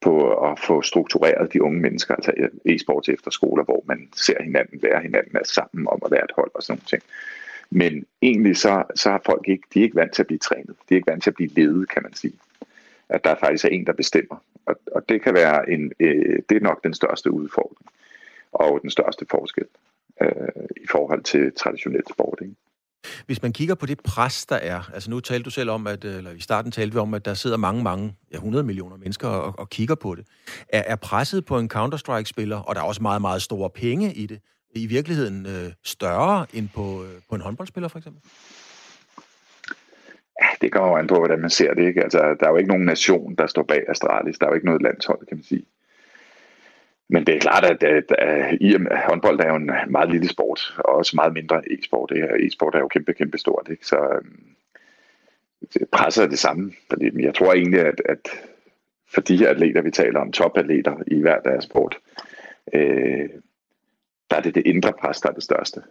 på 0.00 0.32
at 0.50 0.58
få 0.58 0.82
struktureret 0.82 1.52
de 1.52 1.62
unge 1.62 1.80
mennesker, 1.80 2.14
altså 2.14 2.32
e-sports 2.68 3.12
efterskoler, 3.12 3.64
hvor 3.64 3.84
man 3.86 4.08
ser 4.16 4.42
hinanden, 4.42 4.82
være 4.82 5.02
hinanden 5.02 5.36
er 5.36 5.44
sammen 5.44 5.88
om 5.88 6.02
at 6.04 6.10
være 6.10 6.24
et 6.24 6.32
hold 6.36 6.50
og 6.54 6.62
sådan 6.62 6.82
noget. 6.92 7.04
Men 7.70 8.04
egentlig 8.22 8.56
så, 8.56 8.82
så 8.94 9.10
har 9.10 9.22
folk 9.26 9.48
ikke, 9.48 9.62
de 9.74 9.78
er 9.78 9.84
ikke 9.84 9.96
vant 9.96 10.12
til 10.12 10.22
at 10.22 10.26
blive 10.26 10.38
trænet. 10.38 10.76
De 10.88 10.94
er 10.94 10.96
ikke 10.96 11.10
vant 11.10 11.22
til 11.22 11.30
at 11.30 11.34
blive 11.34 11.50
ledet, 11.50 11.88
kan 11.88 12.02
man 12.02 12.14
sige. 12.14 12.34
At 13.08 13.24
der 13.24 13.34
faktisk 13.34 13.64
er 13.64 13.68
en, 13.68 13.86
der 13.86 13.92
bestemmer. 13.92 14.36
Og, 14.66 14.74
og 14.92 15.08
det 15.08 15.22
kan 15.22 15.34
være 15.34 15.70
en, 15.70 15.92
øh, 16.00 16.38
det 16.48 16.56
er 16.56 16.60
nok 16.60 16.84
den 16.84 16.94
største 16.94 17.30
udfordring 17.30 17.86
og 18.52 18.78
den 18.82 18.90
største 18.90 19.26
forskel 19.30 19.66
øh, 20.22 20.28
i 20.76 20.86
forhold 20.90 21.22
til 21.22 21.52
traditionel 21.56 22.02
sport. 22.10 22.38
Ikke? 22.42 22.54
Hvis 23.26 23.42
man 23.42 23.52
kigger 23.52 23.74
på 23.74 23.86
det 23.86 24.00
pres, 24.00 24.46
der 24.46 24.56
er, 24.56 24.90
altså 24.94 25.10
nu 25.10 25.20
talte 25.20 25.44
du 25.44 25.50
selv 25.50 25.70
om, 25.70 25.86
at, 25.86 26.04
øh, 26.04 26.16
eller 26.16 26.30
i 26.30 26.40
starten 26.40 26.72
talte 26.72 26.92
vi 26.92 26.98
om, 26.98 27.14
at 27.14 27.24
der 27.24 27.34
sidder 27.34 27.56
mange, 27.56 27.82
mange, 27.82 28.14
ja 28.32 28.36
100 28.36 28.64
millioner 28.64 28.96
mennesker 28.96 29.28
og, 29.28 29.58
og 29.58 29.70
kigger 29.70 29.94
på 29.94 30.14
det. 30.14 30.26
Er, 30.68 30.82
er 30.86 30.96
presset 30.96 31.44
på 31.44 31.58
en 31.58 31.70
Counter-Strike-spiller, 31.74 32.56
og 32.56 32.74
der 32.74 32.80
er 32.80 32.84
også 32.84 33.02
meget, 33.02 33.20
meget 33.20 33.42
store 33.42 33.70
penge 33.70 34.14
i 34.14 34.26
det, 34.26 34.40
i 34.74 34.86
virkeligheden 34.86 35.46
øh, 35.46 35.72
større 35.84 36.46
end 36.52 36.68
på, 36.74 37.04
øh, 37.04 37.10
på 37.28 37.34
en 37.34 37.40
håndboldspiller 37.40 37.88
for 37.88 37.98
eksempel? 37.98 38.22
Det 40.60 40.72
kommer 40.72 40.88
jo 40.88 40.96
an 40.96 41.06
på, 41.06 41.14
hvordan 41.14 41.40
man 41.40 41.50
ser 41.50 41.74
det. 41.74 41.86
Ikke? 41.86 42.02
Altså, 42.02 42.36
der 42.40 42.46
er 42.46 42.50
jo 42.50 42.56
ikke 42.56 42.68
nogen 42.68 42.84
nation, 42.84 43.34
der 43.34 43.46
står 43.46 43.62
bag 43.62 43.84
Astralis. 43.88 44.38
Der 44.38 44.46
er 44.46 44.50
jo 44.50 44.54
ikke 44.54 44.66
noget 44.66 44.82
landshold, 44.82 45.26
kan 45.26 45.36
man 45.36 45.44
sige. 45.44 45.64
Men 47.08 47.26
det 47.26 47.34
er 47.34 47.40
klart, 47.40 47.64
at, 47.64 47.82
at, 47.82 48.12
at, 48.18 48.58
i 48.60 48.74
at 48.74 48.80
håndbold 49.08 49.40
er 49.40 49.48
jo 49.48 49.56
en 49.56 49.70
meget 49.88 50.10
lille 50.10 50.28
sport, 50.28 50.74
og 50.78 50.94
også 50.94 51.16
meget 51.16 51.32
mindre 51.32 51.62
e-sport. 51.72 52.10
Det 52.10 52.46
e-sport 52.46 52.74
er 52.74 52.78
jo 52.78 52.88
kæmpe, 52.88 53.12
kæmpe 53.12 53.38
stort. 53.38 53.68
Ikke? 53.70 53.86
Så 53.86 53.96
øhm, 53.96 54.54
presset 55.92 56.24
er 56.24 56.28
det 56.28 56.38
samme. 56.38 56.72
Fordi 56.90 57.24
jeg 57.24 57.34
tror 57.34 57.52
egentlig, 57.52 57.80
at, 57.80 58.02
at 58.04 58.28
for 59.14 59.20
de 59.20 59.36
her 59.36 59.48
atleter, 59.48 59.82
vi 59.82 59.90
taler 59.90 60.20
om, 60.20 60.32
topatleter 60.32 60.96
i 61.06 61.20
hver 61.20 61.40
deres 61.40 61.64
sport, 61.64 61.98
øh, 62.74 63.28
der 64.30 64.36
er 64.36 64.40
det 64.40 64.54
det 64.54 64.66
indre 64.66 64.92
pres, 64.92 65.20
der 65.20 65.28
er 65.28 65.34
det 65.34 65.42
største. 65.42 65.82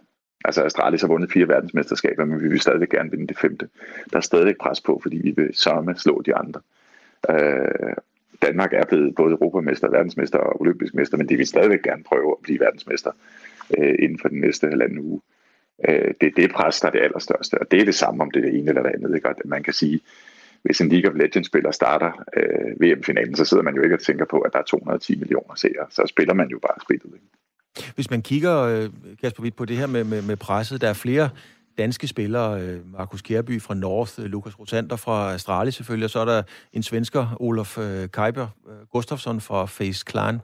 Altså 0.44 0.64
Astralis 0.64 1.00
har 1.00 1.08
vundet 1.08 1.32
fire 1.32 1.48
verdensmesterskaber, 1.48 2.24
men 2.24 2.42
vi 2.42 2.48
vil 2.48 2.60
stadig 2.60 2.88
gerne 2.88 3.10
vinde 3.10 3.26
det 3.26 3.38
femte. 3.38 3.68
Der 4.10 4.16
er 4.16 4.20
stadig 4.20 4.54
pres 4.60 4.80
på, 4.80 5.00
fordi 5.02 5.16
vi 5.16 5.30
vil 5.36 5.48
samme 5.52 5.96
slå 5.96 6.22
de 6.22 6.34
andre. 6.34 6.60
Øh, 7.30 7.94
Danmark 8.42 8.72
er 8.72 8.84
blevet 8.84 9.14
både 9.14 9.32
europamester, 9.32 9.90
verdensmester 9.90 10.38
og 10.38 10.60
olympisk 10.60 10.94
mester, 10.94 11.16
men 11.16 11.28
de 11.28 11.36
vil 11.36 11.46
stadigvæk 11.46 11.82
gerne 11.82 12.02
prøve 12.02 12.30
at 12.30 12.42
blive 12.42 12.60
verdensmester 12.60 13.10
øh, 13.78 13.94
inden 13.98 14.18
for 14.18 14.28
den 14.28 14.40
næste 14.40 14.68
halvanden 14.68 14.98
uge. 14.98 15.20
Øh, 15.88 16.14
det 16.20 16.26
er 16.26 16.32
det 16.36 16.52
pres, 16.52 16.80
der 16.80 16.88
er 16.88 16.92
det 16.92 17.00
allerstørste, 17.00 17.58
og 17.58 17.70
det 17.70 17.80
er 17.80 17.84
det 17.84 17.94
samme, 17.94 18.22
om 18.22 18.30
det 18.30 18.44
er 18.44 18.50
det 18.50 18.58
ene 18.58 18.68
eller 18.68 18.82
det 18.82 18.90
andet. 18.90 19.14
Ikke? 19.14 19.28
Og 19.28 19.34
man 19.44 19.62
kan 19.62 19.72
sige, 19.72 20.00
hvis 20.62 20.80
en 20.80 20.88
League 20.88 21.10
of 21.10 21.16
Legends-spiller 21.16 21.70
starter 21.70 22.24
øh, 22.36 22.80
VM-finalen, 22.80 23.36
så 23.36 23.44
sidder 23.44 23.62
man 23.62 23.74
jo 23.74 23.82
ikke 23.82 23.94
og 23.94 24.00
tænker 24.00 24.24
på, 24.24 24.40
at 24.40 24.52
der 24.52 24.58
er 24.58 24.62
210 24.62 25.18
millioner 25.18 25.54
seere. 25.54 25.86
Så 25.90 26.06
spiller 26.06 26.34
man 26.34 26.48
jo 26.48 26.58
bare 26.58 26.80
spillet. 26.82 27.14
Ikke? 27.14 27.26
Hvis 27.94 28.10
man 28.10 28.22
kigger, 28.22 28.58
øh, 28.58 28.90
Kasper 29.20 29.42
Witt, 29.42 29.56
på 29.56 29.64
det 29.64 29.76
her 29.76 29.86
med, 29.86 30.04
med, 30.04 30.22
med 30.22 30.36
presset, 30.36 30.80
der 30.80 30.88
er 30.88 30.92
flere 30.92 31.30
danske 31.78 32.06
spillere, 32.06 32.60
øh, 32.60 32.92
Markus 32.92 33.22
Kjærby 33.22 33.62
fra 33.62 33.74
North, 33.74 34.12
øh, 34.18 34.24
Lukas 34.24 34.58
Rosander 34.58 34.96
fra 34.96 35.34
Astralis 35.34 35.74
selvfølgelig, 35.74 36.04
og 36.04 36.10
så 36.10 36.20
er 36.20 36.24
der 36.24 36.42
en 36.72 36.82
svensker, 36.82 37.36
Olof 37.40 37.78
øh, 37.78 38.10
Kajber 38.10 38.48
Gustafsson 38.92 39.40
fra 39.40 39.66
Face 39.66 40.04
Clan. 40.10 40.40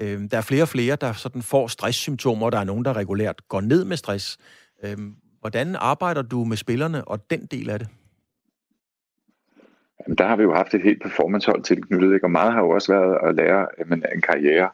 Der 0.00 0.36
er 0.36 0.40
flere 0.40 0.62
og 0.62 0.68
flere, 0.68 0.96
der 0.96 1.12
sådan 1.12 1.42
får 1.42 1.66
stresssymptomer, 1.66 2.46
og 2.46 2.52
der 2.52 2.58
er 2.58 2.64
nogen, 2.64 2.84
der 2.84 2.96
regulært 2.96 3.48
går 3.48 3.60
ned 3.60 3.84
med 3.84 3.96
stress. 3.96 4.38
Hvordan 5.40 5.76
arbejder 5.78 6.22
du 6.22 6.44
med 6.44 6.56
spillerne 6.56 7.04
og 7.04 7.30
den 7.30 7.46
del 7.46 7.70
af 7.70 7.78
det? 7.78 7.88
Jamen, 10.00 10.18
der 10.18 10.26
har 10.26 10.36
vi 10.36 10.42
jo 10.42 10.54
haft 10.54 10.74
et 10.74 10.82
helt 10.82 11.02
performancehold 11.02 11.62
tilknyttet, 11.62 12.14
ikke? 12.14 12.26
og 12.26 12.30
meget 12.30 12.52
har 12.52 12.60
jo 12.60 12.70
også 12.70 12.92
været 12.92 13.18
at 13.28 13.34
lære 13.34 13.66
men 13.86 14.04
en 14.14 14.20
karriere 14.20 14.68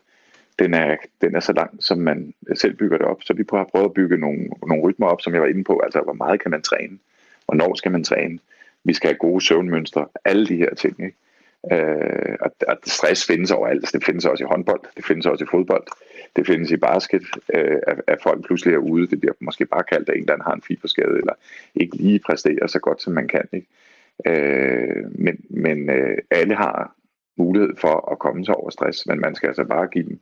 den 0.58 0.74
er, 0.74 0.96
den 1.20 1.34
er 1.34 1.40
så 1.40 1.52
lang, 1.52 1.82
som 1.82 1.98
man 1.98 2.34
selv 2.54 2.74
bygger 2.74 2.98
det 2.98 3.06
op. 3.06 3.22
Så 3.22 3.34
vi 3.34 3.44
har 3.52 3.64
prøvet 3.64 3.84
at 3.84 3.94
bygge 3.94 4.18
nogle, 4.18 4.48
nogle 4.66 4.82
rytmer 4.82 5.06
op, 5.06 5.20
som 5.20 5.32
jeg 5.32 5.42
var 5.42 5.48
inde 5.48 5.64
på. 5.64 5.80
Altså, 5.84 6.00
hvor 6.00 6.12
meget 6.12 6.42
kan 6.42 6.50
man 6.50 6.62
træne? 6.62 6.98
Hvornår 7.46 7.74
skal 7.74 7.92
man 7.92 8.04
træne? 8.04 8.38
Vi 8.84 8.92
skal 8.92 9.10
have 9.10 9.18
gode 9.18 9.44
søvnmønstre. 9.44 10.06
Alle 10.24 10.46
de 10.46 10.56
her 10.56 10.74
ting. 10.74 11.00
Ikke? 11.00 11.16
Øh, 11.72 12.36
og, 12.40 12.50
og 12.68 12.76
stress 12.84 13.26
findes 13.26 13.50
overalt. 13.50 13.78
Altså, 13.78 13.98
det 13.98 14.06
findes 14.06 14.24
også 14.24 14.44
i 14.44 14.46
håndbold. 14.50 14.80
Det 14.96 15.04
findes 15.04 15.26
også 15.26 15.44
i 15.44 15.48
fodbold. 15.50 15.86
Det 16.36 16.46
findes 16.46 16.70
i 16.70 16.76
basket. 16.76 17.22
Øh, 17.54 17.78
at, 17.86 18.00
at 18.06 18.18
folk 18.22 18.46
pludselig 18.46 18.74
er 18.74 18.78
ude. 18.78 19.06
Det 19.06 19.20
bliver 19.20 19.34
måske 19.40 19.66
bare 19.66 19.84
kaldt, 19.84 20.08
at 20.08 20.16
en 20.16 20.28
der 20.28 20.42
har 20.42 20.52
en 20.52 20.62
fiberskade, 20.62 21.18
eller 21.18 21.32
ikke 21.74 21.96
lige 21.96 22.20
præsterer 22.26 22.66
så 22.66 22.78
godt, 22.78 23.02
som 23.02 23.12
man 23.12 23.28
kan. 23.28 23.48
Ikke? 23.52 23.66
Øh, 24.26 25.04
men 25.18 25.44
men 25.50 25.90
øh, 25.90 26.18
alle 26.30 26.54
har 26.54 26.94
mulighed 27.36 27.76
for 27.76 28.12
at 28.12 28.18
komme 28.18 28.44
sig 28.44 28.54
over 28.54 28.70
stress, 28.70 29.06
men 29.06 29.20
man 29.20 29.34
skal 29.34 29.46
altså 29.46 29.64
bare 29.64 29.86
give 29.86 30.04
dem 30.04 30.20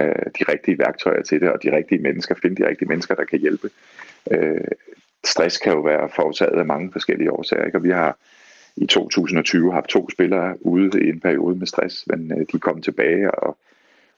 øh, 0.00 0.26
de 0.38 0.44
rigtige 0.52 0.78
værktøjer 0.78 1.22
til 1.22 1.40
det, 1.40 1.50
og 1.50 1.62
de 1.62 1.76
rigtige 1.76 2.02
mennesker, 2.02 2.34
finde 2.42 2.62
de 2.62 2.68
rigtige 2.68 2.88
mennesker, 2.88 3.14
der 3.14 3.24
kan 3.24 3.40
hjælpe. 3.40 3.70
Øh, 4.30 4.68
stress 5.24 5.58
kan 5.58 5.72
jo 5.72 5.80
være 5.80 6.08
forårsaget 6.16 6.58
af 6.58 6.66
mange 6.66 6.92
forskellige 6.92 7.32
årsager, 7.32 7.64
ikke? 7.64 7.78
og 7.78 7.84
vi 7.84 7.90
har 7.90 8.18
i 8.76 8.86
2020 8.86 9.72
haft 9.72 9.88
to 9.88 10.10
spillere 10.10 10.66
ude 10.66 11.04
i 11.04 11.08
en 11.08 11.20
periode 11.20 11.56
med 11.56 11.66
stress, 11.66 12.06
men 12.06 12.32
øh, 12.32 12.46
de 12.52 12.58
kom 12.58 12.82
tilbage 12.82 13.30
og 13.30 13.58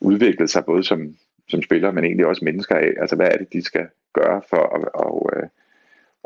udviklede 0.01 0.49
sig 0.49 0.65
både 0.65 0.85
som, 0.85 1.17
som 1.49 1.63
spillere, 1.63 1.93
men 1.93 2.05
egentlig 2.05 2.27
også 2.27 2.45
mennesker 2.45 2.77
af. 2.77 2.93
Altså, 3.01 3.17
hvad 3.17 3.29
er 3.29 3.37
det, 3.37 3.53
de 3.53 3.63
skal 3.63 3.87
gøre 4.13 4.43
for 4.51 4.77
at, 4.77 4.89
og, 4.95 5.31
øh, 5.37 5.49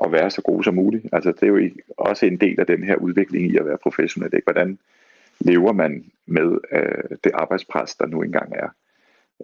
at 0.05 0.13
være 0.13 0.31
så 0.31 0.43
gode 0.43 0.65
som 0.65 0.75
muligt? 0.75 1.07
Altså, 1.13 1.33
det 1.33 1.43
er 1.43 1.47
jo 1.47 1.71
også 1.99 2.27
en 2.27 2.37
del 2.37 2.61
af 2.61 2.67
den 2.67 2.85
her 2.85 2.97
udvikling 2.97 3.51
i 3.51 3.57
at 3.57 3.67
være 3.67 3.79
professionel. 3.83 4.35
Ikke? 4.35 4.45
Hvordan 4.45 4.79
lever 5.41 5.73
man 5.73 6.05
med 6.27 6.59
øh, 6.73 7.17
det 7.25 7.33
arbejdspres, 7.35 7.95
der 7.95 8.07
nu 8.07 8.23
engang 8.23 8.53
er? 8.57 8.69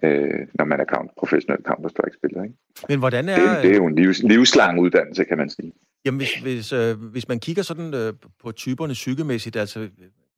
Øh, 0.03 0.41
når 0.55 0.65
man 0.65 0.81
er 0.81 0.85
count, 0.85 1.11
professionel 1.19 1.61
Counter-Strike-spiller. 1.69 2.43
Ikke? 2.43 2.55
Men 2.89 2.99
hvordan 2.99 3.29
er... 3.29 3.55
Det, 3.55 3.63
det 3.63 3.71
er 3.71 3.77
jo 3.77 3.87
en 3.87 3.95
livs, 3.95 4.23
livslang 4.23 4.81
uddannelse, 4.81 5.25
kan 5.25 5.39
man 5.39 5.51
sige. 5.51 5.73
Jamen, 6.05 6.19
hvis, 6.19 6.35
hvis, 6.43 6.73
øh, 6.73 7.01
hvis 7.01 7.29
man 7.29 7.41
kigger 7.41 7.63
sådan 7.63 7.95
øh, 7.95 8.13
på 8.43 8.53
typerne 8.53 8.93
psykemæssigt, 8.93 9.57
altså 9.57 9.79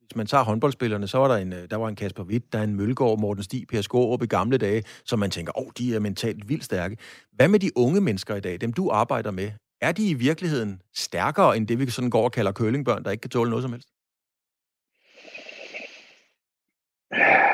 hvis 0.09 0.15
man 0.15 0.27
tager 0.27 0.43
håndboldspillerne, 0.43 1.07
så 1.07 1.17
var 1.17 1.27
der 1.27 1.35
en, 1.35 1.53
øh, 1.53 1.69
der 1.69 1.75
var 1.75 1.87
en 1.87 1.95
Kasper 1.95 2.23
Witt, 2.23 2.53
der 2.53 2.59
er 2.59 2.63
en 2.63 2.75
Mølgaard, 2.75 3.19
Morten 3.19 3.43
Stig, 3.43 3.67
Per 3.67 3.81
Skårup 3.81 4.23
i 4.23 4.25
gamle 4.25 4.57
dage, 4.57 4.83
som 5.05 5.19
man 5.19 5.31
tænker, 5.31 5.59
åh, 5.59 5.65
oh, 5.65 5.71
de 5.77 5.95
er 5.95 5.99
mentalt 5.99 6.49
vildt 6.49 6.63
stærke. 6.63 6.97
Hvad 7.33 7.47
med 7.47 7.59
de 7.59 7.69
unge 7.75 8.01
mennesker 8.01 8.35
i 8.35 8.39
dag, 8.39 8.61
dem 8.61 8.73
du 8.73 8.89
arbejder 8.89 9.31
med? 9.31 9.51
Er 9.81 9.91
de 9.91 10.09
i 10.09 10.13
virkeligheden 10.13 10.81
stærkere 10.95 11.57
end 11.57 11.67
det, 11.67 11.79
vi 11.79 11.89
sådan 11.89 12.09
går 12.09 12.23
og 12.23 12.31
kalder 12.31 12.51
kølingbørn, 12.51 13.03
der 13.03 13.11
ikke 13.11 13.21
kan 13.21 13.29
tåle 13.29 13.49
noget 13.49 13.63
som 13.63 13.71
helst? 13.71 13.87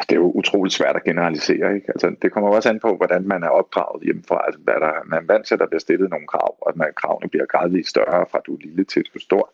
Det 0.08 0.12
er 0.12 0.16
jo 0.16 0.32
utroligt 0.32 0.74
svært 0.74 0.95
at 0.95 1.03
generalisere. 1.03 1.76
Ikke? 1.76 1.88
Altså, 1.89 2.16
det 2.22 2.32
kommer 2.32 2.49
også 2.49 2.70
an 2.70 2.80
på, 2.80 2.95
hvordan 2.95 3.28
man 3.28 3.43
er 3.43 3.47
opdraget 3.47 4.03
hjemmefra. 4.03 4.45
Altså, 4.45 4.60
hvad 4.64 4.74
der, 4.74 4.91
man 5.06 5.20
er 5.24 5.34
vant 5.34 5.45
til, 5.45 5.53
at 5.56 5.60
der 5.60 5.68
bliver 5.68 5.80
stillet 5.80 6.10
nogle 6.10 6.28
krav, 6.28 6.56
og 6.62 6.70
at 6.70 6.76
man, 6.76 6.88
kravene 6.95 7.30
bliver 7.30 7.45
gradvist 7.45 7.89
større, 7.89 8.26
fra 8.32 8.41
du 8.45 8.53
er 8.56 8.60
lille 8.62 8.84
til 8.84 9.03
du 9.03 9.12
er 9.16 9.20
stor. 9.20 9.53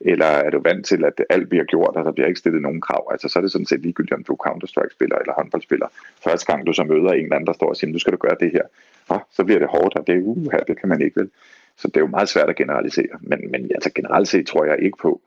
Eller 0.00 0.26
er 0.26 0.50
du 0.50 0.60
vant 0.64 0.86
til, 0.86 1.04
at 1.04 1.24
alt 1.30 1.48
bliver 1.48 1.64
gjort, 1.64 1.96
og 1.96 2.04
der 2.04 2.12
bliver 2.12 2.28
ikke 2.28 2.38
stillet 2.38 2.62
nogen 2.62 2.80
krav? 2.80 3.08
Altså, 3.10 3.28
så 3.28 3.38
er 3.38 3.40
det 3.40 3.52
sådan 3.52 3.66
set 3.66 3.80
ligegyldigt, 3.80 4.14
om 4.14 4.24
du 4.24 4.32
er 4.32 4.44
Counter-Strike-spiller 4.46 5.18
eller 5.18 5.32
håndboldspiller. 5.32 5.88
Første 6.24 6.46
gang 6.46 6.66
du 6.66 6.72
så 6.72 6.84
møder 6.84 7.12
en 7.12 7.22
eller 7.22 7.36
anden, 7.36 7.46
der 7.46 7.52
står 7.52 7.68
og 7.68 7.76
siger, 7.76 7.92
du 7.92 7.98
skal 7.98 8.12
du 8.12 8.16
gøre 8.16 8.36
det 8.40 8.50
her. 8.52 8.62
Oh, 9.08 9.20
så 9.30 9.44
bliver 9.44 9.58
det 9.58 9.68
hårdt, 9.68 9.96
og 9.96 10.06
det 10.06 10.14
er 10.14 10.20
uha, 10.20 10.58
det 10.68 10.80
kan 10.80 10.88
man 10.88 11.00
ikke 11.00 11.20
vel. 11.20 11.30
Så 11.76 11.88
det 11.88 11.96
er 11.96 12.00
jo 12.00 12.06
meget 12.06 12.28
svært 12.28 12.48
at 12.48 12.56
generalisere. 12.56 13.14
Men, 13.20 13.50
men 13.50 13.70
altså, 13.74 13.90
generelt 13.94 14.28
set 14.28 14.46
tror 14.46 14.64
jeg 14.64 14.78
ikke 14.82 14.98
på, 14.98 15.20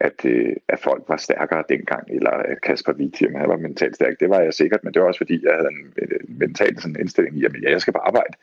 at, 0.00 0.24
øh, 0.24 0.56
at 0.68 0.78
folk 0.80 1.04
var 1.08 1.16
stærkere 1.16 1.64
dengang, 1.68 2.10
eller 2.10 2.30
at 2.30 2.60
Kasper 2.60 2.92
Wittium 2.92 3.34
han 3.34 3.48
var 3.48 3.56
mentalt 3.56 3.94
stærk. 3.94 4.20
Det 4.20 4.30
var 4.30 4.40
jeg 4.40 4.54
sikkert, 4.54 4.84
men 4.84 4.94
det 4.94 5.02
var 5.02 5.08
også 5.08 5.20
fordi, 5.20 5.44
jeg 5.44 5.54
havde 5.54 5.68
en, 5.68 5.92
en 6.02 6.38
mental 6.38 6.80
sådan 6.80 7.00
indstilling 7.00 7.38
i, 7.38 7.44
at 7.44 7.62
ja, 7.62 7.70
jeg 7.70 7.80
skal 7.80 7.92
bare 7.92 8.06
arbejde. 8.06 8.34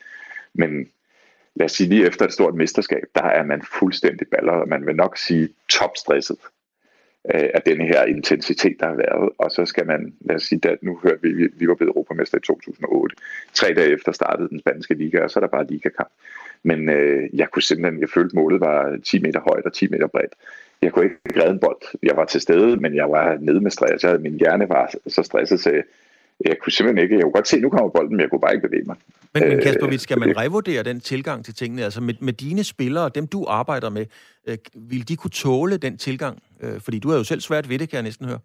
Men 0.54 0.90
lad 1.56 1.66
os 1.66 1.72
sige, 1.72 1.90
lige 1.90 2.08
efter 2.08 2.26
et 2.26 2.34
stort 2.34 2.56
mesterskab, 2.56 3.04
der 3.16 3.24
er 3.24 3.44
man 3.44 3.62
fuldstændig 3.80 4.28
balleret, 4.28 4.62
og 4.62 4.68
man 4.68 4.86
vil 4.86 4.96
nok 4.96 5.18
sige 5.18 5.50
topstresset 5.70 6.38
øh, 7.34 7.50
af 7.54 7.62
denne 7.62 7.86
her 7.86 8.04
intensitet, 8.04 8.76
der 8.80 8.88
har 8.88 8.96
været. 8.96 9.30
Og 9.38 9.52
så 9.52 9.66
skal 9.66 9.86
man, 9.88 10.14
lad 10.22 10.36
os 10.36 10.44
sige, 10.44 10.70
at 10.70 10.84
nu 10.84 11.00
hørte 11.04 11.22
vi, 11.22 11.34
vi, 11.34 11.48
vi 11.54 11.68
var 11.68 11.76
blevet 11.76 11.90
europamester 11.90 12.38
i 12.38 12.42
2008. 12.42 13.16
Tre 13.54 13.74
dage 13.74 13.94
efter 13.94 14.12
startede 14.12 14.50
den 14.50 14.60
spanske 14.60 14.94
liga, 14.94 15.24
og 15.24 15.32
så 15.32 15.40
er 15.40 15.42
der 15.42 15.48
bare 15.48 15.68
ligakamp. 15.68 16.12
Men 16.66 16.90
øh, 16.90 17.30
jeg 17.34 17.48
kunne 17.52 17.64
simpelthen, 17.64 18.02
jeg 18.02 18.10
følte 18.10 18.36
målet 18.36 18.60
var 18.62 18.98
10 19.04 19.20
meter 19.22 19.40
højt 19.40 19.66
og 19.66 19.74
10 19.74 19.88
meter 19.88 20.08
bredt 20.08 20.34
jeg 20.82 20.92
kunne 20.94 21.06
ikke 21.06 21.42
redde 21.42 21.52
en 21.52 21.60
bold. 21.60 21.98
Jeg 22.04 22.16
var 22.16 22.26
til 22.26 22.42
stede, 22.42 22.78
men 22.78 22.96
jeg 22.96 23.10
var 23.10 23.38
nede 23.42 23.62
med 23.62 23.72
stress. 23.72 24.04
Jeg 24.04 24.12
havde, 24.12 24.24
min 24.24 24.40
hjerne 24.40 24.70
var 24.70 24.94
så 25.08 25.24
stresset, 25.24 25.60
så 25.60 25.82
jeg 26.46 26.58
kunne 26.62 26.74
simpelthen 26.74 27.04
ikke... 27.04 27.16
Jeg 27.16 27.24
kunne 27.24 27.34
godt 27.34 27.48
se, 27.48 27.60
nu 27.60 27.70
kommer 27.70 27.90
bolden, 27.90 28.12
men 28.12 28.22
jeg 28.22 28.30
kunne 28.30 28.42
bare 28.42 28.54
ikke 28.54 28.68
bevæge 28.68 28.84
mig. 28.86 28.96
Men, 29.34 29.48
men 29.48 29.62
Kasper 29.62 29.88
Witt, 29.88 30.02
skal 30.02 30.20
man 30.20 30.38
revurdere 30.38 30.84
den 30.84 31.00
tilgang 31.00 31.46
til 31.46 31.54
tingene? 31.54 31.84
Altså 31.84 32.02
med, 32.02 32.14
med 32.20 32.34
dine 32.34 32.64
spillere, 32.64 33.10
dem 33.16 33.28
du 33.28 33.46
arbejder 33.48 33.90
med, 33.90 34.06
øh, 34.48 34.58
vil 34.74 35.08
de 35.08 35.16
kunne 35.16 35.32
tåle 35.32 35.78
den 35.78 35.98
tilgang? 35.98 36.44
Øh, 36.62 36.82
fordi 36.82 37.00
du 37.00 37.10
er 37.10 37.18
jo 37.18 37.24
selv 37.24 37.42
svært 37.42 37.70
ved 37.70 37.80
det, 37.80 37.90
kan 37.90 37.96
jeg 37.96 38.04
næsten 38.04 38.26
høre. 38.26 38.40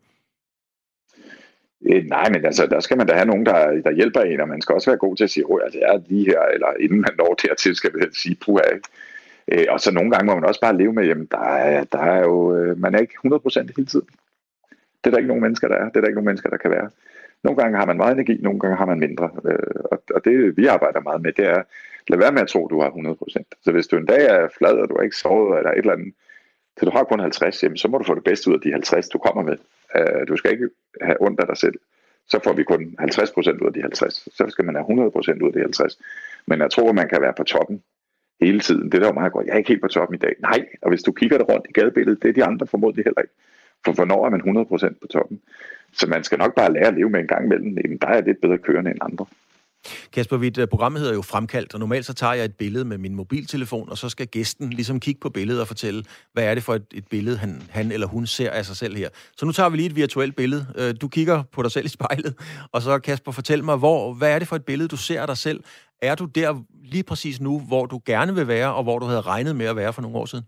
Øh, 1.86 2.04
nej, 2.04 2.28
men 2.28 2.44
altså, 2.44 2.66
der 2.66 2.80
skal 2.80 2.96
man 2.96 3.06
da 3.06 3.14
have 3.14 3.26
nogen, 3.26 3.46
der, 3.46 3.82
der 3.82 3.90
hjælper 3.92 4.20
en, 4.20 4.40
og 4.40 4.48
man 4.48 4.60
skal 4.60 4.74
også 4.74 4.90
være 4.90 4.98
god 4.98 5.16
til 5.16 5.24
at 5.24 5.30
sige, 5.30 5.44
at 5.50 5.64
altså, 5.64 5.78
jeg 5.78 5.94
er 5.94 6.00
lige 6.08 6.24
her, 6.24 6.40
eller 6.40 6.68
inden 6.80 7.00
man 7.00 7.14
når 7.18 7.34
dertil, 7.34 7.74
skal 7.76 7.90
man 7.94 8.12
sige, 8.12 8.36
puha, 8.44 8.62
ikke? 8.74 8.88
Øh, 9.52 9.66
og 9.68 9.80
så 9.80 9.92
nogle 9.92 10.10
gange 10.10 10.26
må 10.26 10.34
man 10.34 10.44
også 10.44 10.60
bare 10.60 10.76
leve 10.76 10.92
med, 10.92 11.04
jamen 11.06 11.28
der 11.30 11.38
er, 11.38 11.84
der 11.84 11.98
er 11.98 12.20
jo, 12.20 12.56
øh, 12.56 12.78
man 12.78 12.94
er 12.94 12.98
ikke 12.98 13.14
100% 13.26 13.60
hele 13.76 13.86
tiden. 13.86 14.08
Det 15.04 15.06
er 15.06 15.10
der 15.10 15.18
ikke 15.18 15.28
nogen 15.28 15.42
mennesker, 15.42 15.68
der 15.68 15.76
er. 15.76 15.88
Det 15.88 15.96
er 15.96 16.00
der 16.00 16.08
ikke 16.08 16.20
nogen 16.20 16.30
mennesker, 16.30 16.50
der 16.50 16.56
kan 16.56 16.70
være. 16.70 16.90
Nogle 17.42 17.62
gange 17.62 17.78
har 17.78 17.86
man 17.86 17.96
meget 17.96 18.12
energi, 18.12 18.38
nogle 18.42 18.60
gange 18.60 18.76
har 18.76 18.86
man 18.86 18.98
mindre. 18.98 19.30
Øh, 19.44 19.82
og, 19.92 20.02
og 20.14 20.24
det 20.24 20.56
vi 20.56 20.66
arbejder 20.66 21.00
meget 21.00 21.22
med, 21.22 21.32
det 21.32 21.46
er, 21.46 21.62
lad 22.08 22.18
være 22.18 22.32
med 22.32 22.42
at 22.42 22.48
tro, 22.48 22.66
at 22.66 22.70
du 22.70 22.80
har 22.80 22.90
100%. 22.90 23.62
Så 23.62 23.72
hvis 23.72 23.86
du 23.86 23.96
en 23.96 24.06
dag 24.06 24.26
er 24.26 24.48
flad, 24.58 24.72
og 24.72 24.88
du 24.88 24.94
har 24.96 25.02
ikke 25.02 25.16
sovet, 25.16 25.58
eller 25.58 25.70
et 25.70 25.78
eller 25.78 25.92
andet, 25.92 26.14
så 26.80 26.86
du 26.86 26.90
har 26.90 27.04
kun 27.04 27.20
50, 27.20 27.62
jamen, 27.62 27.76
så 27.76 27.88
må 27.88 27.98
du 27.98 28.04
få 28.04 28.14
det 28.14 28.24
bedste 28.24 28.50
ud 28.50 28.54
af 28.54 28.60
de 28.60 28.72
50, 28.72 29.08
du 29.08 29.18
kommer 29.18 29.42
med. 29.42 29.56
Øh, 29.96 30.28
du 30.28 30.36
skal 30.36 30.52
ikke 30.52 30.68
have 31.00 31.16
ondt 31.20 31.40
af 31.40 31.46
dig 31.46 31.56
selv. 31.56 31.74
Så 32.28 32.40
får 32.44 32.52
vi 32.52 32.62
kun 32.62 32.96
50% 33.00 33.62
ud 33.62 33.66
af 33.66 33.72
de 33.72 33.82
50. 33.82 34.28
Så 34.36 34.44
skal 34.48 34.64
man 34.64 34.74
have 34.74 34.84
100% 34.84 35.42
ud 35.42 35.46
af 35.46 35.52
de 35.52 35.60
50. 35.60 35.98
Men 36.46 36.60
jeg 36.60 36.70
tror, 36.70 36.88
at 36.88 36.94
man 36.94 37.08
kan 37.08 37.22
være 37.22 37.32
på 37.36 37.44
toppen 37.44 37.82
hele 38.40 38.60
tiden. 38.60 38.92
Det 38.92 39.00
der 39.00 39.06
jo 39.06 39.12
meget 39.12 39.32
godt. 39.32 39.46
Jeg 39.46 39.52
er 39.52 39.58
ikke 39.58 39.68
helt 39.68 39.80
på 39.82 39.88
toppen 39.88 40.14
i 40.14 40.18
dag. 40.18 40.34
Nej, 40.38 40.66
og 40.82 40.88
hvis 40.88 41.02
du 41.02 41.12
kigger 41.12 41.38
det 41.38 41.48
rundt 41.48 41.66
i 41.68 41.72
gadebilledet, 41.72 42.22
det 42.22 42.28
er 42.28 42.32
de 42.32 42.44
andre 42.44 42.66
formodentlig 42.66 43.04
heller 43.04 43.20
ikke. 43.20 43.34
For 43.84 43.92
hvornår 43.92 44.26
er 44.26 44.30
man 44.30 44.40
100% 44.40 44.98
på 45.00 45.06
toppen? 45.06 45.40
Så 45.92 46.06
man 46.06 46.24
skal 46.24 46.38
nok 46.38 46.54
bare 46.54 46.72
lære 46.72 46.86
at 46.86 46.94
leve 46.94 47.10
med 47.10 47.20
en 47.20 47.26
gang 47.26 47.44
imellem. 47.44 47.78
Jamen, 47.78 47.98
der 47.98 48.08
er 48.08 48.20
lidt 48.20 48.40
bedre 48.40 48.58
kørende 48.58 48.90
end 48.90 48.98
andre. 49.02 49.26
Kasper 50.12 50.36
Witt, 50.36 50.58
øh, 50.58 50.68
programmet 50.68 51.00
hedder 51.00 51.14
jo 51.14 51.22
Fremkaldt, 51.22 51.74
og 51.74 51.80
normalt 51.80 52.06
så 52.06 52.12
tager 52.12 52.32
jeg 52.32 52.44
et 52.44 52.54
billede 52.54 52.84
med 52.84 52.98
min 52.98 53.14
mobiltelefon, 53.14 53.90
og 53.90 53.98
så 53.98 54.08
skal 54.08 54.26
gæsten 54.26 54.70
ligesom 54.70 55.00
kigge 55.00 55.20
på 55.20 55.30
billedet 55.30 55.60
og 55.60 55.66
fortælle, 55.66 56.04
hvad 56.32 56.44
er 56.44 56.54
det 56.54 56.62
for 56.62 56.74
et, 56.74 56.86
et 56.92 57.04
billede, 57.10 57.36
han, 57.36 57.62
han 57.70 57.92
eller 57.92 58.06
hun 58.06 58.26
ser 58.26 58.50
af 58.50 58.66
sig 58.66 58.76
selv 58.76 58.96
her. 58.96 59.08
Så 59.36 59.46
nu 59.46 59.52
tager 59.52 59.68
vi 59.68 59.76
lige 59.76 59.86
et 59.86 59.96
virtuelt 59.96 60.36
billede. 60.36 60.66
Øh, 60.76 60.94
du 61.00 61.08
kigger 61.08 61.42
på 61.52 61.62
dig 61.62 61.70
selv 61.70 61.86
i 61.86 61.88
spejlet, 61.88 62.34
og 62.72 62.82
så 62.82 62.98
Kasper, 62.98 63.32
fortæl 63.32 63.64
mig, 63.64 63.76
hvor, 63.76 64.14
hvad 64.14 64.30
er 64.30 64.38
det 64.38 64.48
for 64.48 64.56
et 64.56 64.64
billede, 64.64 64.88
du 64.88 64.96
ser 64.96 65.20
af 65.20 65.26
dig 65.26 65.38
selv? 65.38 65.60
Er 66.02 66.14
du 66.14 66.24
der 66.24 66.62
lige 66.84 67.02
præcis 67.02 67.40
nu, 67.40 67.60
hvor 67.60 67.86
du 67.86 68.00
gerne 68.06 68.34
vil 68.34 68.48
være, 68.48 68.74
og 68.74 68.82
hvor 68.82 68.98
du 68.98 69.06
havde 69.06 69.20
regnet 69.20 69.56
med 69.56 69.66
at 69.66 69.76
være 69.76 69.92
for 69.92 70.02
nogle 70.02 70.16
år 70.16 70.26
siden? 70.26 70.44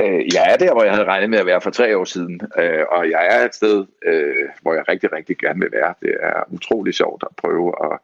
Øh, 0.00 0.34
jeg 0.34 0.52
er 0.52 0.56
der, 0.56 0.72
hvor 0.72 0.82
jeg 0.82 0.92
havde 0.92 1.04
regnet 1.04 1.30
med 1.30 1.38
at 1.38 1.46
være 1.46 1.60
for 1.60 1.70
tre 1.70 1.96
år 1.98 2.04
siden, 2.04 2.40
øh, 2.58 2.84
og 2.90 3.10
jeg 3.10 3.28
er 3.30 3.44
et 3.44 3.54
sted, 3.54 3.86
øh, 4.04 4.48
hvor 4.62 4.74
jeg 4.74 4.88
rigtig, 4.88 5.12
rigtig 5.12 5.38
gerne 5.38 5.60
vil 5.60 5.72
være. 5.72 5.94
Det 6.02 6.16
er 6.20 6.42
utrolig 6.48 6.94
sjovt 6.94 7.24
at 7.30 7.36
prøve 7.36 7.92
at 7.92 7.98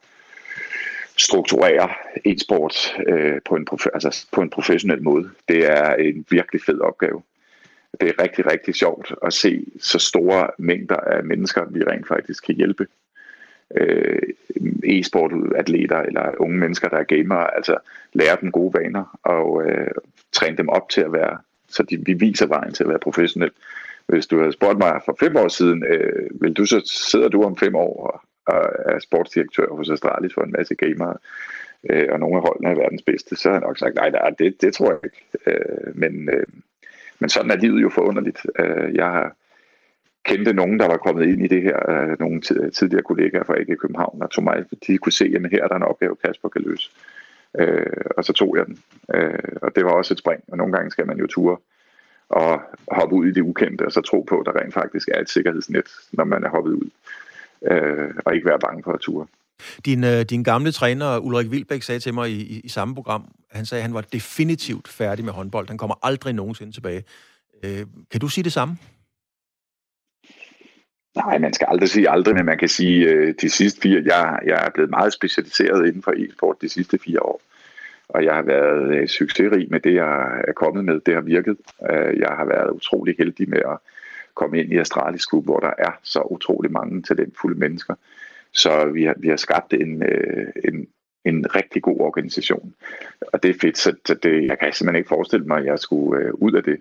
strukturere 1.16 1.88
e-sport 2.24 2.96
øh, 3.06 3.40
på, 3.44 3.56
en 3.56 3.68
prof- 3.70 3.90
altså 3.94 4.26
på 4.32 4.40
en 4.40 4.50
professionel 4.50 5.02
måde. 5.02 5.30
Det 5.48 5.70
er 5.70 5.94
en 5.94 6.26
virkelig 6.30 6.62
fed 6.66 6.80
opgave. 6.80 7.22
Det 8.00 8.08
er 8.08 8.22
rigtig, 8.22 8.46
rigtig 8.52 8.74
sjovt 8.74 9.14
at 9.22 9.32
se 9.32 9.66
så 9.80 9.98
store 9.98 10.50
mængder 10.58 10.96
af 10.96 11.24
mennesker, 11.24 11.64
vi 11.70 11.82
rent 11.84 12.08
faktisk 12.08 12.46
kan 12.46 12.54
hjælpe. 12.54 12.86
Øh, 13.76 14.22
e-sportatleter 14.84 15.98
eller 15.98 16.32
unge 16.38 16.58
mennesker, 16.58 16.88
der 16.88 16.96
er 16.96 17.02
gamere, 17.02 17.56
altså 17.56 17.76
lære 18.12 18.36
dem 18.40 18.52
gode 18.52 18.74
vaner 18.74 19.18
og 19.22 19.62
øh, 19.64 19.90
træne 20.32 20.56
dem 20.56 20.68
op 20.68 20.88
til 20.88 21.00
at 21.00 21.12
være 21.12 21.38
så 21.68 21.82
de, 21.82 22.04
vi 22.06 22.12
viser 22.12 22.46
vejen 22.46 22.72
til 22.72 22.84
at 22.84 22.88
være 22.88 22.98
professionel. 22.98 23.50
Hvis 24.06 24.26
du 24.26 24.38
havde 24.38 24.52
spurgt 24.52 24.78
mig 24.78 25.00
for 25.04 25.16
fem 25.20 25.36
år 25.36 25.48
siden, 25.48 25.84
øh, 25.84 26.42
vil 26.42 26.52
du 26.52 26.66
så 26.66 26.82
sidder 27.10 27.28
du 27.28 27.42
om 27.42 27.56
fem 27.56 27.74
år 27.74 28.06
og, 28.06 28.20
og 28.46 28.70
er 28.94 28.98
sportsdirektør 28.98 29.68
hos 29.70 29.90
Astralis 29.90 30.34
for 30.34 30.42
en 30.42 30.54
masse 30.58 30.74
gamere, 30.74 31.16
øh, 31.90 32.08
og 32.10 32.20
nogle 32.20 32.36
af 32.36 32.42
holdene 32.42 32.70
er 32.70 32.74
verdens 32.74 33.02
bedste, 33.02 33.36
så 33.36 33.48
har 33.48 33.54
jeg 33.54 33.66
nok 33.66 33.78
sagt, 33.78 33.94
nej, 33.94 34.10
nej 34.10 34.30
det, 34.30 34.60
det 34.60 34.74
tror 34.74 34.90
jeg 34.90 35.00
ikke. 35.04 35.22
Øh, 35.46 35.96
men, 35.96 36.28
øh, 36.28 36.46
men 37.18 37.28
sådan 37.28 37.50
er 37.50 37.56
livet 37.56 37.82
jo 37.82 37.88
forunderligt. 37.88 38.46
Øh, 38.58 38.94
jeg 38.94 39.06
har 39.06 39.36
kendte 40.24 40.52
nogen, 40.52 40.78
der 40.80 40.86
var 40.86 40.96
kommet 40.96 41.26
ind 41.26 41.44
i 41.44 41.48
det 41.48 41.62
her, 41.62 41.90
øh, 41.90 42.20
nogle 42.20 42.40
tidligere 42.70 43.02
kollegaer 43.02 43.44
fra 43.44 43.58
AG 43.58 43.78
København, 43.78 44.22
og 44.22 44.30
tog 44.30 44.44
mig, 44.44 44.64
de 44.86 44.98
kunne 44.98 45.12
se, 45.12 45.32
at 45.36 45.50
her 45.50 45.64
er 45.64 45.68
der 45.68 45.76
en 45.76 45.82
opgave, 45.82 46.16
Kasper 46.24 46.48
kan 46.48 46.62
løse. 46.62 46.90
Øh, 47.58 48.04
og 48.16 48.24
så 48.24 48.32
tog 48.32 48.56
jeg 48.56 48.66
den. 48.66 48.78
Øh, 49.14 49.56
og 49.62 49.76
det 49.76 49.84
var 49.84 49.90
også 49.90 50.14
et 50.14 50.18
spring, 50.18 50.42
og 50.48 50.56
nogle 50.56 50.72
gange 50.72 50.90
skal 50.90 51.06
man 51.06 51.18
jo 51.18 51.26
ture 51.26 51.56
og 52.28 52.60
hoppe 52.90 53.14
ud 53.14 53.26
i 53.26 53.32
det 53.32 53.40
ukendte, 53.40 53.86
og 53.86 53.92
så 53.92 54.00
tro 54.00 54.20
på, 54.20 54.40
at 54.40 54.46
der 54.46 54.60
rent 54.60 54.74
faktisk 54.74 55.08
er 55.08 55.20
et 55.20 55.30
sikkerhedsnet, 55.30 55.86
når 56.12 56.24
man 56.24 56.44
er 56.44 56.48
hoppet 56.48 56.72
ud, 56.72 56.90
øh, 57.70 58.14
og 58.24 58.34
ikke 58.34 58.46
være 58.46 58.58
bange 58.58 58.82
for 58.82 58.92
at 58.92 59.00
ture. 59.00 59.26
Din, 59.84 60.04
øh, 60.04 60.22
din 60.22 60.42
gamle 60.42 60.72
træner, 60.72 61.18
Ulrik 61.18 61.50
Vilbæk, 61.50 61.82
sagde 61.82 62.00
til 62.00 62.14
mig 62.14 62.30
i, 62.30 62.40
i, 62.40 62.60
i 62.60 62.68
samme 62.68 62.94
program, 62.94 63.24
han 63.50 63.66
sagde, 63.66 63.80
at 63.80 63.82
han 63.82 63.94
var 63.94 64.00
definitivt 64.00 64.88
færdig 64.88 65.24
med 65.24 65.32
håndbold. 65.32 65.68
Han 65.68 65.78
kommer 65.78 65.94
aldrig 66.02 66.32
nogensinde 66.32 66.72
tilbage. 66.72 67.04
Øh, 67.62 67.86
kan 68.10 68.20
du 68.20 68.28
sige 68.28 68.44
det 68.44 68.52
samme? 68.52 68.78
Nej, 71.16 71.38
man 71.38 71.52
skal 71.52 71.66
aldrig 71.70 71.88
sige 71.88 72.10
aldrig, 72.10 72.34
men 72.34 72.44
man 72.44 72.58
kan 72.58 72.68
sige, 72.68 73.08
øh, 73.08 73.34
de 73.40 73.50
sidste 73.50 73.80
fire, 73.80 74.02
jeg, 74.06 74.38
jeg 74.46 74.66
er 74.66 74.70
blevet 74.70 74.90
meget 74.90 75.12
specialiseret 75.12 75.86
inden 75.86 76.02
for 76.02 76.12
e-sport 76.16 76.56
de 76.60 76.68
sidste 76.68 76.98
fire 76.98 77.22
år. 77.22 77.40
Og 78.08 78.24
jeg 78.24 78.34
har 78.34 78.42
været 78.42 78.96
øh, 78.96 79.08
succesrig 79.08 79.66
med 79.70 79.80
det, 79.80 79.94
jeg 79.94 80.42
er 80.48 80.52
kommet 80.52 80.84
med. 80.84 81.00
Det 81.00 81.14
har 81.14 81.20
virket. 81.20 81.56
Øh, 81.90 82.18
jeg 82.18 82.28
har 82.28 82.44
været 82.44 82.70
utrolig 82.70 83.14
heldig 83.18 83.48
med 83.48 83.58
at 83.58 83.78
komme 84.34 84.58
ind 84.60 84.72
i 84.72 84.78
Astralis 84.78 85.26
Klub, 85.26 85.44
hvor 85.44 85.60
der 85.60 85.72
er 85.78 85.92
så 86.02 86.20
utrolig 86.20 86.72
mange 86.72 87.02
talentfulde 87.02 87.58
mennesker. 87.58 87.94
Så 88.52 88.84
vi 88.84 89.04
har, 89.04 89.14
vi 89.18 89.28
har 89.28 89.36
skabt 89.36 89.72
en, 89.72 90.02
øh, 90.02 90.46
en, 90.64 90.86
en 91.24 91.54
rigtig 91.54 91.82
god 91.82 92.00
organisation. 92.00 92.74
Og 93.32 93.42
det 93.42 93.50
er 93.50 93.58
fedt, 93.60 93.78
så 93.78 94.16
det, 94.22 94.46
jeg 94.46 94.58
kan 94.58 94.72
simpelthen 94.72 94.96
ikke 94.96 95.08
forestille 95.08 95.46
mig, 95.46 95.58
at 95.58 95.64
jeg 95.64 95.78
skulle 95.78 96.22
øh, 96.22 96.34
ud 96.34 96.52
af 96.52 96.62
det. 96.62 96.80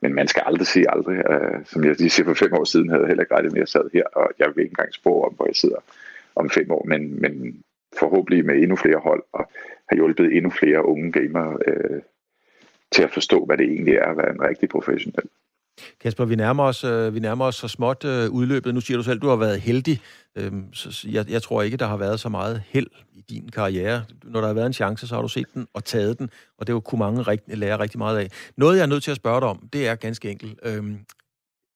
Men 0.00 0.14
man 0.14 0.28
skal 0.28 0.42
aldrig 0.46 0.66
sige 0.66 0.90
aldrig. 0.90 1.18
Uh, 1.30 1.64
som 1.64 1.84
jeg 1.84 1.96
lige 1.98 2.10
siger 2.10 2.26
for 2.26 2.34
fem 2.34 2.52
år 2.52 2.64
siden, 2.64 2.88
havde 2.88 3.02
jeg 3.02 3.08
heller 3.08 3.22
ikke 3.22 3.34
regnet 3.34 3.52
med, 3.52 3.60
at 3.60 3.60
jeg 3.60 3.68
sad 3.68 3.90
her, 3.92 4.04
og 4.04 4.30
jeg 4.38 4.48
vil 4.54 4.62
ikke 4.62 4.72
engang 4.72 4.94
spå 4.94 5.22
om, 5.22 5.34
hvor 5.34 5.46
jeg 5.46 5.56
sidder 5.56 5.78
om 6.34 6.50
fem 6.50 6.70
år, 6.70 6.84
men, 6.88 7.20
men 7.20 7.62
forhåbentlig 7.98 8.46
med 8.46 8.54
endnu 8.54 8.76
flere 8.76 8.98
hold, 8.98 9.22
og 9.32 9.50
har 9.88 9.96
hjulpet 9.96 10.36
endnu 10.36 10.50
flere 10.50 10.84
unge 10.84 11.12
gamere 11.12 11.58
uh, 11.68 12.00
til 12.92 13.02
at 13.02 13.10
forstå, 13.10 13.44
hvad 13.44 13.56
det 13.58 13.66
egentlig 13.66 13.94
er 13.94 14.08
at 14.10 14.16
være 14.16 14.30
en 14.30 14.42
rigtig 14.42 14.68
professionel. 14.68 15.28
Kasper, 16.00 16.24
vi 16.24 16.34
nærmer 16.34 16.64
os, 16.64 16.84
øh, 16.84 17.14
vi 17.14 17.20
nærmer 17.20 17.44
os 17.44 17.56
så 17.56 17.68
småt 17.68 18.04
øh, 18.04 18.30
udløbet. 18.30 18.74
Nu 18.74 18.80
siger 18.80 18.96
du 18.96 19.02
selv, 19.02 19.16
at 19.16 19.22
du 19.22 19.28
har 19.28 19.36
været 19.36 19.60
heldig. 19.60 20.00
Øh, 20.36 20.52
så 20.72 21.08
jeg, 21.10 21.30
jeg 21.30 21.42
tror 21.42 21.62
ikke, 21.62 21.76
der 21.76 21.86
har 21.86 21.96
været 21.96 22.20
så 22.20 22.28
meget 22.28 22.62
held 22.68 22.86
i 23.12 23.20
din 23.20 23.48
karriere. 23.48 24.04
Når 24.24 24.40
der 24.40 24.46
har 24.46 24.54
været 24.54 24.66
en 24.66 24.72
chance, 24.72 25.06
så 25.06 25.14
har 25.14 25.22
du 25.22 25.28
set 25.28 25.46
den 25.54 25.66
og 25.74 25.84
taget 25.84 26.18
den, 26.18 26.30
og 26.58 26.66
det 26.66 26.84
kunne 26.84 26.98
mange 26.98 27.22
rigt, 27.22 27.58
lære 27.58 27.78
rigtig 27.78 27.98
meget 27.98 28.18
af. 28.18 28.30
Noget, 28.56 28.76
jeg 28.76 28.82
er 28.82 28.86
nødt 28.86 29.02
til 29.02 29.10
at 29.10 29.16
spørge 29.16 29.40
dig 29.40 29.48
om, 29.48 29.68
det 29.72 29.88
er 29.88 29.94
ganske 29.94 30.30
enkelt. 30.30 30.58
Øh, 30.62 30.84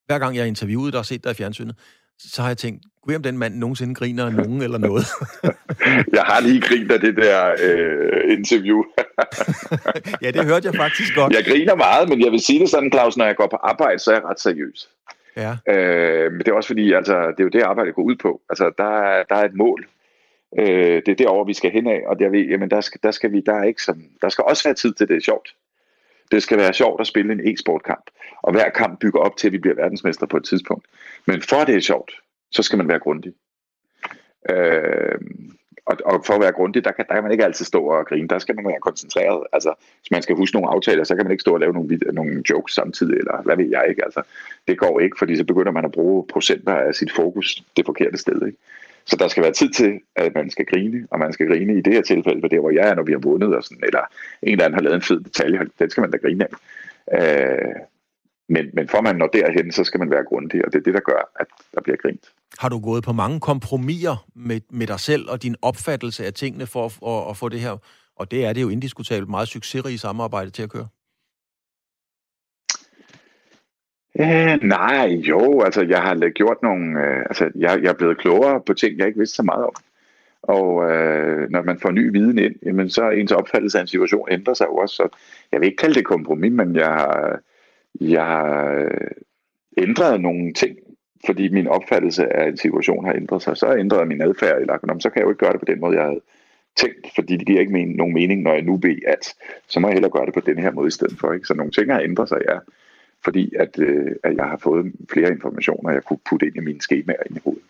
hver 0.07 0.19
gang 0.19 0.35
jeg 0.35 0.43
har 0.43 0.49
interviewet 0.49 0.93
dig 0.93 0.99
og 0.99 1.07
set 1.07 1.25
dig 1.25 1.31
i 1.31 1.35
fjernsynet, 1.35 1.77
så 2.21 2.43
har 2.43 2.49
jeg 2.49 2.59
tænkt, 2.59 2.85
gud 3.03 3.15
om 3.15 3.23
den 3.23 3.39
mand 3.39 3.55
nogensinde 3.55 3.95
griner 3.95 4.27
af 4.27 4.33
nogen 4.33 4.63
eller 4.63 4.79
noget. 4.79 5.05
jeg 6.19 6.23
har 6.23 6.41
lige 6.41 6.61
grint 6.61 6.93
af 6.93 7.01
det 7.01 7.17
der 7.17 7.55
øh, 7.63 8.33
interview. 8.39 8.85
ja, 10.23 10.31
det 10.31 10.45
hørte 10.45 10.67
jeg 10.67 10.75
faktisk 10.75 11.15
godt. 11.15 11.33
Jeg 11.33 11.45
griner 11.45 11.75
meget, 11.75 12.09
men 12.09 12.25
jeg 12.25 12.33
vil 12.33 12.41
sige 12.41 12.61
det 12.61 12.69
sådan, 12.69 12.93
Claus, 12.93 13.17
når 13.17 13.25
jeg 13.25 13.37
går 13.37 13.47
på 13.47 13.57
arbejde, 13.57 13.99
så 13.99 14.11
er 14.11 14.15
jeg 14.15 14.25
ret 14.25 14.41
seriøs. 14.41 14.89
Ja. 15.37 15.57
Øh, 15.69 16.33
men 16.33 16.39
det 16.41 16.49
er 16.49 16.53
også 16.53 16.67
fordi, 16.67 16.93
altså, 16.93 17.15
det 17.15 17.41
er 17.41 17.45
jo 17.45 17.49
det, 17.49 17.63
arbejde 17.63 17.93
går 17.93 18.03
ud 18.03 18.17
på. 18.17 18.41
Altså, 18.49 18.73
der, 18.79 18.99
er, 18.99 19.23
der 19.23 19.35
er 19.35 19.45
et 19.45 19.55
mål. 19.55 19.87
Øh, 20.59 21.03
det 21.07 21.09
er 21.09 21.15
derovre, 21.15 21.47
vi 21.47 21.55
skal 21.55 21.71
hen 21.71 21.87
af, 21.87 22.03
og 22.07 22.19
der, 22.19 22.29
ved, 22.29 22.41
jamen, 22.41 22.71
der, 22.71 22.81
skal, 22.81 23.01
der, 23.03 23.11
skal 23.11 23.33
vi, 23.33 23.41
der, 23.47 23.55
er 23.55 23.65
ikke 23.65 23.83
som, 23.83 24.03
der 24.23 24.29
skal 24.29 24.45
også 24.45 24.65
være 24.65 24.75
tid 24.75 24.93
til 24.95 25.09
det 25.09 25.17
er 25.17 25.21
sjovt. 25.21 25.55
Det 26.31 26.43
skal 26.43 26.59
være 26.59 26.73
sjovt 26.73 27.01
at 27.01 27.07
spille 27.07 27.33
en 27.33 27.55
e-sportkamp, 27.55 28.11
og 28.43 28.53
hver 28.53 28.71
kamp 28.71 29.01
bygger 29.01 29.21
op 29.21 29.37
til, 29.37 29.47
at 29.47 29.53
vi 29.53 29.59
bliver 29.59 29.75
verdensmester 29.75 30.27
på 30.27 30.37
et 30.37 30.45
tidspunkt. 30.45 30.87
Men 31.27 31.43
for 31.43 31.65
det 31.65 31.77
er 31.77 31.81
sjovt, 31.81 32.13
så 32.51 32.63
skal 32.63 32.79
man 32.79 32.89
være 32.89 32.99
grundig. 32.99 33.33
Øh, 34.51 35.19
og, 35.87 35.97
og 36.05 36.25
for 36.27 36.35
at 36.35 36.41
være 36.41 36.53
grundig, 36.53 36.85
der 36.85 36.93
kan, 36.93 37.05
der 37.09 37.15
kan 37.15 37.23
man 37.23 37.33
ikke 37.33 37.45
altid 37.45 37.65
stå 37.65 37.85
og 37.85 38.07
grine. 38.07 38.29
Der 38.29 38.39
skal 38.39 38.55
man 38.55 38.67
være 38.67 38.81
koncentreret. 38.81 39.47
Altså, 39.53 39.75
hvis 40.01 40.11
man 40.11 40.23
skal 40.23 40.37
huske 40.37 40.57
nogle 40.57 40.71
aftaler, 40.71 41.05
så 41.05 41.17
kan 41.17 41.25
man 41.25 41.31
ikke 41.33 41.41
stå 41.41 41.55
og 41.55 41.61
lave 41.61 41.73
nogle, 41.73 41.99
nogle 42.13 42.43
jokes 42.51 42.75
samtidig, 42.75 43.19
eller 43.19 43.43
hvad 43.43 43.57
ved 43.57 43.69
jeg 43.71 43.87
ikke. 43.89 44.05
Altså, 44.05 44.23
det 44.69 44.79
går 44.79 45.01
ikke, 45.01 45.17
fordi 45.19 45.37
så 45.37 45.45
begynder 45.45 45.73
man 45.73 45.85
at 45.85 45.93
bruge 45.93 46.27
procenter 46.33 46.75
af 46.75 46.95
sit 46.95 47.13
fokus 47.13 47.63
det 47.77 47.87
forkerte 47.87 48.19
sted. 48.19 48.47
Ikke? 48.47 48.59
Så 49.07 49.17
der 49.17 49.29
skal 49.29 49.43
være 49.43 49.53
tid 49.53 49.71
til, 49.71 50.01
at 50.17 50.35
man 50.35 50.51
skal 50.51 50.67
grine, 50.67 51.07
og 51.11 51.19
man 51.19 51.33
skal 51.33 51.47
grine 51.47 51.79
i 51.79 51.81
det 51.81 51.93
her 51.93 52.03
tilfælde, 52.03 52.41
for 52.41 52.49
det 52.49 52.61
hvor 52.61 52.71
jeg 52.71 52.89
er, 52.89 52.95
når 52.95 53.03
vi 53.03 53.13
har 53.13 53.19
vundet, 53.19 53.57
og 53.57 53.65
sådan, 53.65 53.85
eller 53.85 54.03
en 54.43 54.53
eller 54.53 54.65
anden 54.65 54.75
har 54.75 54.83
lavet 54.83 54.95
en 54.95 55.03
fed 55.03 55.21
detalje, 55.21 55.61
den 55.79 55.91
skal 55.91 56.01
man 56.01 56.11
da 56.11 56.17
grine 56.17 56.47
af. 56.47 56.53
Øh, 57.19 57.75
men, 58.49 58.67
men 58.73 58.89
for 58.89 59.01
man 59.01 59.17
når 59.17 59.27
derhen, 59.27 59.73
så 59.73 59.85
skal 59.85 60.01
man 60.01 60.11
være 60.11 60.25
grundig, 60.25 60.65
og 60.65 60.73
det 60.73 60.79
er 60.79 60.83
det, 60.83 60.95
der 60.95 61.01
gør, 61.01 61.33
at 61.41 61.47
der 61.75 61.81
bliver 61.81 61.97
grint. 61.97 62.25
Har 62.59 62.69
du 62.69 62.79
gået 62.79 63.05
på 63.05 63.13
mange 63.13 63.41
kompromiser 63.41 64.27
med, 64.35 64.61
med 64.71 64.87
dig 64.87 65.01
selv 65.01 65.31
og 65.31 65.43
din 65.43 65.57
opfattelse 65.63 66.27
af 66.27 66.33
tingene 66.33 66.67
for 66.67 66.85
at, 66.87 66.99
at, 67.07 67.31
at 67.31 67.37
få 67.37 67.49
det 67.49 67.61
her, 67.61 67.77
og 68.17 68.31
det 68.31 68.45
er 68.45 68.53
det 68.53 68.63
jo 68.63 68.69
indiskutabelt, 68.69 69.31
meget 69.31 69.49
succesrige 69.49 69.99
samarbejde 69.99 70.51
til 70.51 70.63
at 70.63 70.71
køre? 70.71 70.89
Øh, 74.21 74.59
nej, 74.63 75.07
jo, 75.07 75.61
altså 75.61 75.83
jeg 75.83 75.99
har 76.03 76.31
gjort 76.31 76.63
nogle, 76.63 77.01
øh, 77.01 77.19
altså 77.19 77.51
jeg, 77.55 77.81
jeg 77.83 77.91
er 77.91 77.95
blevet 77.99 78.19
klogere 78.19 78.61
på 78.67 78.75
ting, 78.75 78.99
jeg 78.99 79.07
ikke 79.07 79.19
vidste 79.19 79.37
så 79.37 79.43
meget 79.43 79.65
om. 79.65 79.75
Og 80.43 80.91
øh, 80.91 81.51
når 81.51 81.63
man 81.63 81.79
får 81.79 81.91
ny 81.91 82.13
viden 82.13 82.39
ind, 82.39 82.55
jamen, 82.67 82.91
så 82.91 83.03
er 83.03 83.11
ens 83.11 83.33
opfattelse 83.33 83.79
af 83.79 83.83
en 83.83 83.89
situation 83.89 84.29
ændrer 84.31 84.55
sig 84.55 84.67
jo 84.67 84.77
også. 84.77 84.95
Så 84.95 85.09
jeg 85.53 85.61
vil 85.61 85.67
ikke 85.67 85.77
kalde 85.77 85.95
det 85.95 86.05
kompromis, 86.05 86.53
men 86.53 86.77
jeg 86.77 86.87
har, 86.87 87.41
jeg 88.01 88.27
har 88.27 88.73
øh, 88.75 89.11
ændret 89.79 90.21
nogle 90.21 90.53
ting, 90.53 90.77
fordi 91.27 91.49
min 91.49 91.67
opfattelse 91.67 92.37
af 92.37 92.49
en 92.49 92.57
situation 92.57 93.05
har 93.05 93.15
ændret 93.15 93.43
sig. 93.43 93.57
Så 93.57 93.67
har 93.67 93.73
jeg 93.73 93.81
ændret 93.81 94.09
min 94.09 94.23
adfærd, 94.23 94.61
eller 94.61 94.99
så 95.01 95.11
kan 95.11 95.21
jeg 95.21 95.25
jo 95.25 95.31
ikke 95.31 95.45
gøre 95.45 95.53
det 95.53 95.61
på 95.61 95.73
den 95.73 95.81
måde, 95.81 95.97
jeg 95.97 96.05
havde 96.05 96.21
tænkt, 96.77 97.15
fordi 97.15 97.37
det 97.37 97.47
giver 97.47 97.61
ikke 97.61 97.73
men, 97.73 97.89
nogen 97.89 98.15
mening, 98.15 98.43
når 98.43 98.53
jeg 98.53 98.63
nu 98.63 98.77
ved, 98.77 98.97
at 99.07 99.35
så 99.69 99.81
må 99.81 99.89
jeg 99.89 99.95
hellere 99.95 100.13
gøre 100.13 100.27
det 100.27 100.35
på 100.35 100.41
den 100.41 100.59
her 100.59 100.73
måde 100.73 100.89
i 100.89 100.91
stedet 100.99 101.19
for. 101.21 101.33
Ikke? 101.33 101.47
Så 101.47 101.55
nogle 101.55 101.73
ting 101.73 101.93
har 101.93 102.01
ændret 102.01 102.29
sig, 102.29 102.39
ja, 102.49 102.59
fordi 103.25 103.53
at, 103.59 103.79
øh, 103.79 104.11
at 104.25 104.37
jeg 104.37 104.45
har 104.45 104.57
fået 104.57 104.93
flere 105.13 105.31
informationer, 105.31 105.93
jeg 105.93 106.03
kunne 106.03 106.19
putte 106.31 106.47
ind 106.47 106.57
i 106.57 106.61
mine 106.61 106.81
skemaer 106.81 107.23
ind 107.27 107.37
i 107.37 107.41
hovedet. 107.45 107.63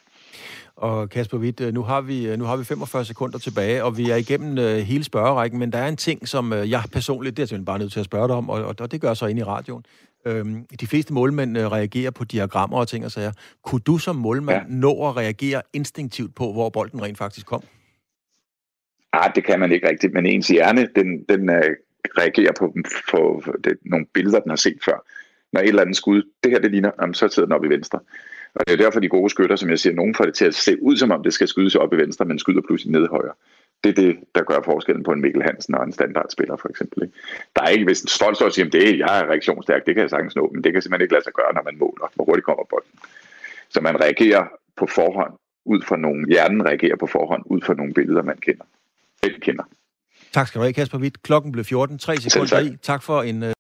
Og 0.80 1.11
Kasper 1.11 1.38
Witt, 1.38 1.61
øh, 1.61 1.74
nu 1.74 1.82
har, 1.82 2.01
vi, 2.01 2.28
øh, 2.28 2.38
nu 2.38 2.44
har 2.44 2.57
vi 2.57 2.64
45 2.64 3.05
sekunder 3.05 3.38
tilbage, 3.38 3.84
og 3.84 3.98
vi 3.98 4.11
er 4.11 4.16
igennem 4.16 4.59
uh, 4.59 4.64
hele 4.64 5.05
spørgerækken, 5.05 5.59
men 5.59 5.72
der 5.72 5.78
er 5.78 5.88
en 5.88 5.96
ting, 5.96 6.28
som 6.28 6.53
uh, 6.53 6.70
jeg 6.70 6.82
personligt, 6.92 7.36
det 7.36 7.53
er 7.53 7.57
jeg 7.57 7.64
bare 7.64 7.78
nødt 7.78 7.92
til 7.92 8.01
at 8.01 8.05
spørge 8.05 8.28
dig 8.28 8.36
om, 8.36 8.51
og, 8.51 8.74
og 8.80 8.92
det 8.92 9.01
gør 9.01 9.14
så 9.14 9.26
ind 9.26 9.38
i 9.38 9.42
radioen. 9.42 9.84
Øhm, 10.26 10.66
de 10.80 10.86
fleste 10.86 11.14
målmænd 11.14 11.59
uh, 11.59 11.64
reagerer 11.64 12.11
på 12.11 12.24
diagrammer 12.24 12.78
og 12.78 12.88
ting 12.88 13.05
og 13.05 13.11
sager. 13.11 13.32
Kunne 13.62 13.80
du 13.80 13.98
som 13.98 14.16
målmand 14.16 14.59
ja. 14.59 14.74
nå 14.74 15.09
at 15.09 15.16
reagere 15.16 15.62
instinktivt 15.72 16.34
på, 16.34 16.53
hvor 16.53 16.68
bolden 16.68 17.03
rent 17.03 17.18
faktisk 17.18 17.46
kom? 17.46 17.62
Ah, 19.12 19.32
det 19.34 19.44
kan 19.44 19.61
man 19.61 19.72
ikke 19.72 19.88
rigtigt, 19.88 20.12
men 20.12 20.26
ens 20.26 20.48
hjerne, 20.48 20.88
den, 20.96 21.24
den 21.28 21.48
uh, 21.48 21.57
reagerer 22.18 22.53
på, 22.59 22.74
på, 23.11 23.42
på 23.44 23.53
det, 23.64 23.78
nogle 23.84 24.07
billeder, 24.14 24.40
den 24.40 24.51
har 24.51 24.57
set 24.57 24.78
før. 24.84 25.05
Når 25.53 25.61
et 25.61 25.68
eller 25.68 25.82
andet 25.82 25.96
skud, 25.96 26.22
det 26.44 26.53
her 26.53 26.59
det 26.59 26.70
ligner, 26.70 26.90
jamen, 27.01 27.14
så 27.14 27.28
sidder 27.28 27.46
den 27.46 27.53
op 27.53 27.64
i 27.64 27.68
venstre. 27.68 27.98
Og 28.55 28.66
det 28.66 28.72
er 28.72 28.76
derfor 28.76 29.01
de 29.01 29.09
gode 29.09 29.30
skytter, 29.30 29.57
som 29.57 29.70
jeg 29.70 29.78
siger, 29.78 29.94
nogen 29.94 30.14
får 30.14 30.24
det 30.24 30.34
til 30.34 30.44
at 30.44 30.55
se 30.55 30.82
ud, 30.82 30.96
som 30.96 31.11
om 31.11 31.22
det 31.22 31.34
skal 31.34 31.48
skydes 31.48 31.74
op 31.74 31.92
i 31.92 31.96
venstre, 31.96 32.24
men 32.24 32.38
skyder 32.38 32.61
pludselig 32.61 32.92
ned 32.92 33.09
højre. 33.09 33.32
Det 33.84 33.90
er 33.90 34.03
det, 34.03 34.16
der 34.34 34.42
gør 34.42 34.61
forskellen 34.64 35.05
på 35.05 35.12
en 35.12 35.20
Mikkel 35.20 35.42
Hansen 35.42 35.74
og 35.74 35.84
en 35.84 35.92
standardspiller, 35.92 36.57
for 36.57 36.68
eksempel. 36.68 37.03
Ikke? 37.03 37.14
Der 37.57 37.62
er 37.62 37.68
ikke, 37.68 37.84
hvis 37.84 38.03
en 38.03 38.09
stolt 38.09 38.36
står 38.36 38.46
og 38.46 38.53
siger, 38.53 38.66
at 38.66 38.72
det, 38.72 38.98
jeg 38.98 39.20
er 39.20 39.26
reaktionsstærk, 39.26 39.86
det 39.86 39.94
kan 39.94 40.03
jeg 40.03 40.11
sagtens 40.11 40.36
nå, 40.36 40.51
men 40.55 40.64
det 40.64 40.72
kan 40.72 40.82
simpelthen 40.82 41.05
ikke 41.05 41.14
lade 41.14 41.24
sig 41.24 41.32
gøre, 41.32 41.55
når 41.55 41.62
man 41.62 41.78
måler, 41.78 42.12
hvor 42.14 42.24
hurtigt 42.24 42.44
kommer 42.44 42.64
bolden. 42.70 42.90
Så 43.68 43.80
man 43.80 44.01
reagerer 44.01 44.44
på 44.76 44.86
forhånd 44.86 45.32
ud 45.64 45.82
fra 45.82 45.96
nogle, 45.96 46.26
hjernen 46.28 46.64
reagerer 46.64 46.96
på 46.96 47.07
forhånd 47.07 47.42
ud 47.46 47.61
fra 47.61 47.74
nogle 47.74 47.94
billeder, 47.94 48.22
man 48.22 48.36
kender. 48.36 48.64
Selv 49.24 49.40
kender. 49.40 49.64
Tak 50.32 50.48
skal 50.48 50.59
du 50.59 50.62
have, 50.62 50.72
Kasper 50.72 50.98
Witt. 50.98 51.22
Klokken 51.22 51.53
blev 51.53 51.64
14. 51.64 51.98
3 51.98 52.16
sekunder 52.16 52.61
i. 52.61 52.76
Tak 52.82 53.03
for 53.03 53.22
en... 53.22 53.53